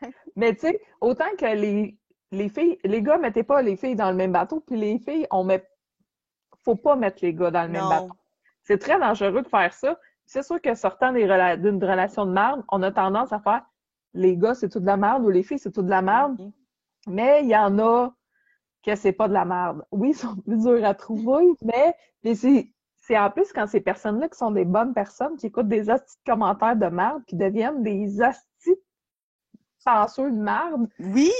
[0.36, 1.96] Mais tu sais, autant que les,
[2.30, 5.26] les filles, les gars, mettez pas les filles dans le même bateau, puis les filles,
[5.30, 5.66] on met,
[6.64, 8.10] faut pas mettre les gars dans le même bateau.
[8.62, 9.98] C'est très dangereux de faire ça.
[10.26, 13.64] C'est sûr que sortant rela- d'une relation de merde, on a tendance à faire
[14.14, 16.38] les gars, c'est tout de la merde ou les filles, c'est tout de la merde.
[16.40, 16.52] Mhm.
[17.08, 18.14] Mais il y en a
[18.84, 19.84] que c'est pas de la merde.
[19.92, 21.96] Oui, ils sont plus durs à trouver, mais,
[22.96, 26.16] c'est en plus quand ces personnes-là qui sont des bonnes personnes, qui écoutent des hosties
[26.26, 28.80] de commentaires de merde, qui deviennent des hosties
[29.84, 31.30] penseux de merde, Oui,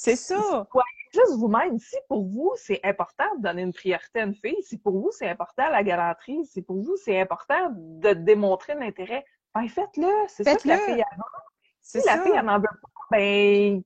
[0.00, 0.66] c'est ça.
[1.12, 1.78] juste vous-même.
[1.78, 5.10] Si pour vous, c'est important de donner une priorité à une fille, si pour vous,
[5.10, 9.24] c'est important la galanterie, si pour vous, c'est important de démontrer l'intérêt,
[9.54, 10.08] ben faites-le.
[10.28, 11.06] C'est ça que la fille a
[11.80, 12.22] Si la ça.
[12.22, 13.82] fille, elle n'en veut pas, ben,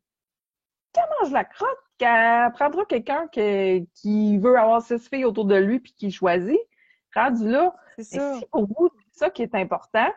[0.92, 5.54] qu'elle mange la crotte, qu'elle prendra quelqu'un que- qui veut avoir six filles autour de
[5.54, 6.58] lui puis qui choisit.
[7.14, 8.34] Rendu là, ça.
[8.38, 10.12] si pour vous, c'est ça qui est important,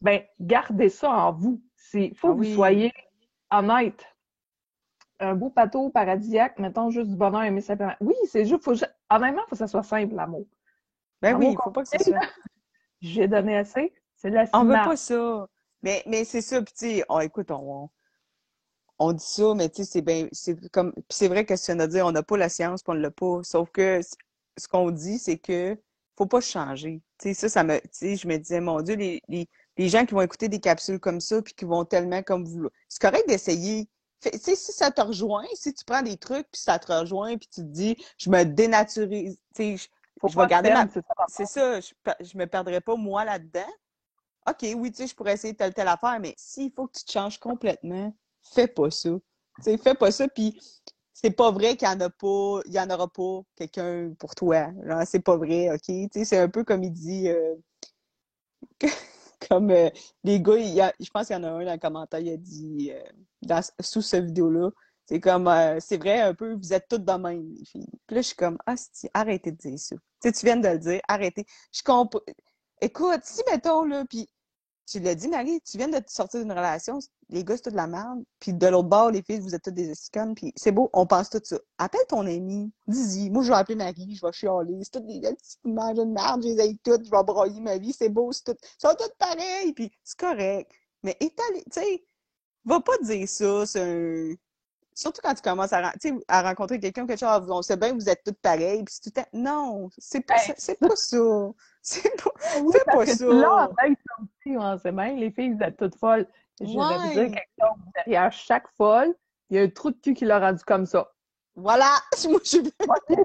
[0.00, 1.62] ben, gardez ça en vous.
[1.94, 2.92] Il faut Ah que vous soyez
[3.50, 4.04] honnête.
[5.20, 7.94] Un beau bateau paradisiaque, mettons juste du bonheur aimer simplement.
[8.00, 10.46] Oui, c'est juste, faut, ju- honnêtement, faut que ça soit simple, l'amour.
[11.20, 12.20] Ben oui, il faut pas que ce soit.
[13.00, 15.48] J'ai donné assez, c'est de la On veut pas ça.
[15.82, 17.88] Mais, mais c'est ça, puis tu oh, écoute, on,
[18.98, 21.78] on dit ça, mais tu sais, c'est bien, c'est comme, c'est vrai que ce qu'on
[21.80, 23.40] a dit, on n'a pas la science, puis on l'a pas.
[23.42, 24.00] Sauf que
[24.56, 25.76] ce qu'on dit, c'est que
[26.16, 27.00] faut pas changer.
[27.18, 29.88] Tu sais, ça, ça me, tu sais, je me disais, mon Dieu, les, les, les
[29.88, 33.00] gens qui vont écouter des capsules comme ça, puis qui vont tellement comme vous, c'est
[33.00, 33.88] correct d'essayer.
[34.20, 36.92] Fait- Tu sais, si ça te rejoint, si tu prends des trucs, puis ça te
[36.92, 39.88] rejoint, puis tu te dis, je me dénaturise, tu sais, je,
[40.20, 41.24] Faut je vais garder ma, c'est ça.
[41.28, 43.68] c'est ça, je, je me perdrai pas moi là-dedans.
[44.48, 47.04] OK, oui, tu sais, je pourrais essayer telle, telle affaire, mais s'il faut que tu
[47.04, 49.10] te changes complètement, fais pas ça.
[49.10, 50.58] Tu sais, fais pas ça, puis
[51.12, 54.34] c'est pas vrai qu'il y en a pas, il y en aura pas quelqu'un pour
[54.34, 54.70] toi.
[54.84, 55.82] Genre, c'est pas vrai, OK?
[55.82, 57.54] Tu sais, c'est un peu comme il dit, euh,
[59.48, 59.90] comme euh,
[60.24, 62.20] les gars, il y a, je pense qu'il y en a un dans le commentaire,
[62.20, 63.00] il a dit, euh,
[63.42, 64.70] dans, sous cette vidéo-là,
[65.06, 67.88] c'est comme, euh, c'est vrai un peu, vous êtes toutes de même, les filles.
[68.06, 68.74] Puis là, je suis comme, ah,
[69.14, 69.96] arrêtez de dire ça.
[69.96, 71.46] Tu sais, tu viens de le dire, arrêtez.
[71.72, 72.20] Je comprends.
[72.80, 74.28] Écoute, si, mettons, là, puis
[74.90, 77.76] tu l'as dit, Marie, tu viens de sortir d'une relation, les gars, c'est tout de
[77.76, 80.72] la merde, puis de l'autre bord, les filles, vous êtes toutes des esconnes, puis c'est
[80.72, 81.58] beau, on pense tout ça.
[81.76, 85.20] Appelle ton ami, dis-y, moi, je vais appeler Marie, je vais chialer, c'est toutes des
[85.64, 88.44] images de merde, je les ai toutes, je vais broyer ma vie, c'est beau, c'est
[88.44, 90.70] tout, ils sont toutes pareilles, puis c'est correct.
[91.02, 92.04] Mais étalé, tu sais,
[92.64, 94.34] va pas dire ça, c'est un...
[94.98, 98.24] Surtout quand tu commences à, rencontrer quelqu'un, quelque chose, on sait bien que vous êtes
[98.24, 100.46] toutes pareilles, puis c'est tout le Non, c'est pas, Hey.
[100.48, 101.16] ça- c'est pas ça.
[101.82, 102.30] C'est pas...
[102.60, 102.72] Oui,
[103.06, 103.26] que ça.
[103.26, 103.84] Là, en ça
[104.20, 106.26] aussi, on sait bien, les filles, vous êtes toutes folles.
[106.60, 107.78] Je vais vous dire quelque chose.
[107.94, 109.14] Derrière chaque folle,
[109.50, 111.08] il y a un trou de cul qui l'a rendu comme ça.
[111.54, 111.94] Voilà!
[112.28, 112.62] Moi, je suis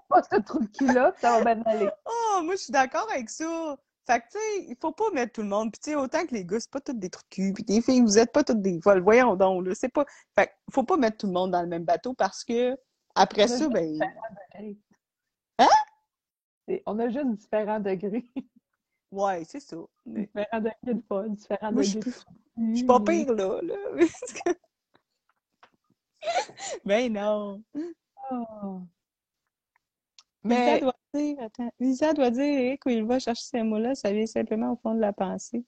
[0.08, 1.90] pas ce trou de cul-là, ça va bien aller.
[2.06, 3.76] Oh, moi, je suis d'accord avec ça.
[4.06, 5.72] Fait que, tu sais, il faut pas mettre tout le monde.
[5.72, 7.54] Puis, tu sais, autant que les gars, c'est pas tous des trucs de cul.
[7.54, 9.02] Puis, les filles, vous êtes pas toutes des folles.
[9.02, 9.74] Voyons donc, là.
[9.76, 10.06] C'est pas.
[10.36, 12.76] Fait que, faut pas mettre tout le monde dans le même bateau parce que,
[13.16, 14.00] après ça, ben.
[15.60, 15.68] Hein?
[16.68, 18.26] Et On a juste différents degrés.
[19.12, 19.78] Ouais, c'est ça.
[20.08, 20.22] Mais...
[20.26, 23.60] Différents degrés de fun, différents Moi, degrés suis- de Je suis pas pire, là.
[23.62, 23.76] là.
[26.86, 27.64] ben non.
[30.46, 30.50] Ah.
[30.50, 33.96] Lisa Mais doit dire, attends, Lisa doit dire, Eric, où il va chercher ces mots-là,
[33.96, 35.64] ça vient simplement au fond de la pensée.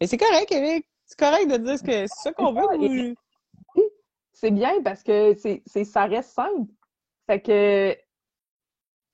[0.00, 0.86] Mais c'est correct, Eric.
[1.06, 2.62] C'est correct de dire ce que c'est ça qu'on veut.
[2.78, 3.14] ou-
[4.32, 6.70] c'est bien parce que c'est, c'est, ça reste simple.
[7.26, 7.96] Fait que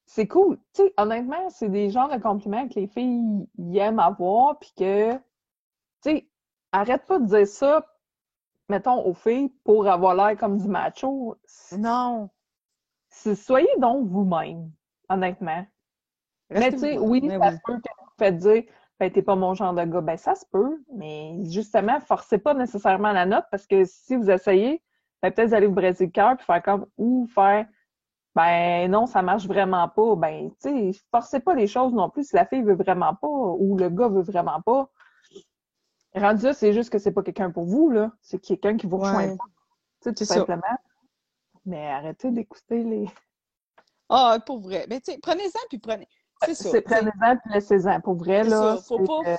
[0.06, 0.58] c'est cool.
[0.74, 4.72] Tu sais, honnêtement, c'est des genres de compliments que les filles y aiment avoir, puis
[4.76, 5.18] que, tu
[6.02, 6.28] sais,
[6.72, 7.84] arrête pas de dire ça,
[8.68, 11.36] mettons, aux filles pour avoir l'air comme du macho.
[11.76, 12.30] Non.
[13.10, 14.70] C'est- Soyez donc vous-même,
[15.08, 15.66] honnêtement.
[16.50, 17.54] Mais tu sais, oui, mais ça oui.
[17.56, 18.62] se peut que vous faites dire,
[18.98, 20.00] ben, t'es pas mon genre de gars.
[20.00, 24.30] Ben, ça se peut, mais justement, forcez pas nécessairement la note parce que si vous
[24.30, 24.82] essayez,
[25.22, 27.66] ben, peut-être vous allez vous briser le cœur puis faire comme, ou faire,
[28.34, 30.16] ben, non, ça marche vraiment pas.
[30.16, 33.28] Ben, tu sais, forcez pas les choses non plus si la fille veut vraiment pas
[33.28, 34.88] ou le gars veut vraiment pas.
[36.14, 38.12] Rendu là, c'est juste que c'est pas quelqu'un pour vous, là.
[38.22, 39.36] C'est quelqu'un qui vous rejoint Ouais.
[39.36, 39.44] pas.
[39.44, 40.34] Tu sais, tout ça.
[40.36, 40.62] simplement.
[41.66, 43.06] Mais arrêtez d'écouter les.
[44.08, 44.86] Ah, pour vrai.
[44.88, 46.08] Mais tu sais, prenez-en puis prenez.
[46.44, 46.70] C'est ça.
[46.82, 48.00] Prenez-en puis laissez-en.
[48.00, 48.76] Pour vrai, là.
[48.76, 49.36] ça, faut pas- euh,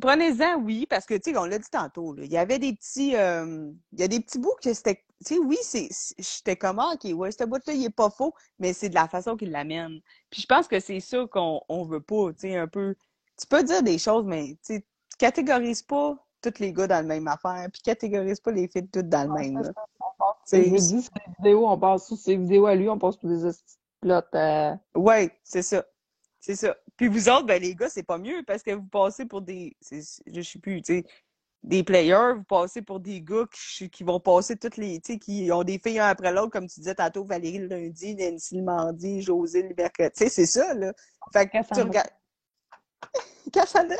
[0.00, 2.72] Prenez-en, oui, parce que, tu sais, on l'a dit tantôt, là, il y avait des
[2.72, 5.58] petits, euh, il y a des petits bouts que c'était, tu sais, oui,
[6.18, 9.06] j'étais comme, ah, OK, ouais, ce bout-là, il est pas faux, mais c'est de la
[9.06, 10.00] façon qu'il l'amène.
[10.30, 12.96] Puis je pense que c'est ça qu'on on veut pas, tu sais, un peu,
[13.38, 17.02] tu peux dire des choses, mais, tu sais, tu catégorises pas tous les gars dans
[17.02, 19.72] le même affaire, puis catégorise pas les filles toutes dans le même, là.
[20.62, 20.70] Des
[21.38, 23.44] vidéos, on passe sous ses vidéos à lui, on passe pour des
[24.00, 25.84] plots, euh, Ouais, c'est ça.
[26.40, 26.76] C'est ça.
[26.96, 29.76] Puis vous autres, ben les gars, c'est pas mieux parce que vous passez pour des.
[29.90, 31.04] Je sais plus, tu sais.
[31.62, 34.98] Des players, vous passez pour des gars qui, qui vont passer toutes les.
[35.00, 37.66] Tu sais, qui ont des filles un après l'autre, comme tu disais tantôt, Valérie le
[37.66, 40.10] lundi, Nancy le mardi, José le mercredi.
[40.16, 40.92] Tu sais, c'est ça, là.
[41.32, 42.08] Fait que tu regardes.
[43.52, 43.96] Cassandra!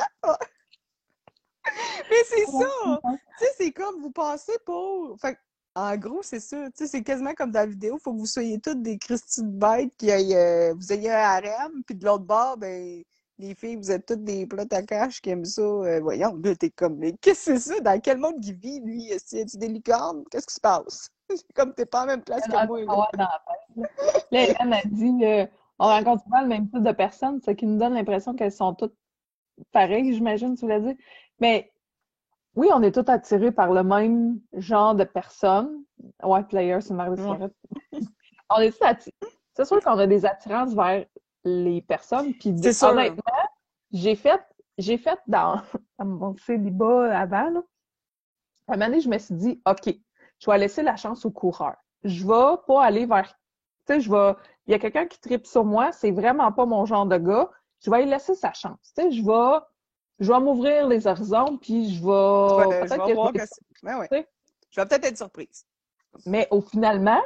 [2.09, 2.99] Mais c'est ça!
[3.03, 5.19] Tu sais, c'est comme vous passez pour.
[5.19, 5.39] Fait que,
[5.75, 6.65] en gros, c'est ça.
[6.71, 7.97] Tu sais, c'est quasiment comme dans la vidéo.
[7.97, 11.17] Faut que vous soyez toutes des Christy de bêtes, qui aillent, euh, vous ayez un
[11.17, 13.03] harem, puis de l'autre bord, ben,
[13.39, 15.61] les filles, vous êtes toutes des plats à cash qui aiment ça.
[15.61, 17.79] Euh, voyons, là, t'es comme, mais qu'est-ce que c'est ça?
[17.79, 19.07] Dans quel monde il vit, lui?
[19.09, 20.23] Est-ce qu'il y a des licornes?
[20.29, 21.09] Qu'est-ce qui se passe?
[21.55, 22.79] Comme t'es pas en même place que moi.
[22.81, 23.09] Là.
[23.13, 23.87] dans la tête, là.
[24.31, 25.45] Là, Hélène a dit, euh,
[25.79, 28.75] on rencontre souvent le même type de personnes, ce qui nous donne l'impression qu'elles sont
[28.75, 28.95] toutes
[29.71, 30.95] pareilles, j'imagine, tu voulais dire.
[31.39, 31.70] Mais
[32.55, 35.83] oui, on est tous attirés par le même genre de personnes.
[36.23, 37.49] Ouais, player, c'est Marie Ouais.
[38.49, 39.15] On est tous attirés.
[39.53, 41.05] C'est sûr qu'on a des attirances vers
[41.45, 42.33] les personnes.
[42.33, 43.23] Puis honnêtement,
[43.91, 44.41] j'ai fait,
[44.77, 45.61] j'ai fait dans,
[45.99, 47.61] dans mon célibat avant, là.
[48.67, 49.93] À un moment donné, je me suis dit, OK,
[50.39, 51.75] je vais laisser la chance au coureur.
[52.03, 53.35] Je vais pas aller vers, tu
[53.87, 54.33] sais, je vais,
[54.65, 57.49] il y a quelqu'un qui tripe sur moi, c'est vraiment pas mon genre de gars,
[57.83, 58.93] je vais lui laisser sa chance.
[58.95, 59.59] Tu sais, je vais,
[60.21, 62.07] je vais m'ouvrir les horizons, puis je vais,
[62.83, 63.39] je vais voir que
[63.83, 64.07] Ben ouais.
[64.69, 65.65] Je vais peut-être être surprise.
[66.25, 67.21] mais au finalement,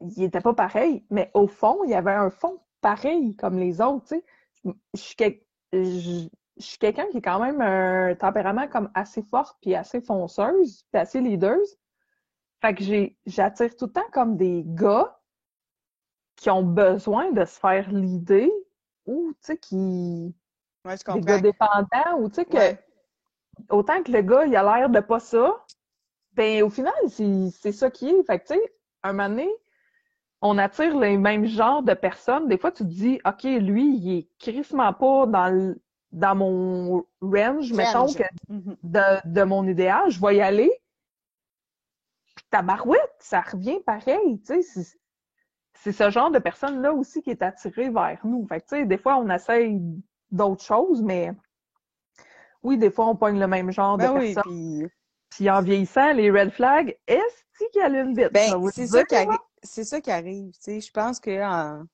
[0.00, 3.80] il était pas pareil, mais au fond, il y avait un fond pareil comme les
[3.80, 4.24] autres, tu sais.
[4.94, 5.40] Je suis quel-
[5.72, 10.00] je- je suis quelqu'un qui est quand même un tempérament comme assez fort puis assez
[10.00, 11.76] fonceuse, puis assez leaduse.
[12.60, 12.82] Fait que
[13.26, 15.18] j'attire tout le temps comme des gars
[16.36, 18.48] qui ont besoin de se faire leader
[19.06, 20.34] ou tu sais qui
[20.88, 22.78] Ouais, je des gars dépendants ou tu sais que Ouais.
[23.70, 25.64] autant que le gars il a l'air de pas ça,
[26.32, 28.22] ben au final c'est ça qui est.
[28.24, 28.72] Fait que tu sais,
[29.02, 29.48] un moment donné,
[30.40, 32.48] on attire les mêmes genres de personnes.
[32.48, 35.80] Des fois tu te dis OK, lui il est crissement pas dans le-
[36.10, 38.16] dans mon range, mettons Range.
[38.16, 38.76] que Mhm.
[38.82, 40.72] de, de mon idéal, je vais y aller.
[42.34, 44.62] Puis ta barouette, ça revient pareil, tu sais.
[45.74, 48.46] c'est- ce genre de personne-là aussi qui est attiré vers nous.
[48.48, 49.80] Fait que, tu sais, des fois, on essaye
[50.30, 51.32] d'autres choses, mais
[52.62, 54.52] oui, des fois, on pogne le même genre Ben de oui, personne.
[54.52, 54.86] puis
[55.30, 59.04] Puis en vieillissant, les red flags, est-ce qu'il y a une vais Ben, c'est ça
[59.04, 59.14] qui.
[59.62, 60.52] C'est ça qui arrive.
[60.64, 61.84] Je pense que en,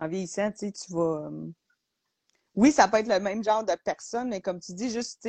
[0.00, 1.28] en vieillissant, tu vas.
[1.28, 1.50] euh,
[2.54, 5.28] Oui, ça peut être le même genre de personne, mais comme tu dis, juste,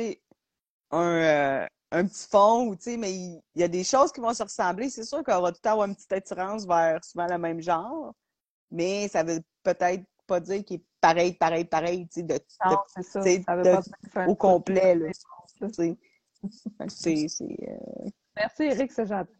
[0.90, 4.20] un, euh, un petit fond, tu sais, mais il il y a des choses qui
[4.20, 4.90] vont se ressembler.
[4.90, 7.60] C'est sûr qu'on va tout le temps avoir une petite attirance vers souvent le même
[7.60, 8.14] genre,
[8.70, 12.78] mais ça veut peut-être pas dire qu'il est pareil, pareil, pareil, tu sais, de, Non,
[12.86, 13.02] ça.
[13.02, 15.08] Ça de- au complet, là.
[16.88, 19.32] C'est, c'est, euh, Merci, Eric, c'est gentil.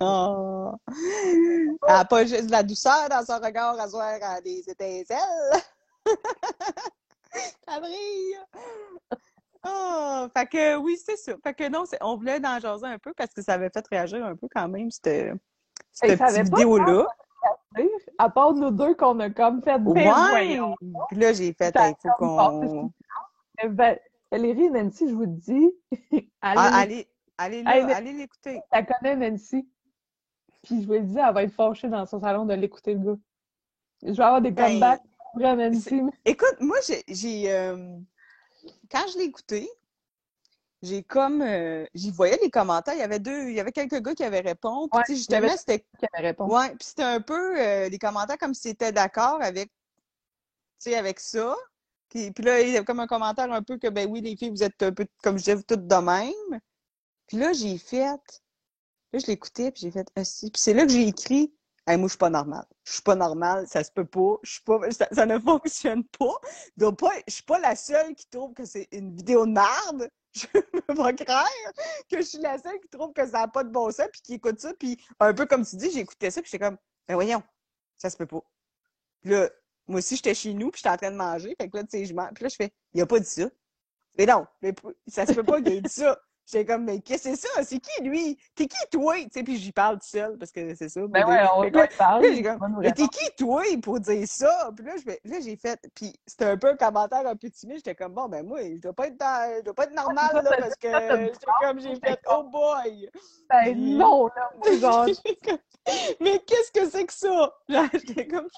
[0.00, 0.72] Oh.
[0.88, 5.62] Elle n'a pas juste de la douceur dans son regard à soir à des étincelles.
[7.68, 8.38] Ça brille.
[9.64, 11.34] Oh, fait que oui, c'est ça.
[11.42, 14.24] Fait que non, on voulait en jaser un peu parce que ça avait fait réagir
[14.24, 15.36] un peu quand même, cette, Et
[15.92, 17.06] cette petite vidéo-là.
[18.18, 20.60] À part nous deux qu'on a comme fait ben Ouais!
[21.08, 22.90] Puis là, j'ai fait, il faut qu'on...
[23.62, 23.98] Eh Ben,
[24.30, 25.70] Valérie et Nancy, je vous dis,
[26.40, 27.06] Ah, allez,
[27.38, 28.60] allez, allez l'écouter.
[28.70, 29.68] elle connaît Nancy.
[30.62, 33.00] Puis je vous le dis, elle va être fâchée dans son salon de l'écouter, le
[33.00, 33.20] gars.
[34.02, 35.02] Je vais avoir des Ben, comebacks
[35.36, 36.02] Nancy.
[36.24, 37.96] Écoute, moi, j'ai, j'ai, euh,
[38.90, 39.68] quand je l'ai écouté,
[40.82, 42.94] j'ai comme, euh, j'y voyais les commentaires.
[42.94, 44.90] Il y avait deux, il y avait quelques gars qui avaient répondu.
[44.90, 46.52] Puis, Ouais, avait- justement, c'était, qui avait répondu.
[46.52, 50.96] ouais, puis c'était un peu euh, les commentaires comme s'ils étaient d'accord avec, tu sais,
[50.96, 51.54] avec ça.
[52.08, 54.36] Puis, puis là, il y avait comme un commentaire un peu que, ben oui, les
[54.36, 56.60] filles, vous êtes un peu, comme je disais, toutes de même.
[57.26, 58.02] Puis là, j'ai fait,
[59.12, 60.50] là, je l'écoutais, puis j'ai fait, ah, si.
[60.50, 61.54] Puis c'est là que j'ai écrit,
[61.84, 62.64] Hey, moi, je suis pas normale.
[62.84, 64.36] Je suis pas normale, ça se peut pas.
[64.44, 66.34] Je suis pas, ça, ça ne fonctionne pas.
[66.76, 70.08] Donc, pas, je suis pas la seule qui trouve que c'est une vidéo de merde.
[70.34, 71.48] Je me pas croire
[72.10, 74.22] que je suis la seule qui trouve que ça n'a pas de bon sens, puis
[74.22, 77.14] qui écoute ça, puis un peu comme tu dis, j'écoutais ça, puis j'étais comme, ben
[77.14, 77.42] voyons,
[77.98, 78.42] ça se peut pas.
[79.20, 79.50] Puis là,
[79.86, 81.90] moi aussi, j'étais chez nous, puis j'étais en train de manger, fait que là, tu
[81.90, 83.50] sais, je mange, puis là, je fais, il a pas dit ça.
[84.16, 84.74] Mais non, mais
[85.06, 86.18] ça se peut pas qu'il ait dit ça.
[86.44, 87.62] J'étais comme, mais qu'est-ce que c'est ça?
[87.62, 88.36] C'est qui, lui?
[88.54, 89.14] T'es qui, toi?
[89.16, 91.00] Tu sais, puis j'y parle tout seul, parce que c'est ça.
[91.08, 91.86] Ben ouais, on là,
[92.42, 94.70] comme, nous mais t'es qui, toi, pour dire ça?
[94.76, 94.92] Puis là,
[95.24, 95.80] là, j'ai fait.
[95.94, 97.76] Puis c'était un peu un commentaire un peu timide.
[97.76, 100.30] J'étais comme, bon, ben moi, je dois pas être, dans- je dois pas être normal,
[100.44, 103.08] là, parce que j'étais comme, j'ai fait, oh boy!
[103.48, 105.06] Ben non, là, moi, genre,
[106.20, 107.52] mais qu'est-ce que c'est que ça?
[107.92, 108.48] J'étais comme.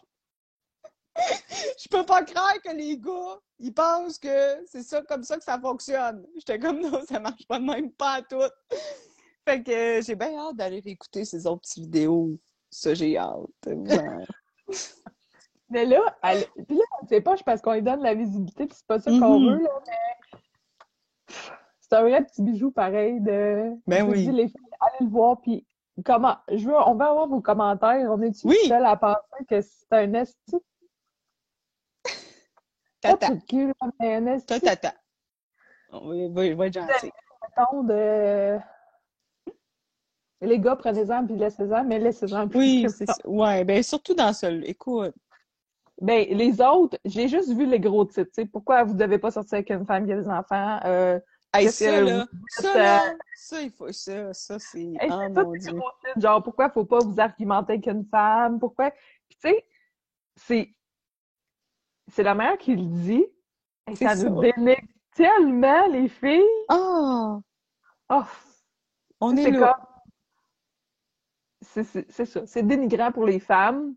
[1.78, 5.44] Je peux pas croire que les gars, ils pensent que c'est ça comme ça que
[5.44, 6.26] ça fonctionne.
[6.36, 8.40] J'étais comme non, ça marche pas de même pas à tout.
[9.48, 12.30] Fait que euh, j'ai bien hâte d'aller réécouter ces autres petites vidéos.
[12.70, 13.66] Ça, j'ai hâte.
[15.70, 16.44] Mais là, elle...
[16.66, 19.40] puis là, c'est pas parce qu'on lui donne la visibilité, puis c'est pas ça qu'on
[19.40, 19.50] Mhm.
[19.50, 19.92] veut, là, mais
[21.80, 23.72] c'est un vrai petit bijou pareil de.
[23.86, 24.24] Ben oui.
[24.26, 25.66] les filles, allez le voir, puis
[26.04, 26.36] comment.
[26.50, 28.10] Je veux, on va avoir vos commentaires.
[28.10, 28.56] On est-tu Oui.
[28.68, 30.56] seul à penser que c'est un esti?
[33.11, 33.36] Tata.
[33.48, 33.72] cul,
[34.46, 34.94] Toi, tata.
[35.90, 37.11] On va, être gentil.
[37.84, 38.59] de.
[40.40, 43.14] Les gars, prenez-en puis laissez-en, mais laissez-en plus Oui, c'est ça.
[43.24, 44.46] Ouais, ben surtout dans ce.
[44.64, 45.14] Écoute.
[46.00, 48.30] Ben, les autres, j'ai juste vu les gros titres.
[48.34, 48.46] tu sais.
[48.46, 50.80] Pourquoi vous devez pas sortir avec une femme qui a des enfants?
[50.84, 51.20] Euh,
[51.55, 52.26] Hey, ça, que là.
[52.32, 53.14] vous Ça, êtes, là.
[53.36, 53.92] Ça, il faut.
[53.92, 54.80] Ça, ça c'est.
[54.80, 55.72] hey, oh mon Dieu.
[55.72, 56.20] gros titres.
[56.20, 58.59] Genre, pourquoi faut pas vous argumenter avec une femme?
[58.59, 58.90] Pourquoi?
[58.90, 59.64] Puis, tu sais,
[60.34, 60.74] c'est,
[62.09, 63.26] c'est la mère qui le dit.
[63.90, 64.80] Et ça nous dénigre
[65.14, 66.42] tellement, les filles.
[66.68, 67.38] Ah!
[68.11, 68.22] Oh,
[69.20, 69.78] On est c'est là.
[71.62, 71.84] C'est,
[72.24, 72.46] ça.
[72.46, 73.94] C'est dénigrant pour les femmes.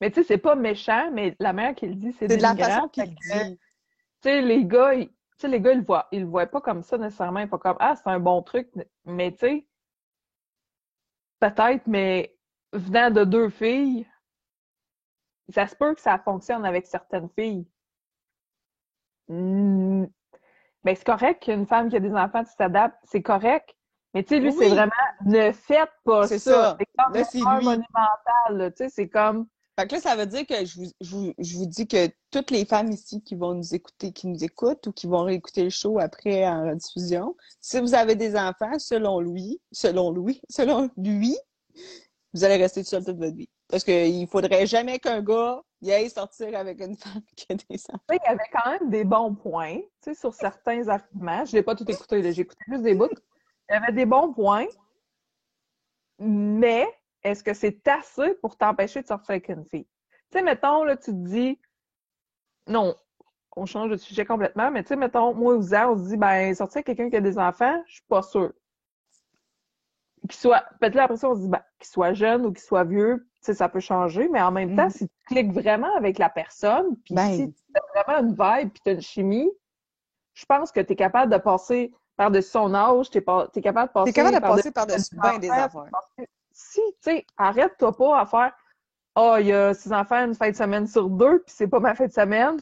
[0.00, 2.42] Mais tu sais, c'est pas méchant, mais la mère qui le dit, c'est C'est de
[2.42, 2.74] la dénigrant.
[2.74, 3.58] façon qu'il dit.
[3.58, 3.58] tu
[4.22, 6.60] sais, les gars, ils, tu sais, les gars, ils le voient, ils le voient pas
[6.60, 7.40] comme ça nécessairement.
[7.40, 8.68] Ils font comme, ah, c'est un bon truc.
[9.04, 9.66] Mais tu sais,
[11.38, 12.36] peut-être, mais
[12.72, 14.06] venant de deux filles,
[15.52, 17.66] ça se peut que ça fonctionne avec certaines filles.
[19.28, 20.04] Hmm.
[20.84, 23.74] Ben, c'est correct qu'une femme qui a des enfants, tu t'adaptes, c'est correct.
[24.14, 24.92] Mais tu sais, lui, Oui, c'est vraiment,
[25.24, 26.76] ne faites pas C'est ça.
[26.76, 26.78] ça.
[26.78, 27.84] C'est comme
[28.50, 28.70] là.
[28.70, 29.46] Tu sais, c'est comme,
[29.78, 32.08] Fait que là, ça veut dire que je vous, je vous, je vous dis que
[32.30, 35.64] toutes les femmes ici qui vont nous écouter, qui nous écoutent ou qui vont réécouter
[35.64, 40.90] le show après en rediffusion, si vous avez des enfants, selon lui, selon lui, selon
[40.98, 41.36] lui,
[42.34, 43.48] vous allez rester seul toute votre vie.
[43.68, 47.82] Parce qu'il faudrait jamais qu'un gars y aille sortir avec une femme qui a des
[47.88, 48.04] enfants.
[48.10, 49.80] Il y avait quand même des bons points,
[50.14, 51.44] sur certains arguments.
[51.44, 53.08] Je l'ai pas tout écouté, j'ai écouté juste des bouts.
[53.68, 54.66] Il y avait des bons points,
[56.18, 56.86] mais
[57.22, 59.86] est-ce que c'est assez pour t'empêcher de sortir avec une fille?
[60.30, 61.58] Tu sais, mettons, là, tu te dis,
[62.66, 62.96] non,
[63.56, 66.16] on change de sujet complètement, mais tu sais, mettons, moi, ou Zan, on se dit,
[66.16, 68.52] ben, sortir avec quelqu'un qui a des enfants, je suis pas sûre.
[70.22, 72.62] Qu'il soit, peut-être là, après ça, on se dit, ben, qu'il soit jeune ou qu'il
[72.62, 74.90] soit vieux, ça peut changer, mais en même temps, Mhm.
[74.90, 77.28] si tu cliques vraiment avec la personne, puis Ben.
[77.32, 79.50] si tu as vraiment une vibe, puis tu as une chimie,
[80.34, 83.92] je pense que tu es capable de passer par-dessus son âge, tu es, capable de
[83.92, 85.90] passer T'es capable de par-dessus passer par-dessus bien des affaires.
[86.52, 88.52] si, tu sais, arrête-toi pas à faire
[89.14, 91.80] Ah, il y a six enfants une fin de semaine sur deux, puis c'est pas
[91.80, 92.60] ma fin de semaine.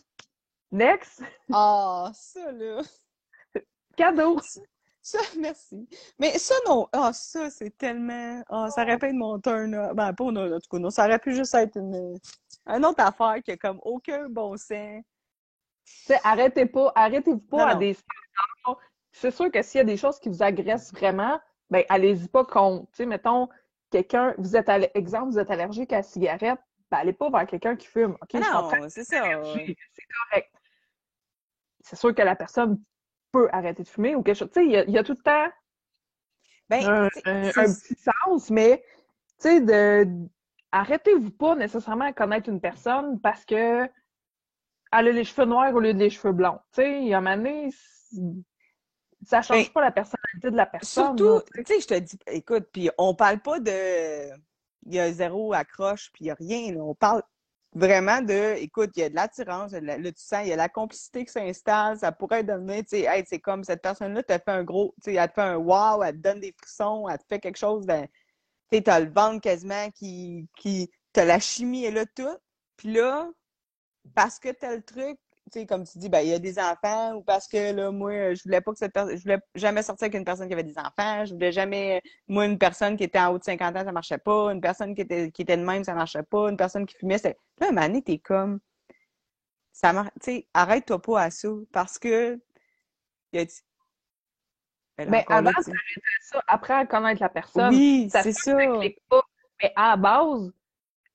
[0.72, 2.80] Next, Ah, ça, là.
[3.96, 4.38] cadeau.
[5.02, 5.88] Ça, merci.
[6.18, 6.88] Mais ça, non.
[6.92, 8.42] Ah, ça, c'est tellement.
[8.48, 9.94] Ah, ça aurait pu être mon turn up.
[9.94, 10.90] Ben, pas non, en tout cas, non.
[10.90, 12.18] Ça aurait pu juste être une,
[12.66, 15.02] une autre affaire qui a comme aucun bon sens.
[15.84, 17.80] Tu sais, arrêtez pas, arrêtez-vous pas Non, à non.
[17.80, 18.80] des standards.
[19.12, 22.44] C'est sûr que s'il y a des choses qui vous agressent vraiment, ben allez-y pas
[22.44, 22.84] contre.
[22.92, 23.48] Tu sais, mettons,
[23.90, 27.46] quelqu'un, vous êtes, aller- exemple, vous êtes allergique à la cigarette, ben allez pas vers
[27.46, 28.12] quelqu'un qui fume.
[28.22, 28.76] OK, comprends.
[28.76, 29.22] non, c'est ça.
[29.24, 30.52] C'est correct.
[31.80, 32.80] C'est sûr que la personne
[33.32, 34.50] peut arrêter de fumer ou quelque chose.
[34.52, 35.48] Tu sais, il y a, il y a tout le temps
[36.68, 38.82] Ben, un, un- c'est- un petit sens, mais
[39.40, 40.06] tu sais, de
[40.72, 43.88] arrêtez-vous pas nécessairement à connaître une personne parce que
[44.92, 46.58] elle a les cheveux noirs au lieu des cheveux blonds.
[46.72, 47.70] Tu sais, il y a un moment donné,
[49.24, 51.16] ça change Ben, pas la personnalité de la personne.
[51.16, 54.30] Surtout, tu sais, je te dis, écoute, puis on parle pas de.
[54.86, 56.72] Il y a zéro accroche, puis il y a rien.
[56.72, 56.80] là.
[56.82, 57.22] On parle
[57.72, 58.56] vraiment de.
[58.58, 61.32] Écoute, il y a de l'attirance, là, tu sens, il y a la complicité qui
[61.32, 61.98] s'installe.
[61.98, 64.94] Ça pourrait devenir, tu sais, hey, c'est comme cette personne-là t'a fait un gros.
[65.02, 67.40] Tu sais, elle te fait un wow, elle te donne des frissons, elle te fait
[67.40, 68.02] quelque chose de.
[68.70, 70.48] Tu sais, t'as le ventre quasiment qui.
[70.56, 72.36] qui t'as la chimie est là, tout.
[72.76, 73.28] Puis là,
[74.14, 75.18] parce que t'as le truc,
[75.50, 77.90] tu sais, comme tu dis, ben, il y a des enfants, ou parce que, là,
[77.90, 80.52] moi, je voulais pas que cette personne, je voulais jamais sortir avec une personne qui
[80.52, 83.76] avait des enfants, je voulais jamais, moi, une personne qui était en haut de 50
[83.76, 86.50] ans, ça marchait pas, une personne qui était, qui était de même, ça marchait pas,
[86.50, 88.60] une personne qui fumait, c'est, là, donné, t'es comme,
[89.72, 92.40] ça marche, tu sais, arrête-toi pas à ça, parce que,
[93.32, 93.46] il y a,
[94.98, 95.72] Ben là, Mais là, avant, sais,
[96.20, 98.56] ça, après à connaître la personne, oui, ça c'est ça.
[98.56, 100.52] Mais à la base,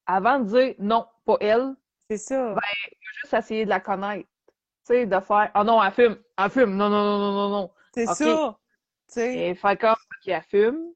[0.06, 1.76] avant de dire non, pas elle,
[2.10, 2.56] c'est ça,
[3.22, 4.28] juste essayer de la connaître.
[4.88, 7.50] Tu sais, de faire Ah non, elle fume, elle fume, non, non, non, non, non,
[7.50, 7.72] non.
[7.94, 8.16] c'est ok.
[8.16, 8.60] ça,
[9.08, 10.92] tu sais, Et faire comme OK, elle fume.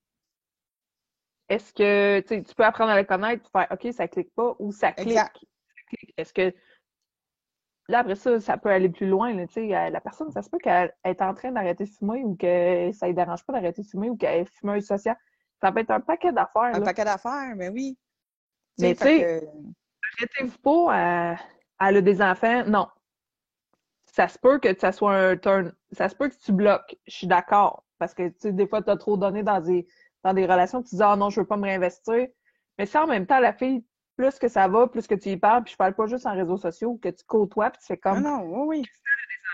[1.49, 4.91] Est-ce que tu peux apprendre à la connaître, faire OK, ça clique pas ou ça
[4.91, 5.17] clique.
[5.87, 6.13] Clique.
[6.17, 6.53] Est-ce que
[7.89, 9.33] là, après ça, ça peut aller plus loin.
[9.33, 12.23] Là, tu sais, la personne, ça se peut qu'elle est en train d'arrêter de fumer
[12.23, 15.17] ou que ça ne dérange pas d'arrêter de fumer ou qu'elle est fumeuse sociale.
[15.61, 16.75] Ça peut être un paquet d'affaires.
[16.75, 16.81] un là.
[16.81, 17.97] paquet d'affaires, mais oui.
[18.79, 19.49] Mais tu sais,
[20.19, 21.35] Arrêtez-vous pas à,
[21.79, 22.63] à le des enfants?
[22.65, 22.87] Non.
[24.05, 25.73] Ça se peut que ça soit un turn.
[25.91, 26.97] Ça se peut que tu bloques.
[27.07, 27.83] Je suis d'accord.
[27.97, 29.87] Parce que, tu sais, des fois, tu as trop donné dans des,
[30.23, 30.81] dans des relations.
[30.83, 32.27] Tu dis, ah non, je veux pas me réinvestir.
[32.77, 35.37] Mais ça, en même temps, la fille, plus que ça va, plus que tu y
[35.37, 37.99] parles, puis je parle pas juste en réseaux sociaux, que tu côtoies, puis tu fais
[38.05, 38.85] Non, comme non, oui, oui.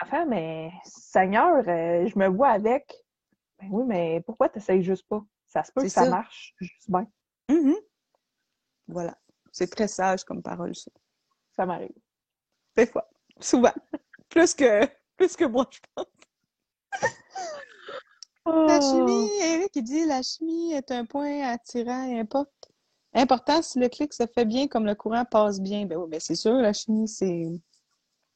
[0.02, 2.92] enfant, mais Seigneur, euh, je me vois avec.
[3.60, 5.22] Ben oui, mais pourquoi tu juste pas?
[5.46, 6.10] Ça se peut que ça ça.
[6.10, 7.06] marche juste bien.
[7.48, 7.76] Mhm.
[8.88, 9.16] Voilà.
[9.56, 10.90] C'est très sage comme parole, ça.
[11.52, 11.88] Ça m'arrive.
[12.76, 13.08] Des fois.
[13.40, 13.72] Souvent.
[14.28, 14.84] plus que
[15.16, 16.04] plus que moi, je pense.
[18.44, 22.52] La chimie, Eric, il dit la chimie est un point attirant et import-
[23.14, 25.86] important si le clic se fait bien comme le courant passe bien.
[25.86, 27.46] Ben oui, ben c'est sûr, la chimie, c'est.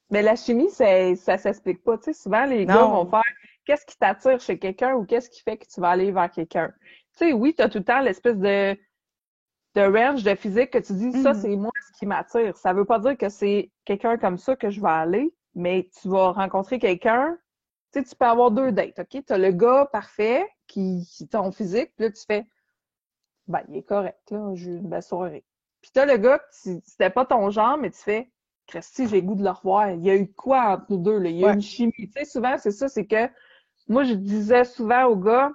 [0.09, 1.99] Mais la chimie, c'est, ça s'explique pas.
[1.99, 2.75] Tu sais, souvent, les Non.
[2.75, 3.23] gars vont faire
[3.67, 6.73] qu'est-ce qui t'attire chez quelqu'un ou qu'est-ce qui fait que tu vas aller vers quelqu'un?
[7.19, 8.75] Tu sais, oui, tu as tout le temps l'espèce de,
[9.75, 11.35] de range de physique que tu dis, ça, Mhm.
[11.35, 12.57] c'est moi ce qui m'attire.
[12.57, 16.09] Ça veut pas dire que c'est quelqu'un comme ça que je vais aller, mais tu
[16.09, 17.39] vas rencontrer quelqu'un.
[17.93, 19.25] Tu sais, tu peux avoir deux dates, OK?
[19.27, 22.47] Tu as le gars parfait qui, qui est ton physique, puis là, tu fais,
[23.49, 25.45] ben, il est correct, là, j'ai eu une belle soirée.
[25.83, 28.31] Puis t'as le gars, c'était pas ton genre, mais tu fais,
[28.67, 29.91] Christy, j'ai le goût de le revoir.
[29.91, 31.31] Il y a eu quoi entre nous deux, là?
[31.31, 31.55] Il y a eu Ouais.
[31.55, 31.93] une chimie.
[31.97, 33.29] Tu sais, souvent, c'est ça, c'est que
[33.89, 35.51] moi, je disais souvent aux gars,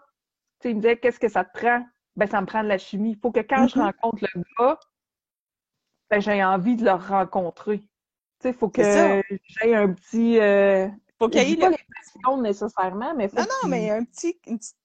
[0.59, 1.83] tu sais, ils me disaient, qu'est-ce que ça te prend?
[2.15, 3.11] Ben, ça me prend de la chimie.
[3.11, 3.85] Il faut que quand je Mhm.
[3.85, 4.79] rencontre le gars,
[6.09, 7.79] ben, j'ai envie de le rencontrer.
[7.79, 7.87] Tu
[8.41, 8.81] sais, il faut que
[9.61, 10.87] j'ai un petit, euh,
[11.19, 11.75] Faut qu'il y ait pas le.
[11.77, 14.39] l'impression nécessairement, mais faut Non, non, mais un petit.
[14.47, 14.77] une petite-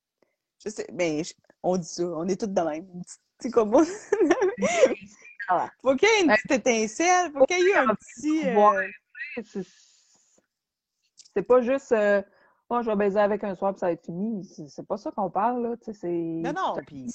[0.65, 2.85] Je sais, ben, je- on dit ça, on est tous de même.
[2.95, 3.75] Une petite- C'est comme.
[3.75, 3.85] Ah.
[5.83, 8.47] Faut qu'il y ait une petite étincelle, faut qu'il y ait un petit.
[8.49, 9.43] euh,
[11.35, 12.23] c'est pas juste euh,
[12.71, 14.45] oh, je vais baiser avec un soir puis ça va être fini.
[14.45, 15.77] C'est pas ça qu'on parle, là.
[15.77, 17.07] Tu sais, c'est Non, non, c'est puis.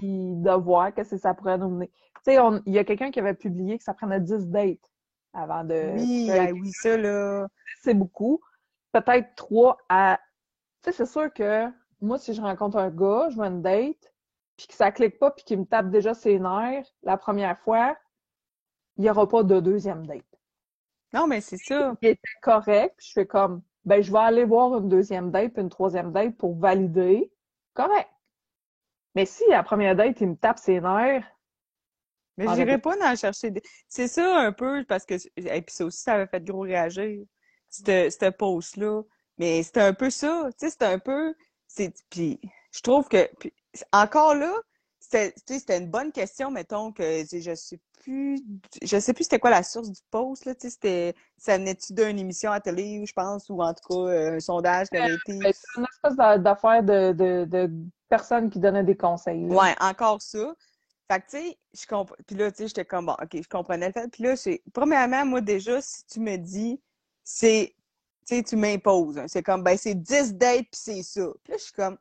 [0.00, 1.90] de voir que ça pourrait nous mener.
[2.24, 4.78] Tu sais, il y a quelqu'un qui avait publié que ça prenait 10 dates
[5.32, 5.94] avant de.
[5.96, 7.46] Oui, ah oui, ça, là.
[7.82, 8.40] c'est beaucoup.
[8.92, 10.18] Peut-être 3 à.
[10.82, 11.68] Tu sais, c'est sûr que
[12.00, 14.14] moi, si je rencontre un gars, je vois une date,
[14.56, 17.96] puis que ça clique pas, puis qu'il me tape déjà ses nerfs la première fois,
[18.96, 20.24] il y aura pas de deuxième date.
[21.12, 21.94] Non, mais c'est ça.
[22.00, 22.94] qui était correct.
[22.98, 26.12] Puis je fais comme, ben, je vais aller voir une deuxième date puis une troisième
[26.12, 27.32] date pour valider.
[27.72, 28.10] Correct.
[29.14, 31.24] Mais si à la première date, il me tape ses nerfs,
[32.36, 32.92] Mais d'accord.
[32.92, 33.62] pas dans chercher des.
[33.88, 35.14] C'est ça un peu, parce que.
[35.36, 37.24] Et puis ça aussi, ça avait fait gros réagir.
[37.70, 39.02] Cette, cette pause-là.
[39.38, 40.50] Mais c'était un peu ça.
[40.50, 41.34] Tu sais, c'était un peu.
[42.10, 42.40] Puis
[42.72, 43.26] je trouve que.
[43.38, 43.54] Puis,
[43.90, 44.52] encore là,
[45.08, 48.40] c'était, une bonne question, mettons, que je sais plus.
[48.82, 50.54] Je sais plus c'était quoi la source du post, là.
[50.54, 51.14] Tu sais, c'était.
[51.36, 54.88] Ça venait-tu d'une émission à télé, je pense, ou en tout cas, euh, un sondage
[54.88, 55.38] qui avait été.
[55.38, 57.70] ben, c'est une espèce d'a- d'affaire de, de, de
[58.08, 59.46] personnes qui donnaient des conseils.
[59.46, 59.54] là.
[59.54, 60.54] Ouais, encore ça.
[61.10, 62.16] Fait que, tu sais, je comprends.
[62.26, 64.08] Puis là, tu sais, j'étais comme, bon, OK, je comprenais le fait.
[64.08, 66.80] Puis là, c'est, premièrement, moi, déjà, si tu me dis,
[67.24, 67.74] c'est,
[68.26, 69.16] tu sais, tu m'imposes.
[69.16, 69.24] hein.
[69.26, 71.26] C'est comme, ben, c'est 10 dates, puis c'est ça.
[71.42, 71.96] Puis là, je suis comme,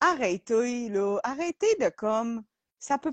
[0.00, 1.18] arrêtez, là.
[1.22, 2.42] Arrêtez de, comme,
[2.78, 3.12] ça peut,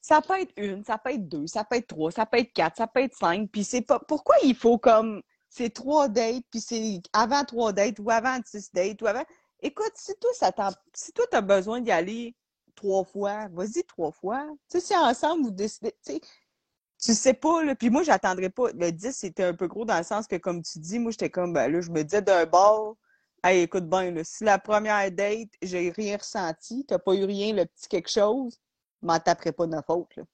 [0.00, 2.52] ça peut être une, ça peut être deux, ça peut être trois, ça peut être
[2.52, 3.50] quatre, ça peut être cinq.
[3.50, 7.98] Puis c'est pas, pourquoi il faut, comme, c'est trois dates, puis c'est avant trois dates,
[8.00, 9.24] ou avant six dates, ou avant.
[9.60, 10.52] Écoute, si toi, ça
[10.92, 12.34] si toi, t'as besoin d'y aller,
[12.74, 14.46] trois fois, vas-y trois fois.
[14.70, 16.20] Tu sais, si ensemble vous décidez, tu sais,
[17.02, 17.74] tu sais pas, là.
[17.74, 18.72] Puis moi, j'attendrais pas.
[18.72, 21.30] Le 10, c'était un peu gros dans le sens que, comme tu dis, moi, j'étais
[21.30, 22.96] comme, ben là, je me disais d'un bord,
[23.44, 27.54] hey, écoute bien, là, si la première date, j'ai rien ressenti, t'as pas eu rien,
[27.54, 28.60] le petit quelque chose,
[29.02, 30.24] m'en taperais pas de faute, là.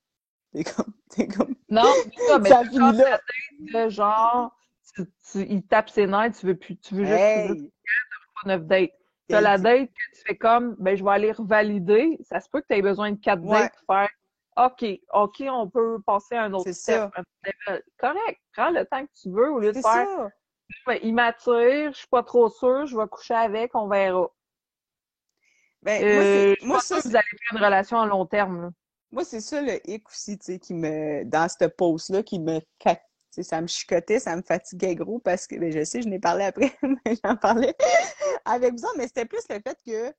[0.52, 1.54] T'es comme, t'es comme.
[1.68, 1.92] Non,
[2.26, 3.04] ça, mais Ça tu finit là.
[3.04, 4.56] la date de genre,
[4.94, 7.72] tu, tu- il tape ses nerfs, tu veux plus, tu veux juste, tu veux Hey!
[8.42, 8.90] pas neuf dates.
[9.28, 12.18] T'as la date que tu fais comme, ben, je vais aller revalider.
[12.22, 13.60] Ça se peut que tu aies besoin de quatre Ouais.
[13.62, 14.08] dates pour faire,
[14.56, 17.22] OK, OK, on peut passer à un autre C'est step, ça.
[17.98, 18.40] Correct.
[18.52, 20.30] Prends le temps que tu veux au lieu de faire, ça.
[21.02, 24.30] Il m'attire, je suis pas trop sûre, je vais coucher avec, on verra.
[25.82, 28.70] Ben, Euh, moi, moi, ça, que vous allez faire une relation à long terme, là.
[29.12, 32.60] moi, c'est ça le hic aussi, tu sais, qui me, dans cette pause-là, qui me,
[33.42, 36.44] ça me chicotait, ça me fatiguait gros parce que, ben, je sais, je n'ai parlé
[36.44, 37.74] après, mais j'en parlais
[38.44, 40.14] avec vous, mais c'était plus le fait que,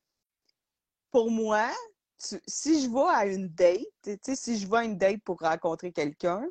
[1.12, 1.70] pour moi,
[2.18, 5.22] tu- si je vais à une date, tu sais, si je vais à une date
[5.24, 6.44] pour rencontrer quelqu'un,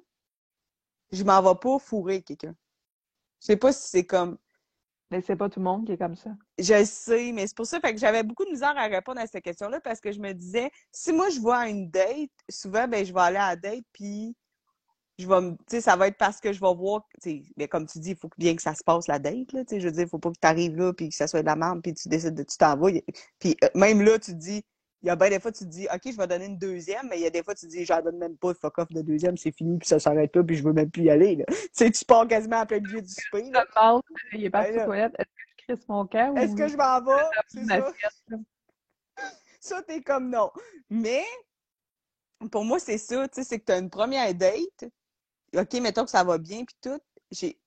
[1.12, 2.54] je m'en vais pas fourrer quelqu'un.
[3.40, 4.38] Je sais pas si c'est comme,
[5.10, 6.30] Mais c'est pas tout le monde qui est comme ça.
[6.58, 9.20] Je le sais, mais c'est pour ça fait que j'avais beaucoup de misère à répondre
[9.20, 12.30] à cette question-là parce que je me disais, si moi je vais à une date,
[12.48, 14.36] souvent, ben, je vais aller à la date, puis
[15.18, 17.06] je vais me, tu sais, ça va être parce que je vais voir,
[17.56, 19.78] mais comme tu dis, il faut bien que ça se passe la date, là, je
[19.78, 21.56] veux dire, il faut pas que tu arrives là, puis que ça soit de la
[21.56, 22.90] merde, puis tu décides de, tu t'en vas.
[23.38, 24.64] Puis euh, même là, tu dis,
[25.02, 27.08] il y a bien des fois, tu te dis, OK, je vais donner une deuxième,
[27.08, 28.88] mais il y a des fois, tu te dis, j'en donne même pas, fuck off
[28.90, 31.36] de deuxième, c'est fini, puis ça s'arrête là, puis je veux même plus y aller,
[31.36, 31.44] là.
[31.48, 33.64] Tu sais, tu pars quasiment en plein milieu du souper, Je là.
[33.74, 36.56] demande, il est parti Ben aux toilettes, est-ce que je crisse mon camp Est-ce ou
[36.56, 37.22] que je m'en vais?
[37.48, 37.92] C'est ça.
[39.62, 40.50] Ça, t'es comme non.
[40.88, 41.22] Mais,
[42.50, 44.90] pour moi, c'est ça, tu sais, c'est que t'as une première date.
[45.54, 46.98] OK, mettons que ça va bien, puis tout.
[47.30, 47.59] J'ai.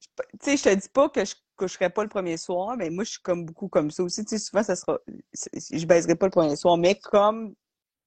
[0.00, 3.04] Tu sais, je te dis pas que je coucherai pas le premier soir, mais moi,
[3.04, 4.24] je suis comme beaucoup comme ça aussi.
[4.24, 4.98] Tu sais, souvent, ça sera.
[5.34, 7.54] Je baiserai pas le premier soir, mais comme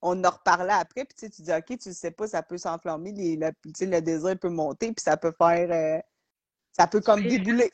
[0.01, 2.57] on en reparlait après, puis tu sais, tu dis, OK, tu sais pas, ça peut
[2.57, 5.69] s'enflammer, les- la- tu sais, le désir peut monter, puis ça peut faire.
[5.71, 6.01] euh,
[6.71, 7.69] ça peut comme débouler.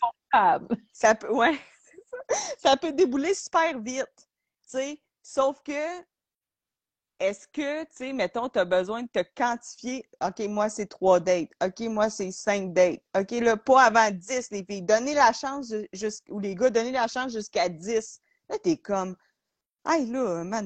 [0.91, 2.17] Ça peut, ouais, c'est ça.
[2.57, 4.25] Ça peut débouler super vite, tu
[4.65, 4.99] sais.
[5.23, 5.71] Sauf que,
[7.19, 10.07] est-ce que, tu sais, mettons, tu as besoin de te quantifier.
[10.23, 11.49] OK, moi, c'est trois dates.
[11.63, 13.01] OK, moi, c'est cinq dates.
[13.17, 14.83] OK, là, pas avant 10, les filles.
[14.83, 15.73] Donnez la chance,
[16.29, 18.21] ou les gars, donnez la chance jusqu'à 10.
[18.49, 19.15] Là, t'es comme,
[19.87, 20.61] hey, là, là,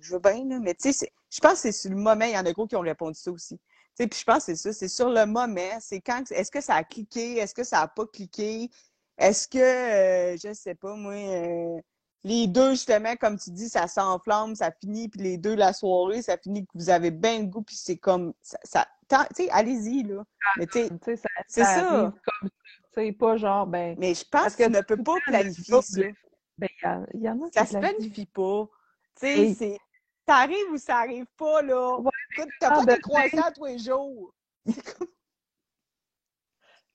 [0.00, 0.58] je veux bien, là.
[0.60, 2.66] Mais, tu sais, je pense que c'est sur le moment, il y en a gros
[2.66, 3.58] qui ont répondu ça aussi.
[3.58, 6.50] Tu sais, puis je pense que c'est ça, c'est sur le moment, c'est quand, est-ce
[6.50, 8.70] que ça a cliqué, est-ce que ça a pas cliqué,
[9.18, 11.80] est-ce que, euh, je sais pas, moi, euh,
[12.26, 16.22] les deux, justement, comme tu dis, ça s'enflamme, ça finit, puis les deux, la soirée,
[16.22, 20.02] ça finit que vous avez bien le goût, puis c'est comme, ça, tu sais, allez-y,
[20.02, 20.24] là.
[20.56, 22.12] Mais tu sais, C'est ça ça.
[22.92, 25.82] sais, pas genre, ben, mais je pense que que tu ne peux tout pas planifier
[25.82, 26.00] ça.
[26.58, 26.68] ben,
[27.14, 28.68] il y, en a Ça se planifie pas.
[29.20, 29.78] Tu sais, c'est,
[30.26, 31.96] ça arrive ou ça arrive pas, là.
[32.00, 34.34] Ouais, Écoute, t'as ah, pas ben, des croissants tous les jours.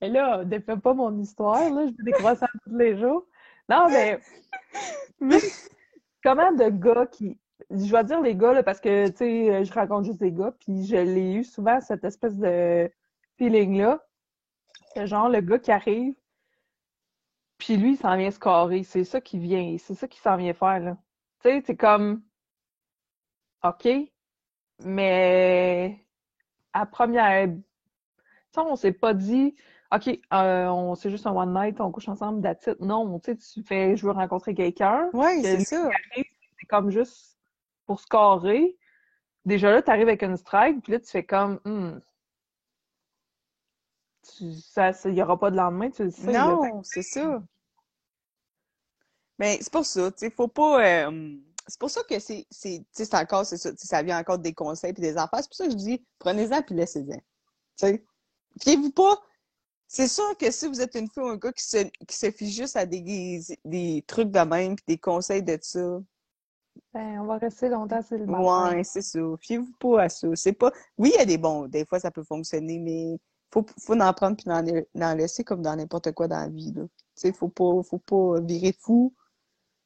[0.01, 3.25] Mais là, défais pas mon histoire, là, je fais des croissants tous les jours.
[3.69, 4.19] Non, Mais,
[6.23, 7.39] comment de gars qui.
[7.69, 10.53] Je vais dire les gars, là, parce que, tu sais, je rencontre juste des gars,
[10.59, 12.91] puis je l'ai eu souvent, cette espèce de
[13.37, 14.03] feeling-là.
[14.93, 16.15] C'est genre le gars qui arrive,
[17.57, 18.83] puis lui, il s'en vient se carrer.
[18.83, 20.97] C'est ça qui vient, c'est ça qu'il s'en vient faire, là.
[21.43, 22.23] Tu sais, c'est comme.
[23.63, 23.87] OK,
[24.83, 26.03] mais
[26.73, 27.47] à première.
[27.47, 29.55] Tu on s'est pas dit,
[29.93, 32.79] OK, euh, on c'est juste un one night, on couche ensemble, that's it.
[32.79, 35.09] Non, tu sais, tu fais, je veux rencontrer quelqu'un.
[35.41, 35.89] que c'est ça.
[36.59, 37.37] c'est comme juste
[37.85, 38.77] pour se carrer.
[39.43, 41.99] Déjà là, tu arrives avec une strike, puis là, tu fais comme, hmm,
[44.37, 46.31] tu- ça, il y aura pas de lendemain, tu le sais.
[46.31, 47.41] Non, c'est ça.
[49.39, 50.85] Mais c'est pour ça, tu sais, faut pas.
[51.09, 51.35] euh,
[51.67, 54.37] c'est pour ça que c'est, c'est, tu sais, c'est encore, c'est ça, ça vient encore
[54.39, 55.39] des conseils puis des affaires.
[55.41, 57.15] C'est pour ça que je dis, prenez-en puis laissez-en.
[57.15, 57.21] Tu
[57.75, 58.05] sais,
[58.61, 59.19] fiez-vous pas.
[59.93, 62.31] C'est sûr que si vous êtes une fille ou un gars qui se, qui se
[62.31, 65.99] fie juste à des, des trucs de même puis des conseils de ça,
[66.93, 68.75] Ben, on va rester longtemps célibataire.
[68.75, 69.19] ouais, c'est ça.
[69.41, 70.27] Fiez-vous pas à ça.
[70.35, 70.71] C'est pas.
[70.97, 71.67] Oui, il y a des bons.
[71.67, 73.17] Des fois, ça peut fonctionner, mais
[73.53, 74.63] faut, faut en prendre puis en,
[75.03, 76.83] en laisser comme dans n'importe quoi dans la vie, là.
[76.83, 79.13] Tu sais, faut pas, faut pas virer fou.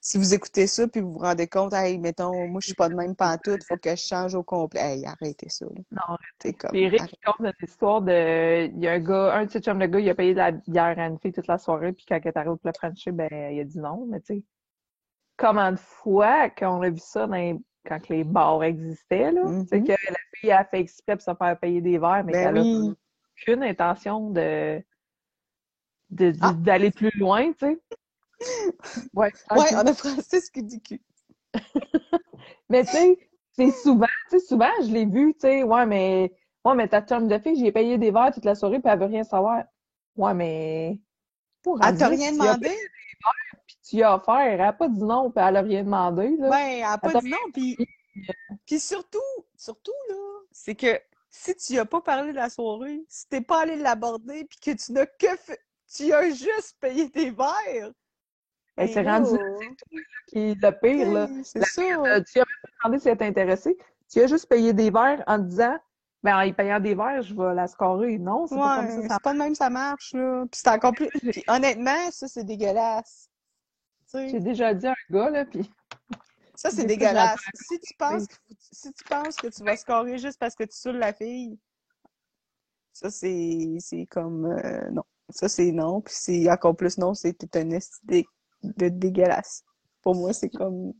[0.07, 2.89] Si vous écoutez ça puis vous vous rendez compte, hey, mettons, moi, je suis pas
[2.89, 4.79] de même pantoute, faut que je change au complet.
[4.79, 5.81] Hey, arrêtez ça, là.
[5.89, 6.75] Non, C'est comme.
[6.75, 8.67] Eric, arrête- il compte une histoire de.
[8.67, 10.37] Il y a un gars, un de ses chums de gars, il a payé de
[10.37, 12.73] la bière à une fille toute la soirée, puis quand elle est arrivée pour le
[12.77, 14.05] Frencher, ben, il a dit non.
[14.07, 14.43] Mais tu sais,
[15.37, 19.43] combien de fois qu'on a vu ça dans les- quand les bars existaient, là?
[19.43, 19.63] Mhm.
[19.63, 22.33] Tu sais, que la fille a fait exprès pour se faire payer des verres, mais
[22.33, 22.93] Ben qu'elle a oui.
[23.41, 24.83] aucune intention de-
[26.41, 26.53] Ah.
[26.53, 27.79] d'aller plus loin, tu sais.
[29.13, 31.01] Ouais, Ouais, on a Francis qui dit cul.
[32.69, 36.33] Mais tu sais, c'est souvent, tu sais, souvent, je l'ai vu, tu sais, ouais, mais,
[36.65, 38.99] ouais, mais ta chum de fille, j'ai payé des verres toute la soirée, puis elle
[38.99, 39.63] veut rien savoir.
[40.17, 40.99] Ouais, mais.
[41.63, 42.75] pour Elle t'a rien tu demandé?
[43.65, 46.35] puis tu y as offert, elle a pas dit non, puis elle a rien demandé,
[46.37, 46.49] là.
[46.49, 47.77] Ben, elle a pas dit non, puis,
[48.65, 49.19] puis surtout,
[49.55, 50.15] surtout, là,
[50.51, 54.45] c'est que si tu as pas parlé de la soirée, si t'es pas allé l'aborder,
[54.45, 55.59] puis que tu n'as que fait,
[55.93, 57.91] tu as juste payé tes verres,
[58.77, 61.27] Elle s'est ben rendue là, qui le pire, là.
[61.55, 61.81] La ça.
[61.81, 62.45] Euh, tu as
[62.83, 63.77] demandé si elle était intéressée.
[64.11, 65.77] Tu as juste payé des verres en disant,
[66.21, 68.17] ben, en y payant des verres, je vais la scorer.
[68.17, 70.45] Non, c'est pas comme ça, ça c'est pas de même ça marche, là.
[70.51, 71.07] Puis c'est encore plus...
[71.07, 73.29] Puis honnêtement, ça, c'est dégueulasse.
[74.13, 75.69] J'ai déjà dit à un gars, là, puis
[76.55, 77.39] ça, c'est dégueulasse.
[77.53, 80.75] Si tu penses que, si tu penses que tu vas scorer juste parce que tu
[80.77, 81.57] saoules la fille,
[82.91, 84.45] ça, c'est comme...
[84.45, 85.03] euh, non.
[85.29, 86.01] Ça, c'est non.
[86.01, 88.27] Puis c'est encore plus non, c'est t'es un dé-
[88.77, 89.63] de dégueulasse.
[90.01, 90.93] Pour moi, c'est comme...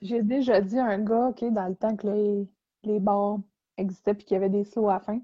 [0.00, 2.48] j'ai déjà dit à un gars, OK, dans le temps que les,
[2.84, 3.38] les bars
[3.76, 5.20] existaient puis qu'il y avait des slows à la fin,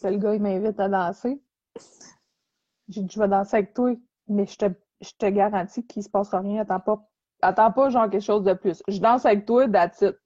[0.00, 1.40] que le gars, il m'invite à danser.
[2.88, 3.94] J'ai dit, je vais danser avec toi,
[4.28, 4.66] mais je te,
[5.00, 6.62] je te garantis qu'il se passera rien.
[6.62, 7.08] Attends pas,
[7.42, 8.82] attends pas genre quelque chose de plus.
[8.86, 10.16] Je danse avec toi, that's it.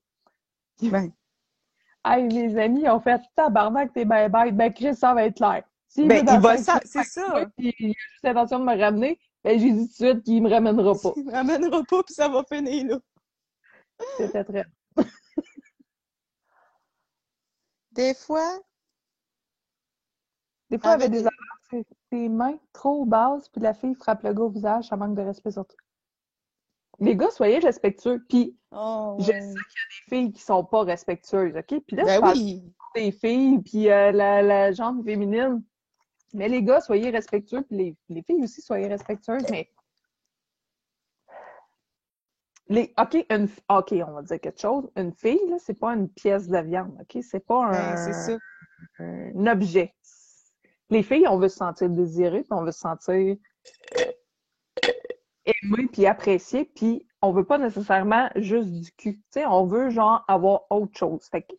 [0.91, 1.12] Ben,
[2.05, 4.57] Hey, mes amis, ils ont fait tabarnak, t'es ben bête.
[4.57, 5.64] Ben, Chris, ça va être clair.
[5.87, 7.45] S'il ben il va ça, c'est ça.
[7.59, 10.43] puis il a juste l'intention de me ramener, ben, j'ai dit tout de suite qu'il
[10.43, 11.12] me ramènera pas.
[11.16, 12.99] Il me ramènera pas, puis ça va finir, là.
[14.16, 14.64] C'était très.
[17.93, 18.59] Des fois,
[20.70, 23.74] Des fois, il y avait avec des affaires, c'est tes mains trop basses, puis la
[23.74, 25.76] fille frappe le gars au visage, ça manque de respect sur toi.
[27.01, 28.24] Les gars, soyez respectueux.
[28.28, 31.80] Puis, oh, je sais qu'il y a des filles qui sont pas respectueuses, OK?
[31.86, 32.62] Puis là, je Ben parle oui.
[32.95, 35.62] des filles, puis euh, la, la jambe féminine.
[36.33, 39.70] Mais les gars, soyez respectueux, puis les, les filles aussi, soyez respectueuses, mais...
[42.68, 44.89] Les, OK, une, OK, on va dire quelque chose.
[44.95, 47.20] Une fille, là, c'est pas une pièce de viande, OK?
[47.22, 48.39] C'est pas un, Ben, ça.
[49.01, 49.93] un objet.
[50.89, 53.37] Les filles, on veut se sentir désirées, puis on veut se sentir
[55.45, 59.16] aimé puis apprécié, puis on veut pas nécessairement juste du cul.
[59.16, 61.26] Tu sais, on veut genre avoir autre chose.
[61.31, 61.55] Fait que,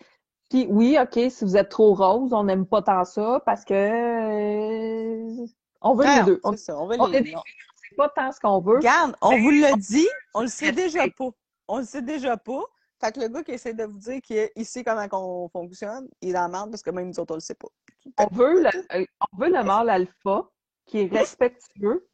[0.52, 3.74] puis oui, OK, si vous êtes trop rose, on n'aime pas tant ça parce que
[3.74, 5.46] euh,
[5.80, 6.42] on veut les deux.
[6.44, 7.20] On c'est ça, on va on les...
[7.20, 7.42] est des non.
[7.78, 8.76] sait pas tant ce qu'on veut.
[8.76, 11.30] Regarde, on vous l'a dit, on le sait déjà pas.
[11.70, 12.64] On le sait déjà pas.
[13.00, 16.34] Fait que le gars qui essaie de vous dire qu'il sait comment on fonctionne, il
[16.34, 17.70] la merde parce que même nous autres, on le sait pas.
[18.18, 20.50] On veut le, euh, on veut le mâle alpha
[20.86, 22.10] qui est respectueux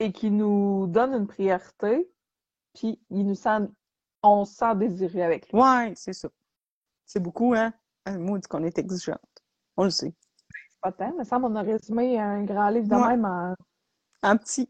[0.00, 2.10] et qui nous donne une priorité,
[2.74, 3.68] puis il nous sent,
[4.24, 5.60] on se sent désiré avec lui.
[5.60, 6.28] Ouais, c'est ça.
[7.06, 7.72] C'est beaucoup, hein?
[8.06, 9.20] Un mot dit qu'on est exigeante.
[9.76, 10.12] On le sait.
[10.70, 13.08] C'est pas tant, mais ça, on a résumé un grand livre de Ouais.
[13.16, 13.54] même en...
[14.22, 14.68] Un petit.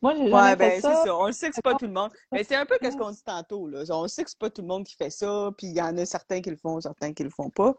[0.00, 1.16] Moi, j'ai Ouais, ben c'est ça.
[1.16, 2.12] On le sait que c'est pas tout le monde.
[2.30, 3.82] Mais c'est un peu qu'est-ce qu'on dit tantôt, là.
[3.90, 5.82] On le sait que c'est pas tout le monde qui fait ça, puis il y
[5.82, 7.74] en a certains qui le font, certains qui le font pas.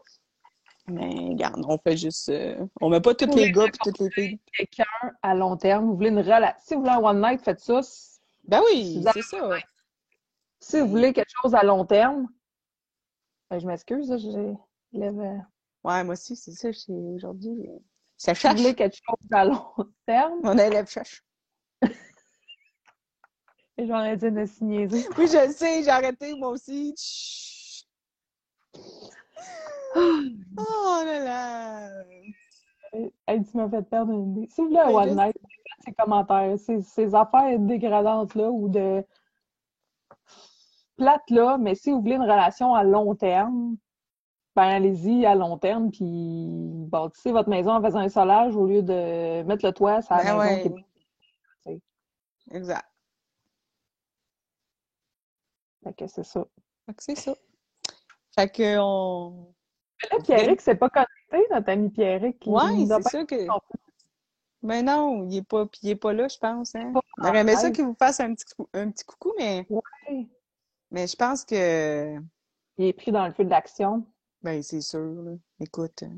[0.86, 2.28] Mais regarde, on fait juste.
[2.28, 4.40] euh, On met pas tous les gars puis toutes les filles.
[4.52, 4.84] Quelqu'un
[5.22, 6.56] à long terme, vous voulez une relation.
[6.58, 7.80] Si vous voulez un one night, faites ça.
[8.44, 9.50] Ben oui, c'est ça.
[10.60, 12.28] Si vous voulez quelque chose à long terme,
[13.50, 14.54] ben, je m'excuse, j'ai
[14.92, 15.36] lève, euh,
[15.82, 16.72] Ouais, moi aussi, c'est ça.
[16.72, 17.78] c'est- Aujourd'hui, euh,
[18.16, 18.60] ça Si vous cherche.
[18.60, 19.64] voulez quelque chose à long
[20.06, 21.24] terme, Mon élève cherche.
[23.78, 25.08] et j'en ai dit de niaiser.
[25.16, 26.94] Oui, je le sais, j'ai arrêté, moi aussi.
[29.96, 32.04] Oh là là.
[33.26, 34.48] Hey, tu m'as fait perdre une idée.
[34.50, 38.68] Si vous voulez un one night, faites ces commentaires, ces, ces affaires dégradantes là ou
[38.68, 39.04] de
[41.00, 43.76] plates là, mais si vous voulez une relation à long terme,
[44.54, 46.46] ben allez-y à long terme, puis
[46.86, 50.22] bâtissez votre maison en faisant un solage au lieu de mettre le toit sur la
[50.24, 50.74] Ben maison
[52.52, 52.84] Exact.
[55.84, 56.44] Fait que c'est ça.
[56.86, 57.34] Fait que c'est ça.
[58.34, 59.54] Fait que on.
[60.02, 62.44] Mais là, Pierrick, c'est pas connecté, notre ami Pierrick.
[62.90, 63.46] a c'est ça que.
[64.62, 66.74] Mais non, il est pas, il est pas là, je pense.
[66.74, 66.92] Hein.
[67.18, 70.28] Aurait aimé ça qu'il vous fasse un petit, cou- un petit coucou, mais, Ouais.
[70.90, 72.16] Mais je pense que.
[72.78, 74.06] Il est pris dans le feu de l'action.
[74.42, 75.32] Ben, c'est sûr, là.
[75.60, 76.02] Écoute.
[76.02, 76.08] euh,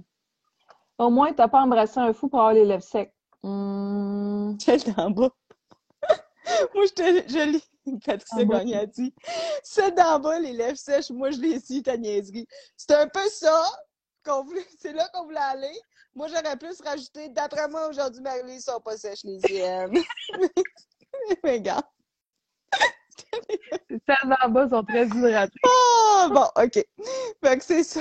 [0.98, 3.12] Au moins, t'as pas embrassé un fou pour avoir les lèvres secs.
[3.42, 5.30] Hum, Celle d'en bas.
[6.74, 7.62] Moi, je, te, je l'ai.
[8.06, 8.44] Patricia.
[8.44, 9.12] Gagné a dit.
[9.64, 12.46] Celle d'en bas, les lèvres sèches, moi, je l'ai su, ta niaiserie.
[12.76, 13.64] C'est un peu ça
[14.24, 14.64] qu'on voulait.
[14.78, 15.76] C'est là qu'on voulait aller.
[16.14, 17.28] Moi, j'aurais plus rajouté.
[17.30, 19.90] D'après moi, aujourd'hui, Marie, sont pas sèches, les siennes.
[21.42, 21.84] Mais regarde.
[23.88, 25.58] Celles d'en bas sont très hydratées.
[25.64, 26.84] Oh, bon, OK.
[27.44, 28.00] Fait que c'est ça.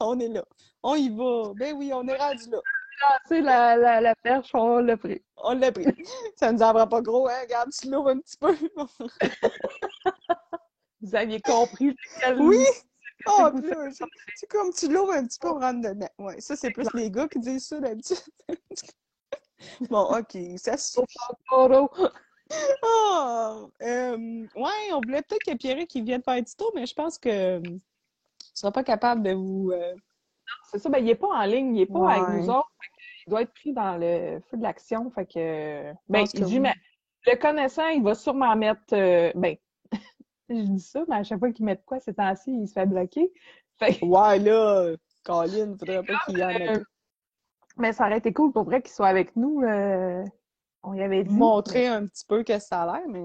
[0.00, 0.44] On est là.
[0.82, 1.52] On y va.
[1.56, 2.58] Ben oui, on est rendu là.
[3.02, 5.22] lancé la, la, la perche, on l'a pris.
[5.36, 5.86] On l'a pris.
[6.36, 7.40] Ça nous en prend pas gros, hein?
[7.42, 8.54] Regarde, tu l'ouvres un petit peu.
[11.00, 12.64] Vous aviez compris lequel- Oui!
[13.26, 14.04] Oh, puis là, c'est
[14.36, 16.08] c'est comme tu l'ouvres un petit peu pour rentrer dedans.
[16.18, 18.18] Ouais, ça, c'est plus les gars qui disent ça d'habitude.
[19.88, 21.00] bon, OK, ça se.
[22.82, 23.70] Oh!
[23.82, 24.16] Euh,
[24.56, 27.28] ouais, on voulait peut-être que Pierre qui vienne faire un tour, mais je pense que
[27.28, 27.80] euh, il
[28.52, 29.70] sera pas capable de vous.
[29.72, 29.94] euh,
[30.70, 32.12] C'est ça, ben il est pas en ligne, il est pas Ouais.
[32.14, 32.68] avec nous autres.
[33.26, 35.10] il doit être pris dans le feu de l'action.
[35.10, 36.58] Fait que ben que oui.
[36.60, 36.74] mets-
[37.26, 39.56] le connaissant, il va sûrement mettre euh, ben
[40.50, 42.74] je dis ça, mais à chaque fois qu'il met de quoi ces temps-ci, il se
[42.74, 43.32] fait bloquer.
[43.78, 44.94] Fait que- Ouais, là,
[45.24, 46.80] Colin, faudrait pas qu'il y en ait Euh,
[47.78, 49.62] mais ça aurait été cool pour vrai qu'il soit avec nous.
[49.62, 50.22] euh,
[50.84, 51.34] on y avait dit.
[51.34, 53.22] montrer un petit peu que ça a l'air, mais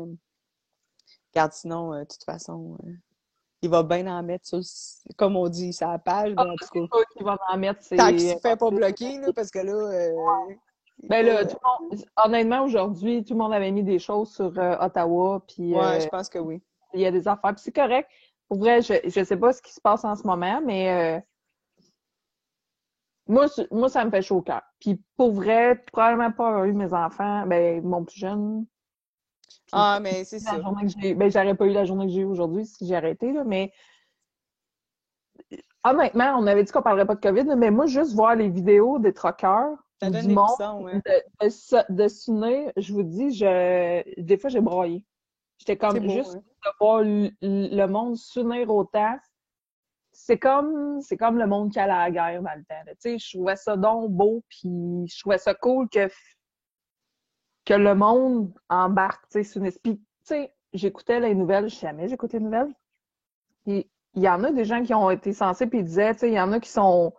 [1.33, 2.91] regarde, sinon, euh, de toute façon, euh,
[3.61, 4.61] il va bien en mettre sur,
[5.17, 6.97] comme on dit, sa page, mais en tout cas.
[7.13, 7.81] qu'il va en mettre.
[7.83, 9.73] c'est- Tant qu'il se fait pas bloquer, là, parce que là.
[9.73, 10.15] euh,
[11.03, 14.51] Ben là, tout le monde- honnêtement, aujourd'hui, tout le monde avait mis des choses sur
[14.57, 16.61] euh, Ottawa, puis ouais, je pense que oui.
[16.93, 17.53] il y a des affaires.
[17.55, 18.09] Puis c'est correct.
[18.49, 21.23] Pour vrai, je je sais pas ce qui se passe en ce moment, mais
[23.29, 24.63] moi, moi, ça me fait chaud au cœur.
[24.79, 28.65] Puis pour vrai, probablement pas avoir eu mes enfants, ben mon plus jeune.
[29.47, 30.57] Puis Ah, mais c'est ça.
[30.57, 33.71] ben j'aurais pas eu la journée que j'ai eue aujourd'hui si j'ai arrêté, là, mais
[35.83, 38.99] honnêtement, on avait dit qu'on parlerait pas de COVID, mais moi, juste voir les vidéos
[38.99, 41.01] des troqueurs, Ça donne du monde, frissons, hein.
[41.05, 45.05] de, de, de s'unir, je vous dis, je, des fois, j'ai broyé.
[45.59, 46.41] J'étais comme beau, juste hein.
[46.65, 49.17] de voir le monde s'unir autant.
[50.21, 52.83] C'est comme, c'est comme le monde qui allait à la guerre dans le temps.
[52.85, 52.91] là.
[52.95, 56.07] Tu sais, je trouvais ça donc beau, puis je trouvais ça cool que,
[57.65, 59.97] que le monde embarque, tu sais, sur une esprit.
[59.97, 62.73] Tu sais, j'écoutais les nouvelles, jamais j'écoutais les nouvelles.
[63.65, 66.19] Puis il y en a des gens qui ont été censés, puis ils disaient, tu
[66.19, 67.13] sais, il y en a qui sont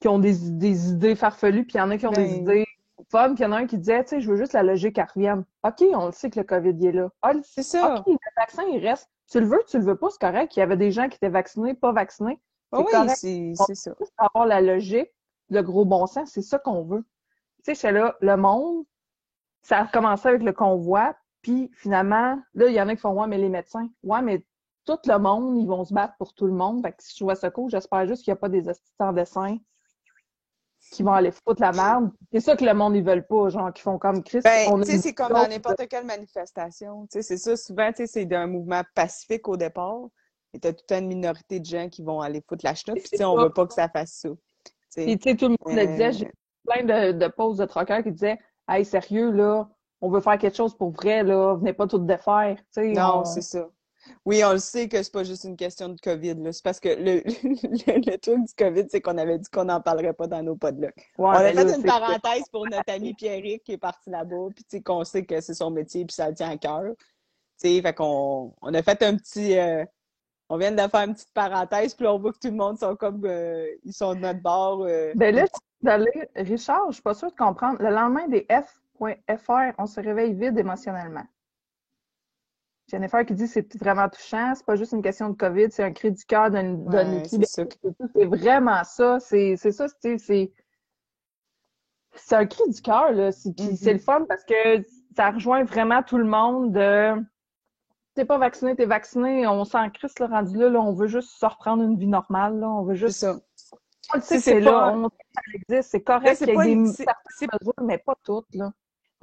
[0.00, 2.40] qui ont des, des idées farfelues, puis il y en a qui ont des Ben.
[2.40, 2.66] idées
[3.10, 4.62] fun, puis il y en a un qui disait, tu sais, je veux juste la
[4.62, 5.44] logique revienne.
[5.64, 7.10] OK, on le sait que le COVID il est là.
[7.22, 7.96] Ah, C'est ça.
[7.96, 9.10] OK, le vaccin, il reste.
[9.30, 10.56] Tu le veux, tu le veux pas, c'est correct.
[10.56, 12.40] Il y avait des gens qui étaient vaccinés, pas vaccinés.
[12.72, 13.16] Ah c'est oui, correct.
[13.16, 13.94] c'est c'est ça.
[14.18, 15.10] Avoir la logique,
[15.48, 17.04] le gros bon sens, c'est ça qu'on veut.
[17.64, 18.84] Tu sais, j'étais là, le monde,
[19.62, 23.12] ça a commencé avec le convoi, puis finalement, là, il y en a qui font,
[23.20, 24.44] ouais, mais les médecins, ouais, mais
[24.84, 26.82] tout le monde, ils vont se battre pour tout le monde.
[26.82, 29.12] Fait que si je vois ça cool, j'espère juste qu'il n'y a pas des assistants
[29.12, 29.58] dessin
[30.92, 32.10] qui vont aller foutre la merde.
[32.32, 34.40] C'est ça que le monde, ils veulent pas, genre, qui font comme Chris.
[34.42, 37.06] Ben, tu sais, c'est comme dans n'importe quelle manifestation.
[37.06, 40.00] Tu sais, c'est ça, souvent, tu sais, c'est d'un mouvement pacifique au départ.
[40.52, 43.16] Et t'as toute une minorité de gens qui vont aller foutre la chenoute, puis tu
[43.18, 44.28] sais, on veut pas que ça fasse ça.
[44.30, 44.36] Tu
[44.88, 45.04] sais.
[45.04, 46.30] Puis, tu sais, tout le monde le Euh, disait, j'ai
[46.66, 48.38] plein de, de pauses de troqueurs qui disaient,
[48.68, 49.68] hey, sérieux, là,
[50.00, 52.56] on veut faire quelque chose pour vrai, là, venez pas tout défaire.
[52.56, 53.68] Tu sais, Non, on- c'est ça.
[54.24, 56.36] Oui, on le sait que c'est pas juste une question de COVID.
[56.52, 59.80] C'est parce que le, le, le truc du COVID, c'est qu'on avait dit qu'on n'en
[59.80, 60.96] parlerait pas dans nos podcasts.
[60.96, 64.48] Ouais, on a mais fait une parenthèse pour notre ami Pierrick qui est parti là-bas,
[64.70, 66.92] puis qu'on sait que c'est son métier puis ça le tient à cœur.
[67.60, 69.84] Fait qu'on on a fait un petit euh,
[70.48, 72.96] on vient de faire une petite parenthèse, puis on voit que tout le monde sont
[72.96, 74.82] comme euh, ils sont de notre bord.
[74.82, 75.12] euh.
[75.14, 75.44] Ben là,
[75.82, 77.80] d'aller, Richard, je suis pas sûre de comprendre.
[77.80, 81.24] Le lendemain des F.fr, on se réveille vide émotionnellement.
[82.90, 85.92] Jennifer qui dit c'est vraiment touchant, c'est pas juste une question de COVID, c'est un
[85.92, 89.18] cri du cœur d'une Ouais, d'une c'est vraiment ça.
[89.20, 90.18] C'est ça, c'est
[92.14, 93.32] c'est un cri du cœur là.
[93.32, 94.84] C'est c'est le fun parce que
[95.16, 97.14] ça rejoint vraiment tout le monde de
[98.14, 101.30] t'es pas vacciné, t'es vacciné, on s'en crisse le rendu là, là, on veut juste
[101.30, 103.36] se reprendre une vie normale là, on veut C'est juste ça.
[104.12, 106.02] on le sait C'est- que c'est c'est là, pas- on sait que ça existe, c'est
[106.02, 108.72] correct c'est qu'il y ait des certaines mesures, mais pas toutes là.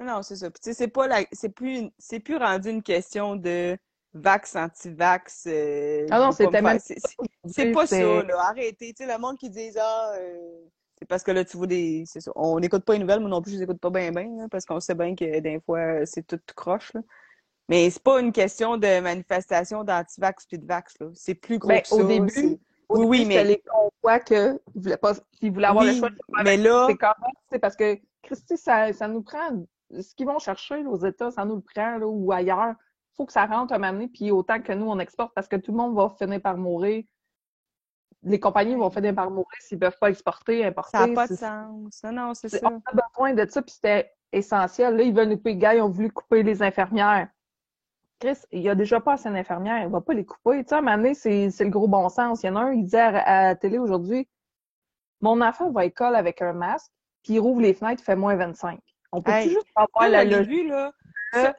[0.00, 0.50] Non, c'est ça.
[0.50, 3.76] Puis, tu sais, c'est pas la, c'est plus, c'est plus rendu une question de
[4.14, 5.44] vax, anti-vax.
[5.48, 8.34] euh, Ah non, c'était même c'est- pas ça, là.
[8.48, 8.94] Arrêtez.
[8.94, 10.60] Tu sais, le monde qui dit, ah, euh,
[10.98, 12.04] c'est parce que là, tu vois des.
[12.06, 12.30] C'est ça.
[12.36, 14.64] On n'écoute pas les nouvelles, moi non plus, je les écoute pas bien, bien, parce
[14.64, 17.00] qu'on sait bien que des fois, c'est tout, croche, là.
[17.68, 21.08] Mais c'est pas une question de manifestation d'anti-vax puis de vax, là.
[21.14, 21.96] C'est plus gros Ben, que ça.
[21.96, 22.58] au début, c'est-
[22.88, 25.12] Au Oui, oui, mais- les convois qu'ils voulaient pas,
[25.42, 28.56] voulaient avoir le choix de faire mais là, c'est quand même, c'est parce que, Christy,
[28.56, 31.98] ça, ça nous prend, ce qu'ils vont chercher là, aux États, ça nous le prend,
[31.98, 32.74] là, ou ailleurs.
[33.16, 35.56] faut que ça rentre un moment donné, puis autant que nous, on exporte, parce que
[35.56, 37.04] tout le monde va finir par mourir.
[38.22, 40.98] Les compagnies vont finir par mourir s'ils peuvent pas exporter, importer.
[40.98, 42.02] ça n'a pas de sens.
[42.04, 42.58] Non, non, c'est ça.
[42.64, 44.96] On a besoin de ça, puis c'était essentiel.
[44.96, 47.28] Là, ils veulent nous couper les gars, ils ont voulu couper les infirmières.
[48.18, 50.64] Chris, il y a déjà pas assez d'infirmières, il va pas les couper.
[50.64, 52.42] Tu sais, à un moment donné, c'est c'est le gros bon sens.
[52.42, 54.28] Il y en a un, il disait à, à la télé aujourd'hui,
[55.20, 56.90] mon enfant va à l'école avec un masque,
[57.22, 58.80] puis il rouvre les fenêtres, il fait moins 25.
[59.12, 60.68] On peut Hey, juste avoir la logique?
[60.68, 60.92] là.
[61.32, 61.54] Ça,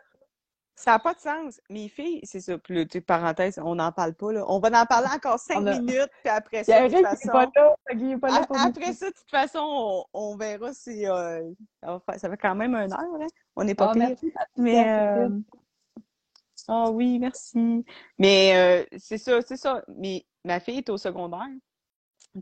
[0.76, 1.60] Ça n'a pas de sens.
[1.70, 2.56] Mes filles, c'est ça.
[2.92, 4.46] Sais, parenthèse, on n'en parle pas, là.
[4.48, 7.28] On va en parler encore cinq a- minutes, puis après ça, de toute façon...
[7.28, 8.46] pas là.
[8.48, 11.06] pas Après ça, de toute façon, on, on verra si...
[11.06, 11.50] euh,
[11.84, 13.28] ça, fait quand même une heure, hein?
[13.56, 14.08] On n'est pas Ah, pire.
[14.10, 14.90] merci, Mais...
[14.90, 15.30] euh.
[16.68, 17.84] Ah oui, merci.
[18.18, 19.84] Mais euh, c'est ça, c'est ça.
[19.98, 21.48] Mais ma fille est au secondaire.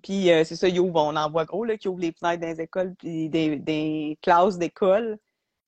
[0.02, 2.42] Puis euh, c'est ça, ils ouvrent, on en voit gros, là, qui ouvrent les fenêtres
[2.42, 5.18] dans les écoles, puis des, des classes d'école,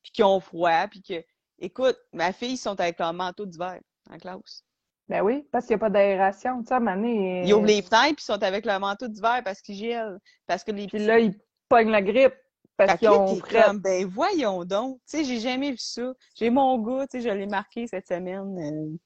[0.03, 1.23] puis qui ont froid, puis que...
[1.61, 3.79] Écoute, ma fille, ils sont avec leur manteau d'hiver
[4.09, 4.63] en classe.
[5.09, 6.61] Ben oui, parce qu'il n'y a pas d'aération.
[6.61, 9.41] Tu sais, à donné, Ils ouvrent les fenêtres, puis ils sont avec leur manteau d'hiver
[9.43, 10.19] parce qu'ils gèlent.
[10.47, 11.37] Parce que les Puis petits- là, ils
[11.67, 12.35] pognent la grippe
[12.77, 14.99] parce qu'ils ont comme, ben voyons donc.
[15.09, 16.13] Tu sais, j'ai jamais vu ça.
[16.35, 18.97] J'ai mon gars, tu sais, je l'ai marqué cette semaine euh,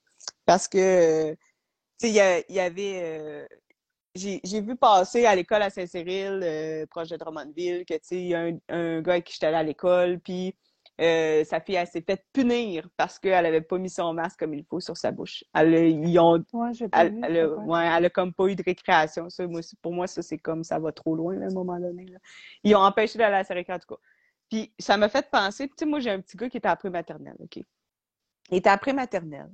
[0.46, 1.36] parce que, euh,
[2.00, 3.00] tu sais, il y, avait...
[3.02, 3.48] euh,
[4.16, 8.28] j'ai vu passer à l'école à Saint-Cyril, euh, proche de Drummondville, que, tu sais, il
[8.28, 10.56] y a un, un gars avec qui j'étais allée à l'école, puis
[11.02, 14.54] euh, sa fille, elle s'est fait punir parce qu'elle avait pas mis son masque comme
[14.54, 15.44] il faut sur sa bouche.
[15.56, 17.22] Elle, a- ils ont Ouais, elle, vu.
[17.24, 17.88] elle ouais.
[17.98, 19.30] elle a comme pas eu de récréation.
[19.32, 21.80] Ça, moi, pour moi, ça, c'est comme ça va trop loin, là, à un moment
[21.80, 22.06] donné.
[22.06, 22.20] là.
[22.64, 24.02] Ils ont empêché d'aller à la récré, en tout cas.
[24.50, 26.92] Puis ça m'a fait penser, tu sais, moi, j'ai un petit gars qui était après
[26.92, 27.58] maternelle, OK?
[28.52, 29.50] Il était après maternelle.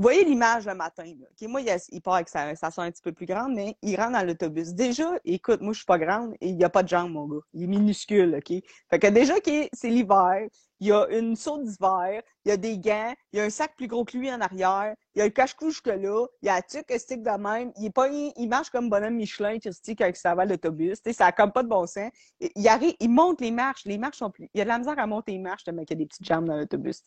[0.00, 1.26] Vous voyez l'image le matin, là.
[1.30, 1.46] OK?
[1.46, 3.96] Moi, il, il part avec sa, sa soeur un petit peu plus grande, mais il
[3.96, 4.72] rentre dans l'autobus.
[4.72, 7.26] Déjà, écoute, moi, je suis pas grande et il n'y a pas de jambes, mon
[7.28, 7.42] gars.
[7.52, 8.62] Il est minuscule, OK?
[8.88, 9.34] Fait que déjà,
[9.74, 10.48] c'est l'hiver.
[10.78, 13.50] Il y a une saute d'hiver, il y a des gants, il y a un
[13.50, 16.48] sac plus gros que lui en arrière, il y a le cache-cou jusque-là, il y
[16.48, 20.00] a la tuque stick de même, il est pas, il marche comme bonhomme Michelin stick
[20.00, 22.10] avec sa tu sais, ça a comme pas de bon sens.
[22.56, 24.78] Il, arrive, il monte les marches, les marches sont plus, il y a de la
[24.78, 27.02] misère à monter les marches, tellement qu'il y a des petites jambes dans l'autobus.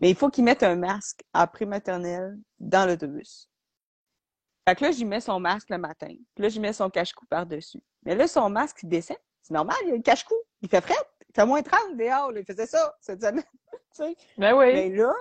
[0.00, 3.48] Mais il faut qu'il mette un masque après maternelle dans l'autobus.
[4.66, 6.08] Fait que là, j'y mets son masque le matin.
[6.08, 7.82] Puis là, j'y mets son cache-cou par-dessus.
[8.02, 9.18] Mais là, son masque, il descend.
[9.42, 10.34] C'est normal, il y a le cache-cou.
[10.62, 10.94] Il fait fret.
[11.28, 12.32] Il fait moins 30 dehors.
[12.32, 12.40] là.
[12.40, 13.44] Il faisait ça cette semaine.
[14.38, 14.72] Ben oui.
[14.72, 15.12] Mais là,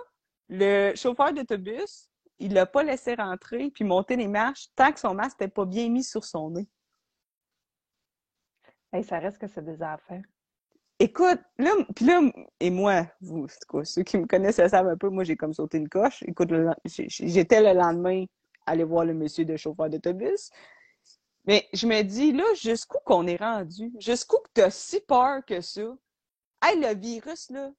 [0.50, 2.10] le chauffeur d'autobus,
[2.40, 5.66] il l'a pas laissé rentrer puis monter les marches tant que son masque n'était pas
[5.66, 6.68] bien mis sur son nez.
[8.91, 10.22] Hey, ça reste que c'est des enfants.
[10.99, 12.22] Écoute, là, puis là,
[12.60, 15.53] et moi, vous, quoi, ceux qui me connaissent le savent un peu, moi, j'ai comme
[15.53, 16.24] sauté une coche.
[16.28, 16.52] Écoute,
[16.86, 18.26] j'étais le lendemain
[18.65, 20.49] aller voir le monsieur de chauffeur d'autobus.
[21.45, 23.91] Mais je me dis, là, jusqu'où qu'on est rendu?
[23.99, 25.82] Jusqu'où que t'as si peur que ça?
[26.64, 27.72] Hey, le virus, là,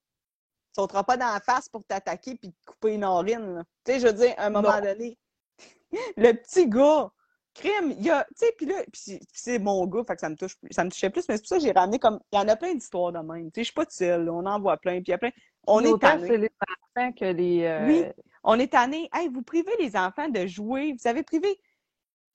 [0.77, 3.63] sautera pas dans la face pour t'attaquer puis te couper une narine, là.
[3.85, 4.81] Tu sais, je veux dire, à un moment Non.
[4.83, 5.17] donné,
[6.19, 7.11] le petit gars,
[7.55, 10.37] crime, il y a, tu sais, puis là, c'est- mon gars, fait que ça me
[10.37, 12.39] touche, ça me touchait plus, mais c'est pour ça que j'ai ramené comme, il y
[12.39, 14.77] en a plein d'histoires de même, tu sais, je suis pas seule, on en voit
[14.77, 15.31] plein, puis il y a plein,
[15.67, 16.27] on est tanné.
[16.29, 16.51] c'est les
[16.97, 17.65] enfants que les.
[17.65, 18.05] euh, Oui.
[18.47, 19.09] On est tanné.
[19.15, 20.95] Hey, vous privez les enfants de jouer.
[21.01, 21.59] Vous avez privé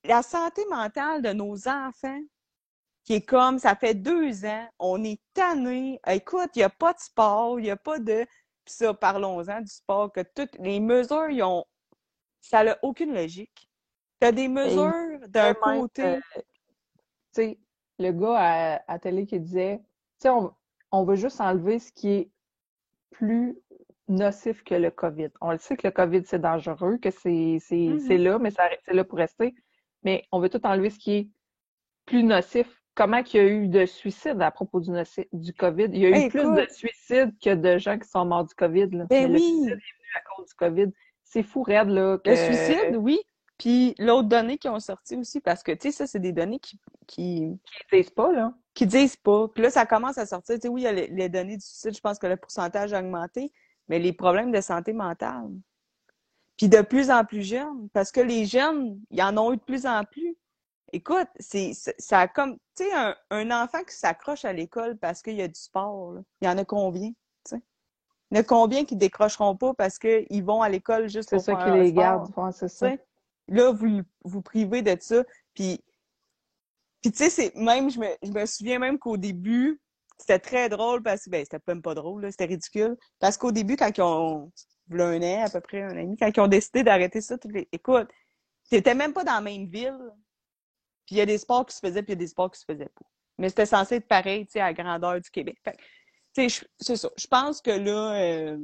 [0.04, 2.20] la santé mentale de nos enfants,
[3.04, 6.00] qui est comme, ça fait deux ans, on est tanné.
[6.08, 8.26] Écoute, il n'y a pas de sport, il n'y a pas de.
[8.66, 11.64] Puis ça, parlons-en du sport, que toutes les mesures, ils ont.
[12.42, 13.70] Ça n'a aucune logique.
[14.22, 16.04] Tu as des mesures d'un même, côté.
[16.04, 16.42] euh, tu
[17.32, 17.58] sais,
[18.00, 19.84] le gars à, à télé qui disait, tu
[20.24, 20.54] sais, on,
[20.92, 22.30] on veut juste enlever ce qui est
[23.12, 23.58] plus
[24.08, 25.30] nocif que le COVID.
[25.42, 28.00] On le sait que le COVID, c'est dangereux, que c'est Mhm.
[28.00, 29.54] c'est là, mais c'est là pour rester.
[30.04, 31.30] Mais on veut tout enlever ce qui est
[32.06, 32.76] plus nocif.
[32.96, 35.86] Comment qu'il y a eu de suicides à propos du, nocif, du COVID?
[35.94, 38.54] Il y a eu Hey, plus de suicides que de gens qui sont morts du
[38.56, 38.88] COVID.
[38.92, 39.06] Là.
[39.06, 40.92] Ben Mais le suicide est venu à cause du COVID.
[41.24, 42.18] C'est fou, raide, là.
[42.18, 42.30] Que...
[42.32, 43.20] Le suicide, oui.
[43.60, 46.60] Puis l'autre donnée qui ont sorti aussi, parce que, tu sais, ça, c'est des données
[46.60, 47.60] qui, qui,
[47.92, 48.54] Ils disent pas, là.
[48.74, 49.48] qui disent pas.
[49.50, 50.56] Puis là, ça commence à sortir.
[50.56, 52.38] Tu sais, oui, il y a les, les données du suicide, je pense que le
[52.38, 53.52] pourcentage a augmenté,
[53.90, 55.50] mais les problèmes de santé mentale.
[56.58, 59.58] Puis de plus en plus jeunes, parce que les jeunes, il y en ont eu
[59.58, 60.36] de plus en plus.
[60.92, 64.98] Écoute, c'est c'est- ça a comme, tu sais, un, un enfant qui s'accroche à l'école
[64.98, 67.16] parce qu'il y a du sport, là, il y en a combien, tu
[67.46, 67.62] sais?
[68.32, 71.36] Il y en a combien qui décrocheront pas parce qu'ils vont à l'école juste C'est
[71.38, 72.30] pour ça faire qui les garde.
[72.38, 72.92] Ouais, c'est ça.
[73.50, 75.24] Là, vous vous privez de ça.
[75.54, 75.84] Puis,
[77.02, 79.80] puis tu sais, c'est même, je me, je me souviens même qu'au début,
[80.18, 82.98] c'était très drôle parce que, ben, c'était même pas drôle, là, c'était ridicule.
[83.20, 84.52] Parce qu'au début, quand ils ont,
[84.92, 87.38] un an, à peu près un an et demi, quand ils ont décidé d'arrêter ça,
[87.46, 88.08] les, écoute,
[88.70, 89.98] t'étais même pas dans la même ville.
[91.06, 92.52] Puis il y a des sports qui se faisaient, puis il y a des sports
[92.52, 93.06] qui se faisaient pas.
[93.38, 95.58] Mais c'était censé être pareil, tu sais, à la grandeur du Québec.
[95.64, 95.84] Fait que, tu
[96.34, 97.10] sais, je- c'est ça.
[97.18, 98.58] Je pense que là, euh,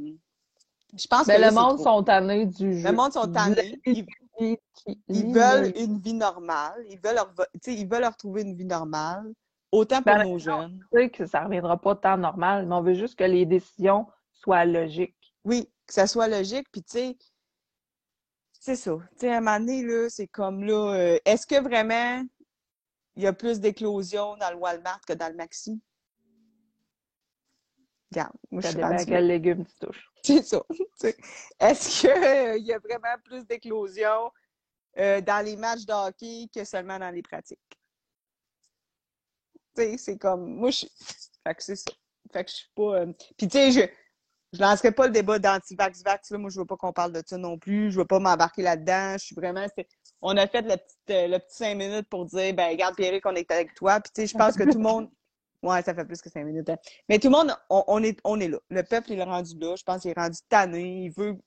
[0.97, 2.87] je pense Ben, que le monde sont tannés du jeu.
[2.87, 3.79] Le monde sont tannés.
[3.85, 4.05] Ils,
[4.39, 6.85] Ils, veulent une vie normale.
[6.89, 7.33] Ils veulent, leur,
[7.67, 9.33] ils veulent retrouver une vie normale.
[9.71, 10.79] Autant pour Ben, nos jeunes.
[10.91, 14.07] Tu sais que ça reviendra pas tant normal, mais on veut juste que les décisions
[14.31, 15.35] soient logiques.
[15.43, 16.67] Oui, que ça soit logique.
[16.71, 17.17] Puis, tu sais,
[18.59, 18.97] c'est ça.
[19.11, 22.23] Tu sais, à un moment donné, là, c'est comme là, euh, est-ce que vraiment
[23.15, 25.81] il y a plus d'éclosions dans le Walmart que dans le Maxi?
[28.11, 30.09] regarde, moi, je Ça suis dépend à quel légume tu touches.
[30.27, 30.61] C'est ça.
[31.59, 34.31] Est-ce qu'il y a vraiment plus d'éclosion
[34.97, 37.59] euh, dans les matchs de hockey que seulement dans les pratiques?
[39.75, 40.55] C'est comme.
[40.55, 40.85] Moi, je.
[41.45, 41.91] Fait que c'est ça.
[42.33, 43.01] Fait que je suis pas.
[43.01, 43.81] euh, Puis, tu sais, je.
[44.53, 46.31] Je lancerai pas le débat d'anti-vax-vax.
[46.31, 47.91] Moi, je veux pas qu'on parle de ça non plus.
[47.91, 49.17] Je veux pas m'embarquer là-dedans.
[49.17, 49.65] Je suis vraiment.
[50.21, 53.35] On a fait le petit, euh, le cinq minutes pour dire, ben, regarde, Pierre, qu'on
[53.35, 53.99] est avec toi.
[53.99, 55.09] Puis, tu sais, je pense que tout le monde.
[55.63, 56.69] Ouais, ça fait plus que cinq minutes.
[56.69, 56.77] hein.
[57.09, 58.59] Mais tout le monde, on, on est, on est là.
[58.69, 59.75] Le peuple, il est rendu là.
[59.75, 61.05] Je pense qu'il est rendu tanné.
[61.05, 61.37] Il veut.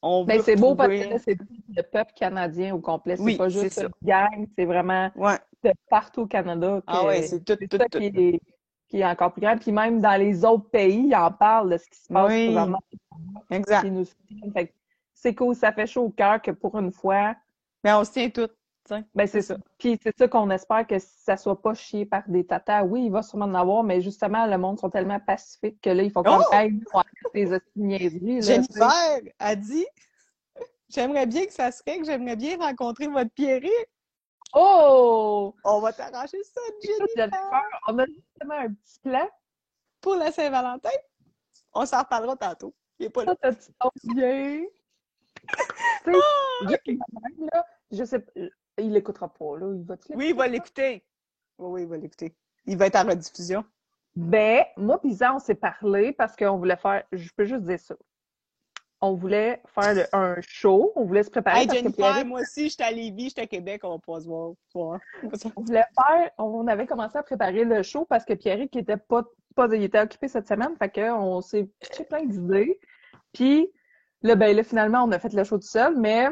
[0.00, 1.36] On Ben, veut c'est beau parce que là, c'est
[1.76, 3.16] le peuple canadien au complet.
[3.16, 5.38] C'est Oui, pas juste une gang, c'est vraiment Ouais.
[5.62, 6.78] de partout au Canada.
[6.80, 7.98] que Ah ouais, c'est tout, tout, ça tout.
[7.98, 8.40] qui est,
[8.88, 9.56] qui est encore plus grand.
[9.56, 12.46] Puis même dans les autres pays, ils en parlent de ce qui se passe Oui.
[12.46, 12.80] présentement
[13.50, 13.86] Exact.
[15.14, 17.36] c'est cool, ça fait chaud au cœur que pour une fois,
[17.84, 18.54] Mais on se tient toutes.
[19.14, 19.56] Ben c'est ça.
[19.78, 22.84] Puis c'est ça qu'on espère que ça soit pas chié par des tatas.
[22.84, 26.02] Oui, il va sûrement en avoir, mais justement, le monde sont tellement pacifiques que là,
[26.02, 26.54] il faut comme Oh!
[26.54, 26.72] arrête
[27.34, 28.42] des niaiseries.
[28.42, 29.86] Jennifer a dit
[30.88, 33.70] J'aimerais bien que ça serait que j'aimerais bien rencontrer votre Pierrick.
[34.54, 35.54] Oh!
[35.64, 37.30] On va t'arranger ça, Jennifer,
[37.88, 39.26] on a justement un petit plan.
[40.00, 40.90] pour la Saint-Valentin.
[41.72, 42.74] On s'en reparlera tantôt.
[42.98, 43.34] Il est pas là.
[43.40, 43.50] Ça,
[44.04, 44.64] bien?
[46.04, 46.98] tu sais,
[47.52, 48.32] là, je sais pas,
[48.78, 49.72] il l'écoutera pas, là.
[49.74, 51.04] Il va-tu Oui, il va l'écouter.
[51.58, 52.34] Oui, oui, il va l'écouter.
[52.66, 53.64] Il va être en rediffusion.
[54.14, 57.80] Ben, moi pis Isa, on s'est parlé parce qu'on voulait faire, je peux juste dire
[57.80, 57.94] ça.
[59.00, 62.26] On voulait faire le- un show, on voulait se préparer Hey, parce que Jennifer, Pierre,
[62.26, 64.52] moi aussi, j'étais à Lévis, j'étais à Québec, on va pas se voir.
[65.56, 68.96] on voulait faire, on avait commencé à préparer le show parce que Pierre qui était
[68.96, 69.24] pas,
[69.56, 72.78] pas, il était occupé cette semaine, fait que on s'est pitché plein d'idées.
[73.32, 73.68] Puis
[74.22, 76.28] là, ben là, finalement, on a fait le show tout seul, mais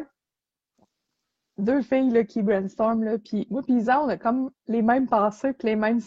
[1.61, 5.07] deux filles là, qui brainstorm là, puis moi pis Isa, on a comme les mêmes
[5.07, 6.01] pensées, puis les mêmes,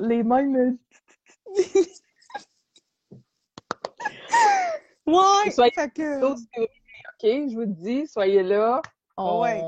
[0.00, 0.78] les mêmes
[5.06, 5.50] Ouais!
[5.50, 6.24] Soyez fait que...
[6.24, 6.38] OK?
[7.22, 8.80] Je vous le dis, soyez là.
[9.16, 9.60] On, Ouais.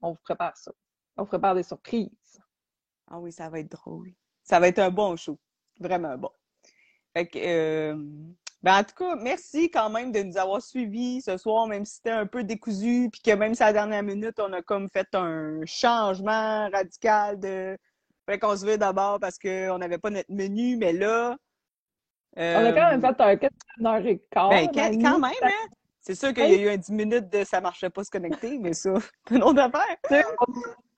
[0.00, 0.72] on vous prépare ça.
[1.16, 2.38] On vous prépare des surprises.
[3.08, 4.12] Ah oui, ça va être drôle.
[4.42, 5.38] Ça va être un bon show.
[5.80, 6.30] Vraiment bon.
[7.14, 7.96] Fait que, euh,
[8.66, 11.94] ben en tout cas, merci quand même de nous avoir suivis ce soir, même si
[11.94, 14.88] c'était un peu décousu, puis que même si à la dernière minute, on a comme
[14.88, 17.78] fait un changement radical de.
[18.28, 21.36] Fait qu'on se d'abord parce qu'on n'avait pas notre menu, mais là.
[22.36, 23.52] On a quand même fait un 4
[23.86, 24.50] heure et quart.
[24.50, 25.68] Ben, quand, même, hein?
[26.00, 28.58] C'est sûr qu'il y a eu un 10 minutes de ça marchait pas se connecter,
[28.58, 28.94] mais ça,
[29.28, 30.24] c'est une autre affaire.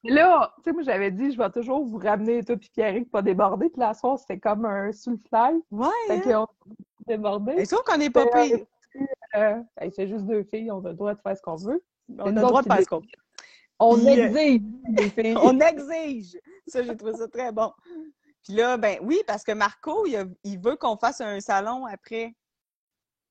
[0.05, 3.20] Là, tu sais, moi, j'avais dit, je vais toujours vous ramener, toi puis Pierrick, pas
[3.20, 3.69] déborder.
[3.69, 5.61] Puis la soirée, c'était comme un sous le fly.
[5.70, 5.89] Ouais.
[6.07, 6.47] Fait hein?
[7.09, 7.52] Débordé.
[7.56, 8.59] Et sûr qu'on n'est pas pire.
[9.36, 11.85] Euh, hey, c'est juste deux filles, on a le droit de faire ce qu'on veut.
[12.18, 13.02] On a le droit de faire ce qu'on
[13.78, 14.62] On Puis, euh, exige
[14.97, 15.36] les filles.
[15.43, 16.39] On exige.
[16.66, 17.72] Ça, j'ai trouvé ça très bon.
[18.44, 21.85] Puis là, ben oui, parce que Marco, il, a- il veut qu'on fasse un salon
[21.86, 22.35] après.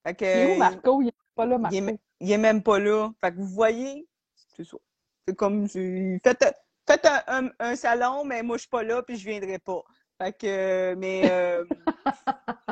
[0.05, 1.01] Fait que, Il est où, Marco?
[1.01, 1.75] Il est pas là, il Marco.
[1.75, 3.09] est, m- il est même pas là.
[3.23, 4.07] Fait que vous voyez,
[4.55, 4.77] c'est ça.
[5.27, 6.45] C'est comme, faites,
[6.87, 9.81] faites un, un- un salon, mais moi, je suis pas là, puis je viendrai pas.
[10.21, 11.65] Fait que, mais, euh,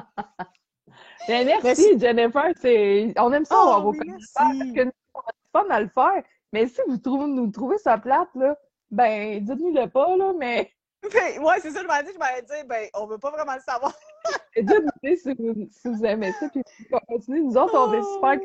[1.28, 2.00] Ben, merci, Merci.
[2.00, 2.52] Jennifer.
[2.62, 3.14] C'est...
[3.18, 4.34] On aime ça Oh, avoir vos commentaires merci.
[4.36, 6.24] parce que nous, on a du fun à le faire.
[6.54, 8.56] Mais si vous trouvez, nous trouvez ça plate, là,
[8.92, 10.72] ben, dites-nous-le pas, là, mais
[11.14, 13.54] ben, ouais, c'est ça, je m'avais dit, je m'avais dit, ben, on veut pas vraiment
[13.56, 13.92] le savoir.
[14.56, 16.62] dites-nous si vous, si vous aimez ça, puis
[17.08, 17.42] continuez.
[17.42, 18.38] Nous autres, on est super.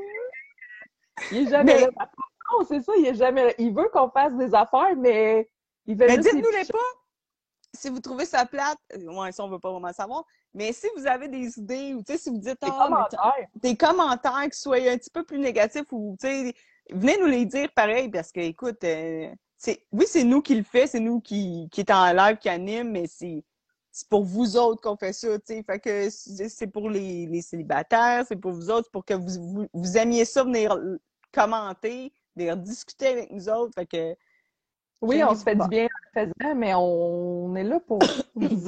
[1.32, 1.88] Il est jamais Mais- là.
[2.52, 3.52] Non, c'est ça, il est jamais là.
[3.58, 5.48] Il veut qu'on fasse des affaires, mais
[5.86, 6.78] il fait Mais juste dites-nous les pas.
[7.72, 10.24] Si vous trouvez ça plate, euh, ouais, ça, on veut pas vraiment savoir.
[10.54, 13.32] Mais si vous avez des idées, ou tu sais, si vous dites, petits ah, commentaires.
[13.54, 16.54] des commentaires qui soient un petit peu plus négatifs ou, tu sais,
[16.90, 20.64] venez nous les dire pareil parce que, écoute, euh, c'est, oui, c'est nous qui le
[20.64, 23.44] fait, c'est nous qui, qui est en live, qui anime, mais c'est,
[23.92, 25.62] c'est pour vous autres qu'on fait ça, tu sais.
[25.62, 29.40] Fait que c'est pour les, les célibataires, c'est pour vous autres, c'est pour que vous,
[29.40, 30.76] vous, vous aimiez ça, venir
[31.32, 33.72] commenter, venir discuter avec nous autres.
[33.74, 34.16] Fait que,
[35.02, 37.98] Oui, on se fait du bien en le faisant, mais on est là pour
[38.34, 38.66] vous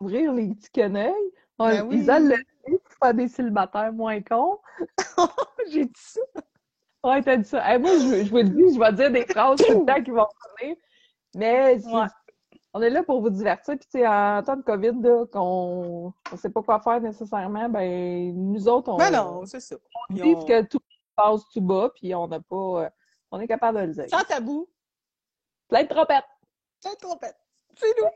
[0.00, 1.12] ouvrir les petits quenouilles.
[1.58, 1.96] On, Ben oui.
[1.98, 4.58] Isa le dit, pour faire des célibataires moins cons.
[5.70, 6.20] j'ai dit ça.
[7.04, 7.62] Ouais, t'as dit ça.
[7.72, 10.02] Hey, moi, je, je vous le dis, je vais dire des phrases tout le temps
[10.02, 10.26] qui vont
[10.60, 10.76] venir.
[11.34, 12.06] Mais Ouais.
[12.74, 13.76] on est là pour vous divertir.
[13.76, 17.68] Puis, tu sais, en temps de COVID, là, qu'on ne sait pas quoi faire nécessairement,
[17.68, 19.76] ben, nous autres, on, Ben non, c'est ça.
[20.10, 20.78] on Puis dit on- que tout
[21.16, 22.56] passe tout bas, puis on n'a pas.
[22.84, 22.88] euh,
[23.30, 24.06] on est capable de le dire.
[24.10, 24.68] Sans tabou,
[25.68, 26.24] Plein de trompettes!
[26.80, 27.36] sans trompette.
[27.76, 28.06] C'est nous.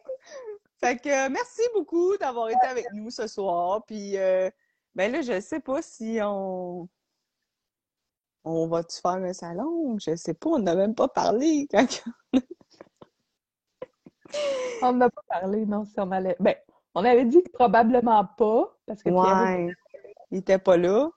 [0.79, 3.85] Fait que euh, merci beaucoup d'avoir été avec nous ce soir.
[3.87, 4.49] Puis euh,
[4.95, 6.89] ben là, je sais pas si on
[8.45, 9.99] on va-tu faire un salon?
[9.99, 11.67] Je sais pas, on n'a même pas parlé.
[11.71, 12.05] quand-
[14.83, 16.37] On n'a pas parlé, non, si on allait.
[16.41, 16.55] Ben,
[16.95, 19.73] on avait dit que probablement pas, Parce que Ouais.
[20.31, 21.11] Il était pas là.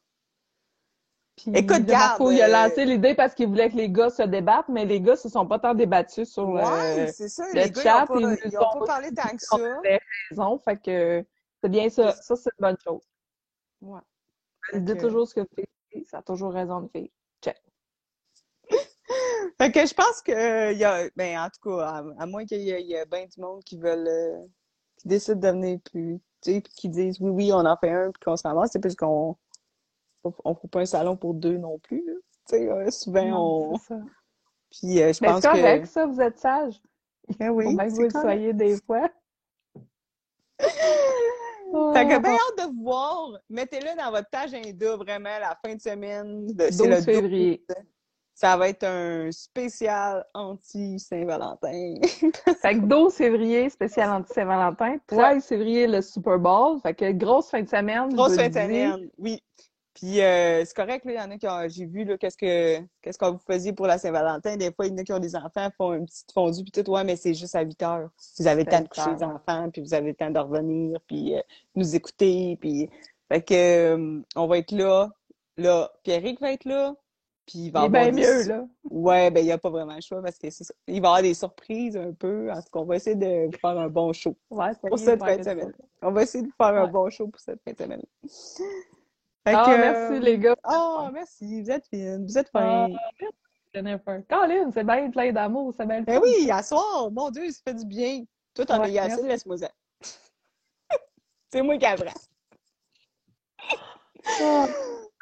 [1.35, 3.89] Puis Écoute, là, Marco, garde, il a euh, lancé l'idée parce qu'il voulait que les
[3.89, 6.63] gars se débattent, mais les gars se sont pas tant débattus sur Ouais,
[7.11, 7.45] ça.
[7.47, 9.55] le Les gars, chat, ils ont pas, ils ils ont pas parlé tant que ça.
[9.55, 9.99] avait
[10.29, 10.59] raison.
[10.59, 11.25] Fait que
[11.61, 12.11] c'est bien ça.
[12.13, 13.01] Ça, c'est une bonne chose.
[13.81, 13.99] Ouais.
[14.73, 15.65] Elle dit que- toujours ce que fait,
[16.05, 17.07] ça a toujours raison de faire.
[19.59, 22.45] Fait que je pense que il y a, ben en tout cas, à, à moins
[22.45, 24.45] qu'il y ait, ait bien du monde qui veulent, euh,
[24.97, 27.91] qui décident de venir plus, tu sais, puis qui disent oui, oui, on en fait
[27.91, 29.35] un, puis qu'on s'en va, c'est plus qu'on,
[30.43, 32.13] on fait pas un salon pour deux non plus, là.
[32.49, 33.99] Tu sais, euh, souvent Non, on, ça.
[34.69, 36.81] puis euh, je Mais pense c'est correct, que, ça, vous êtes sage.
[37.37, 39.09] Faut oui, que c'est vous le soyez des fois.
[40.59, 43.31] Fait que bien hâte de vous voir.
[43.49, 46.47] Mettez-le dans votre agenda, vraiment, la fin de semaine.
[46.53, 47.05] de- C'est 12 le 12.
[47.05, 47.65] février.
[48.35, 51.95] Ça va être un spécial anti-Saint-Valentin.
[52.61, 54.97] Fait que 12 février, spécial anti-Saint-Valentin.
[55.07, 56.79] 13 février, le Super Bowl.
[56.81, 58.13] Fait que grosse fin de semaine.
[58.13, 59.41] Grosse fin de semaine, oui.
[59.93, 62.35] Puis euh, c'est correct, là, il y en a qui ont, j'ai vu, là, qu'est-ce
[62.37, 64.57] que, qu'est-ce que vous faisiez pour la Saint-Valentin.
[64.57, 66.71] Des fois, il y en a qui ont des enfants, font une petite fondue, puis
[66.83, 68.09] tout, ouais, mais c'est juste à 8 heures.
[68.39, 69.29] Vous avez le temps de coucher les 8 heures.
[69.47, 71.41] enfants, puis vous avez le temps de revenir, puis euh,
[71.75, 72.89] nous écouter, puis...
[73.31, 75.09] Fait que, euh, on va être là.
[75.57, 76.93] Là, Pierrick va être là,
[77.45, 78.67] puis il va Il avoir bien des- mieux, là.
[78.89, 80.65] Ouais, ben il n'y a pas vraiment le choix, parce que c'est.
[80.87, 82.51] Il va y avoir des surprises un peu.
[82.51, 84.35] En tout cas, on va essayer de vous faire un bon show.
[84.51, 85.51] Ouais, Pour cette fin de ça.
[85.51, 85.73] semaine.
[86.01, 88.01] On va essayer de vous faire un bon show pour cette fin de semaine.
[89.45, 90.55] Fait que, merci, les gars.
[90.63, 91.61] Ah, merci.
[91.61, 92.25] Vous êtes fine.
[92.25, 92.87] Vous êtes Ah, fin.
[92.87, 93.35] merci,
[93.73, 94.21] Jennifer.
[94.29, 97.09] Colin, c'est bien plein d'amour, c'est bien Ben oui, à soir.
[97.11, 98.23] Mon Dieu, ça fait du bien.
[98.53, 99.21] Toi, t'en Ouais, merci.
[99.23, 99.69] laisse-moi ça.
[101.51, 102.13] c'est moi qui apprends.
[104.41, 104.67] Ah,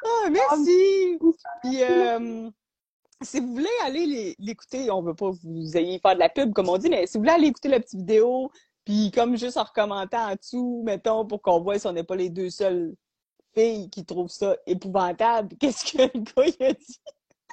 [0.04, 1.18] Ah, merci!
[1.62, 2.50] Puis, euh,
[3.22, 6.52] si vous voulez aller l'écouter, on veut pas que vous ayez faire de la pub,
[6.52, 8.50] comme on dit, mais si vous voulez aller écouter la petite vidéo,
[8.84, 12.16] puis comme juste en recommentant en dessous, mettons, pour qu'on voit si on n'est pas
[12.16, 12.94] les deux seules
[13.54, 17.00] filles qui trouvent ça épouvantable, qu'est-ce que le gars, il a dit?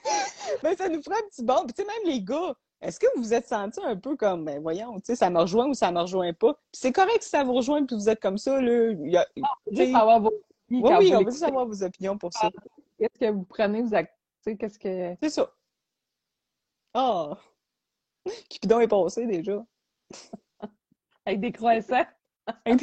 [0.63, 1.65] ben, ça nous fera un petit bon.
[1.65, 4.45] Puis, tu sais, même les gars, est-ce que vous vous êtes sentis un peu comme,
[4.45, 6.53] ben, voyons, tu sais, ça me rejoint ou ça me rejoint pas?
[6.53, 8.91] Puis c'est correct si ça vous rejoint puis vous êtes comme ça, là.
[8.91, 9.27] Y a-
[10.19, 10.31] vos
[10.69, 12.49] oui, oui, on veut savoir vos opinions pour ça.
[12.97, 15.15] Qu'est-ce que vous prenez, vous ac- tu sais, qu'est-ce que...
[15.21, 15.51] C'est ça.
[16.93, 17.37] Ah!
[18.49, 19.65] Cupidon est passé déjà.
[21.25, 22.05] Avec des croissants.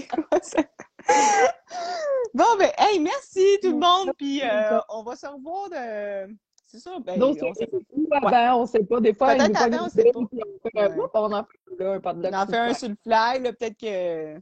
[0.09, 0.65] Croissants.
[2.35, 4.13] bon, ben, hey, merci tout le monde.
[4.17, 6.35] Puis, euh, on va se revoir de.
[6.67, 9.01] C'est ça, ben, Donc, on, s'est- ou avant, on sait pas.
[9.01, 10.19] Des fois, Peut-être avant, on sait pas.
[10.19, 11.35] on Ouais.
[11.35, 13.53] en fait là, un pas de on en fait un sur le fly, là.
[13.53, 14.35] Peut-être que.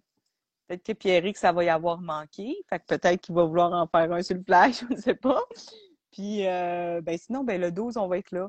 [0.66, 2.56] Peut-être que Pierrick, ça va y avoir manqué.
[2.70, 5.14] Fait que peut-être qu'il va vouloir en faire un sur le fly, je ne sais
[5.14, 5.42] pas.
[6.10, 8.48] Puis, euh, ben, sinon, ben, le 12, on va être là.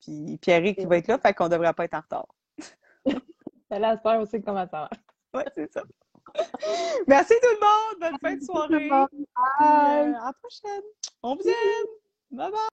[0.00, 1.18] Puis, Pierrick, il va être là.
[1.18, 2.26] Fait qu'on devrait pas être en retard.
[4.02, 4.90] Peur aussi comment ça va.
[5.34, 5.82] Ouais, c'est ça.
[7.06, 8.00] Merci tout le monde.
[8.00, 8.88] Bonne fin de soirée.
[8.88, 9.06] Bye.
[9.58, 10.82] Puis, euh, à la prochaine.
[11.22, 11.86] On vous aime.
[12.30, 12.60] Bye bye.